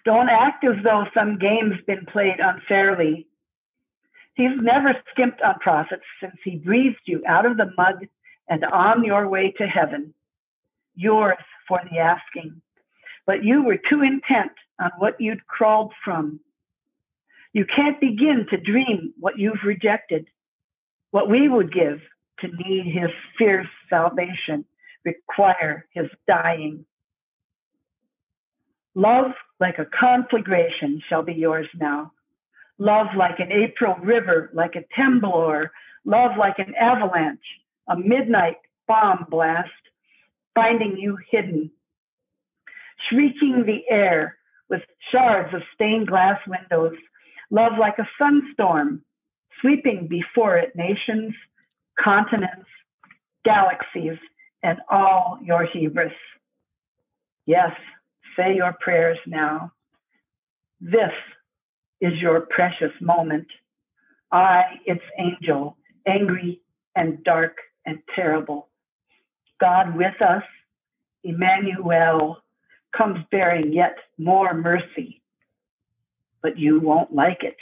Don't 0.06 0.30
act 0.30 0.64
as 0.64 0.84
though 0.84 1.06
some 1.14 1.38
game's 1.38 1.82
been 1.86 2.06
played 2.06 2.40
unfairly. 2.40 3.28
He's 4.34 4.58
never 4.60 4.96
skimped 5.12 5.42
on 5.42 5.60
prophets 5.60 6.04
since 6.20 6.36
he 6.44 6.56
breathed 6.56 7.02
you 7.06 7.22
out 7.28 7.46
of 7.46 7.58
the 7.58 7.72
mud 7.78 8.08
and 8.48 8.66
on 8.66 9.04
your 9.04 9.28
way 9.28 9.52
to 9.58 9.68
heaven. 9.68 10.14
Yours 10.96 11.38
for 11.68 11.80
the 11.90 12.00
asking. 12.00 12.62
But 13.26 13.44
you 13.44 13.64
were 13.64 13.78
too 13.78 14.02
intent 14.02 14.52
on 14.80 14.92
what 14.98 15.22
you'd 15.22 15.46
crawled 15.48 15.94
from. 16.04 16.40
You 17.54 17.66
can't 17.66 18.00
begin 18.00 18.48
to 18.50 18.58
dream 18.58 19.14
what 19.20 19.38
you've 19.38 19.64
rejected, 19.64 20.28
what 21.12 21.30
we 21.30 21.48
would 21.48 21.74
give 21.74 22.02
to 22.40 22.48
need 22.48 22.86
his 22.86 23.12
fierce 23.38 23.68
salvation, 23.90 24.66
require 25.06 25.86
his 25.94 26.08
dying. 26.28 26.86
Love 28.96 29.32
like 29.60 29.78
a 29.80 29.86
conflagration 29.86 31.02
shall 31.08 31.24
be 31.24 31.34
yours 31.34 31.68
now. 31.80 32.12
Love 32.78 33.08
like 33.18 33.40
an 33.40 33.52
April 33.52 33.96
river, 34.04 34.50
like 34.54 34.76
a 34.76 35.00
temblor. 35.00 35.70
Love 36.04 36.32
like 36.38 36.58
an 36.58 36.74
avalanche, 36.80 37.40
a 37.88 37.96
midnight 37.96 38.58
bomb 38.88 39.26
blast, 39.30 39.70
finding 40.56 40.98
you 40.98 41.18
hidden. 41.30 41.72
Shrieking 43.10 43.64
the 43.66 43.84
air 43.90 44.38
with 44.70 44.82
shards 45.12 45.54
of 45.54 45.62
stained 45.74 46.08
glass 46.08 46.40
windows. 46.48 46.98
Love 47.52 47.74
like 47.80 47.98
a 48.00 48.08
sunstorm, 48.20 49.02
sweeping 49.62 50.08
before 50.08 50.58
it 50.58 50.76
nations, 50.76 51.34
continents, 52.00 52.68
galaxies, 53.46 54.18
and 54.64 54.80
all 54.90 55.40
your 55.44 55.66
hubris. 55.66 56.14
Yes, 57.46 57.72
Say 58.36 58.56
your 58.56 58.76
prayers 58.80 59.18
now. 59.28 59.72
This 60.80 61.12
is 62.00 62.14
your 62.20 62.42
precious 62.42 62.92
moment. 63.02 63.48
I, 64.32 64.64
its 64.86 65.04
angel, 65.20 65.78
angry 66.08 66.62
and 66.96 67.24
dark 67.24 67.58
and 67.86 68.00
terrible. 68.16 68.70
God 69.60 69.96
with 69.96 70.20
us, 70.22 70.44
Emmanuel, 71.24 72.38
comes 72.98 73.20
bearing 73.32 73.74
yet 73.74 73.96
more 74.18 74.54
mercy, 74.54 75.22
but 76.42 76.58
you 76.58 76.80
won't 76.80 77.14
like 77.14 77.44
it. 77.44 77.58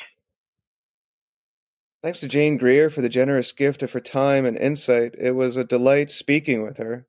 Thanks 2.02 2.22
to 2.22 2.30
Jane 2.30 2.58
Greer 2.58 2.90
for 2.90 3.02
the 3.02 3.10
generous 3.10 3.52
gift 3.52 3.84
of 3.84 3.92
her 3.92 4.00
time 4.00 4.46
and 4.46 4.58
insight. 4.58 5.16
It 5.18 5.36
was 5.36 5.58
a 5.58 5.66
delight 5.66 6.10
speaking 6.10 6.64
with 6.64 6.78
her, 6.78 7.06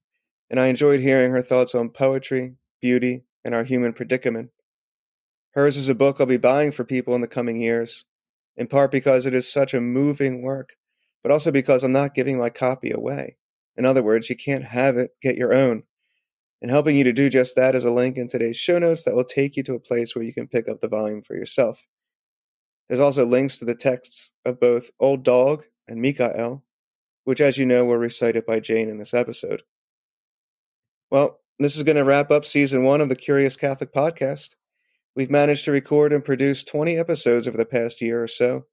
and 0.50 0.58
I 0.58 0.66
enjoyed 0.66 1.00
hearing 1.00 1.30
her 1.30 1.42
thoughts 1.42 1.76
on 1.76 1.90
poetry, 1.90 2.56
beauty, 2.80 3.24
and 3.44 3.54
our 3.54 3.64
human 3.64 3.92
predicament. 3.92 4.50
Hers 5.54 5.76
is 5.76 5.88
a 5.88 5.94
book 5.94 6.16
I'll 6.20 6.26
be 6.26 6.36
buying 6.36 6.72
for 6.72 6.84
people 6.84 7.14
in 7.14 7.20
the 7.20 7.26
coming 7.26 7.60
years, 7.60 8.04
in 8.56 8.66
part 8.66 8.90
because 8.90 9.26
it 9.26 9.34
is 9.34 9.50
such 9.50 9.74
a 9.74 9.80
moving 9.80 10.42
work, 10.42 10.76
but 11.22 11.32
also 11.32 11.50
because 11.50 11.82
I'm 11.82 11.92
not 11.92 12.14
giving 12.14 12.38
my 12.38 12.50
copy 12.50 12.90
away. 12.90 13.36
In 13.76 13.84
other 13.84 14.02
words, 14.02 14.30
you 14.30 14.36
can't 14.36 14.64
have 14.64 14.96
it, 14.96 15.12
get 15.22 15.36
your 15.36 15.52
own. 15.52 15.84
And 16.62 16.70
helping 16.70 16.96
you 16.96 17.04
to 17.04 17.12
do 17.12 17.30
just 17.30 17.56
that 17.56 17.74
is 17.74 17.84
a 17.84 17.90
link 17.90 18.16
in 18.16 18.28
today's 18.28 18.58
show 18.58 18.78
notes 18.78 19.04
that 19.04 19.14
will 19.14 19.24
take 19.24 19.56
you 19.56 19.62
to 19.62 19.74
a 19.74 19.80
place 19.80 20.14
where 20.14 20.24
you 20.24 20.34
can 20.34 20.46
pick 20.46 20.68
up 20.68 20.80
the 20.80 20.88
volume 20.88 21.22
for 21.22 21.34
yourself. 21.34 21.86
There's 22.88 23.00
also 23.00 23.24
links 23.24 23.58
to 23.58 23.64
the 23.64 23.74
texts 23.74 24.32
of 24.44 24.60
both 24.60 24.90
Old 25.00 25.22
Dog 25.22 25.64
and 25.88 26.04
Micha-el, 26.04 26.62
which, 27.24 27.40
as 27.40 27.56
you 27.56 27.64
know, 27.64 27.84
were 27.84 27.98
recited 27.98 28.44
by 28.44 28.60
Jane 28.60 28.90
in 28.90 28.98
this 28.98 29.14
episode. 29.14 29.62
Well, 31.10 31.39
this 31.64 31.76
is 31.76 31.82
going 31.82 31.96
to 31.96 32.04
wrap 32.04 32.30
up 32.30 32.46
season 32.46 32.84
one 32.84 33.02
of 33.02 33.10
the 33.10 33.16
Curious 33.16 33.54
Catholic 33.54 33.92
podcast. 33.92 34.54
We've 35.14 35.30
managed 35.30 35.66
to 35.66 35.70
record 35.70 36.10
and 36.10 36.24
produce 36.24 36.64
20 36.64 36.96
episodes 36.96 37.46
over 37.46 37.58
the 37.58 37.66
past 37.66 38.00
year 38.00 38.22
or 38.22 38.28
so. 38.28 38.64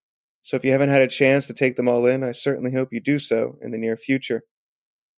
So 0.41 0.55
if 0.55 0.63
you 0.63 0.71
haven't 0.71 0.87
had 0.87 1.01
a 1.01 1.07
chance 1.07 1.47
to 1.47 1.53
take 1.53 1.75
them 1.75 1.89
all 1.89 2.05
in, 2.05 2.23
I 2.23 2.31
certainly 2.31 2.71
hope 2.71 2.93
you 2.93 3.01
do 3.01 3.19
so 3.19 3.57
in 3.61 3.71
the 3.71 3.77
near 3.77 3.97
future. 3.97 4.43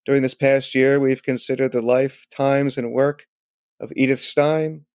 During 0.04 0.24
this 0.24 0.34
past 0.34 0.74
year, 0.74 1.00
we've 1.00 1.22
considered 1.22 1.72
the 1.72 1.84
life, 1.84 2.26
times, 2.32 2.78
and 2.80 2.92
work 2.92 3.28
of 3.80 3.94
Edith 3.96 4.22
Stein, 4.22 4.86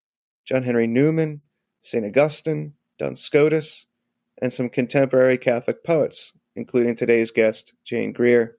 John 0.45 0.65
Henry 0.65 0.89
Newman, 0.89 1.43
St. 1.81 2.05
Augustine, 2.05 2.75
Duns 2.99 3.21
Scotus, 3.21 3.87
and 4.43 4.53
some 4.53 4.69
contemporary 4.69 5.39
Catholic 5.39 5.85
poets, 5.85 6.33
including 6.57 6.97
today's 6.97 7.31
guest, 7.31 7.75
Jane 7.85 8.13
Greer. 8.13 8.57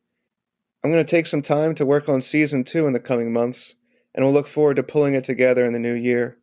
I'm 0.83 0.91
going 0.91 1.03
to 1.03 1.11
take 1.11 1.27
some 1.27 1.41
time 1.41 1.75
to 1.75 1.85
work 1.85 2.07
on 2.07 2.21
season 2.21 2.63
two 2.63 2.87
in 2.87 2.93
the 2.93 2.99
coming 3.01 3.33
months, 3.33 3.75
and 4.15 4.23
we'll 4.23 4.33
look 4.33 4.47
forward 4.47 4.77
to 4.77 4.83
pulling 4.83 5.13
it 5.13 5.25
together 5.25 5.65
in 5.65 5.73
the 5.73 5.79
new 5.79 5.93
year. 5.93 6.37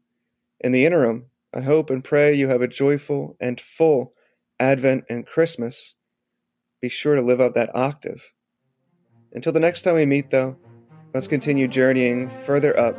In 0.61 0.73
the 0.73 0.85
interim, 0.85 1.27
I 1.55 1.63
hope 1.63 1.91
and 1.91 2.05
pray 2.05 2.35
you 2.35 2.49
have 2.49 2.63
a 2.63 2.69
joyful 2.69 3.37
and 3.41 3.61
full 3.61 4.13
Advent 4.61 5.05
and 5.09 5.27
Christmas. 5.27 5.95
Be 6.81 6.89
sure 6.89 7.17
to 7.17 7.23
live 7.23 7.41
up 7.41 7.55
that 7.55 7.75
octave. 7.75 8.33
Until 9.33 9.53
the 9.53 9.61
next 9.61 9.83
time 9.83 9.95
we 9.95 10.07
meet, 10.07 10.31
though, 10.31 10.57
let's 11.15 11.27
continue 11.27 11.67
journeying 11.67 12.31
further 12.45 12.79
up 12.79 12.97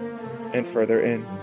and 0.53 0.67
further 0.67 1.01
in. 1.01 1.42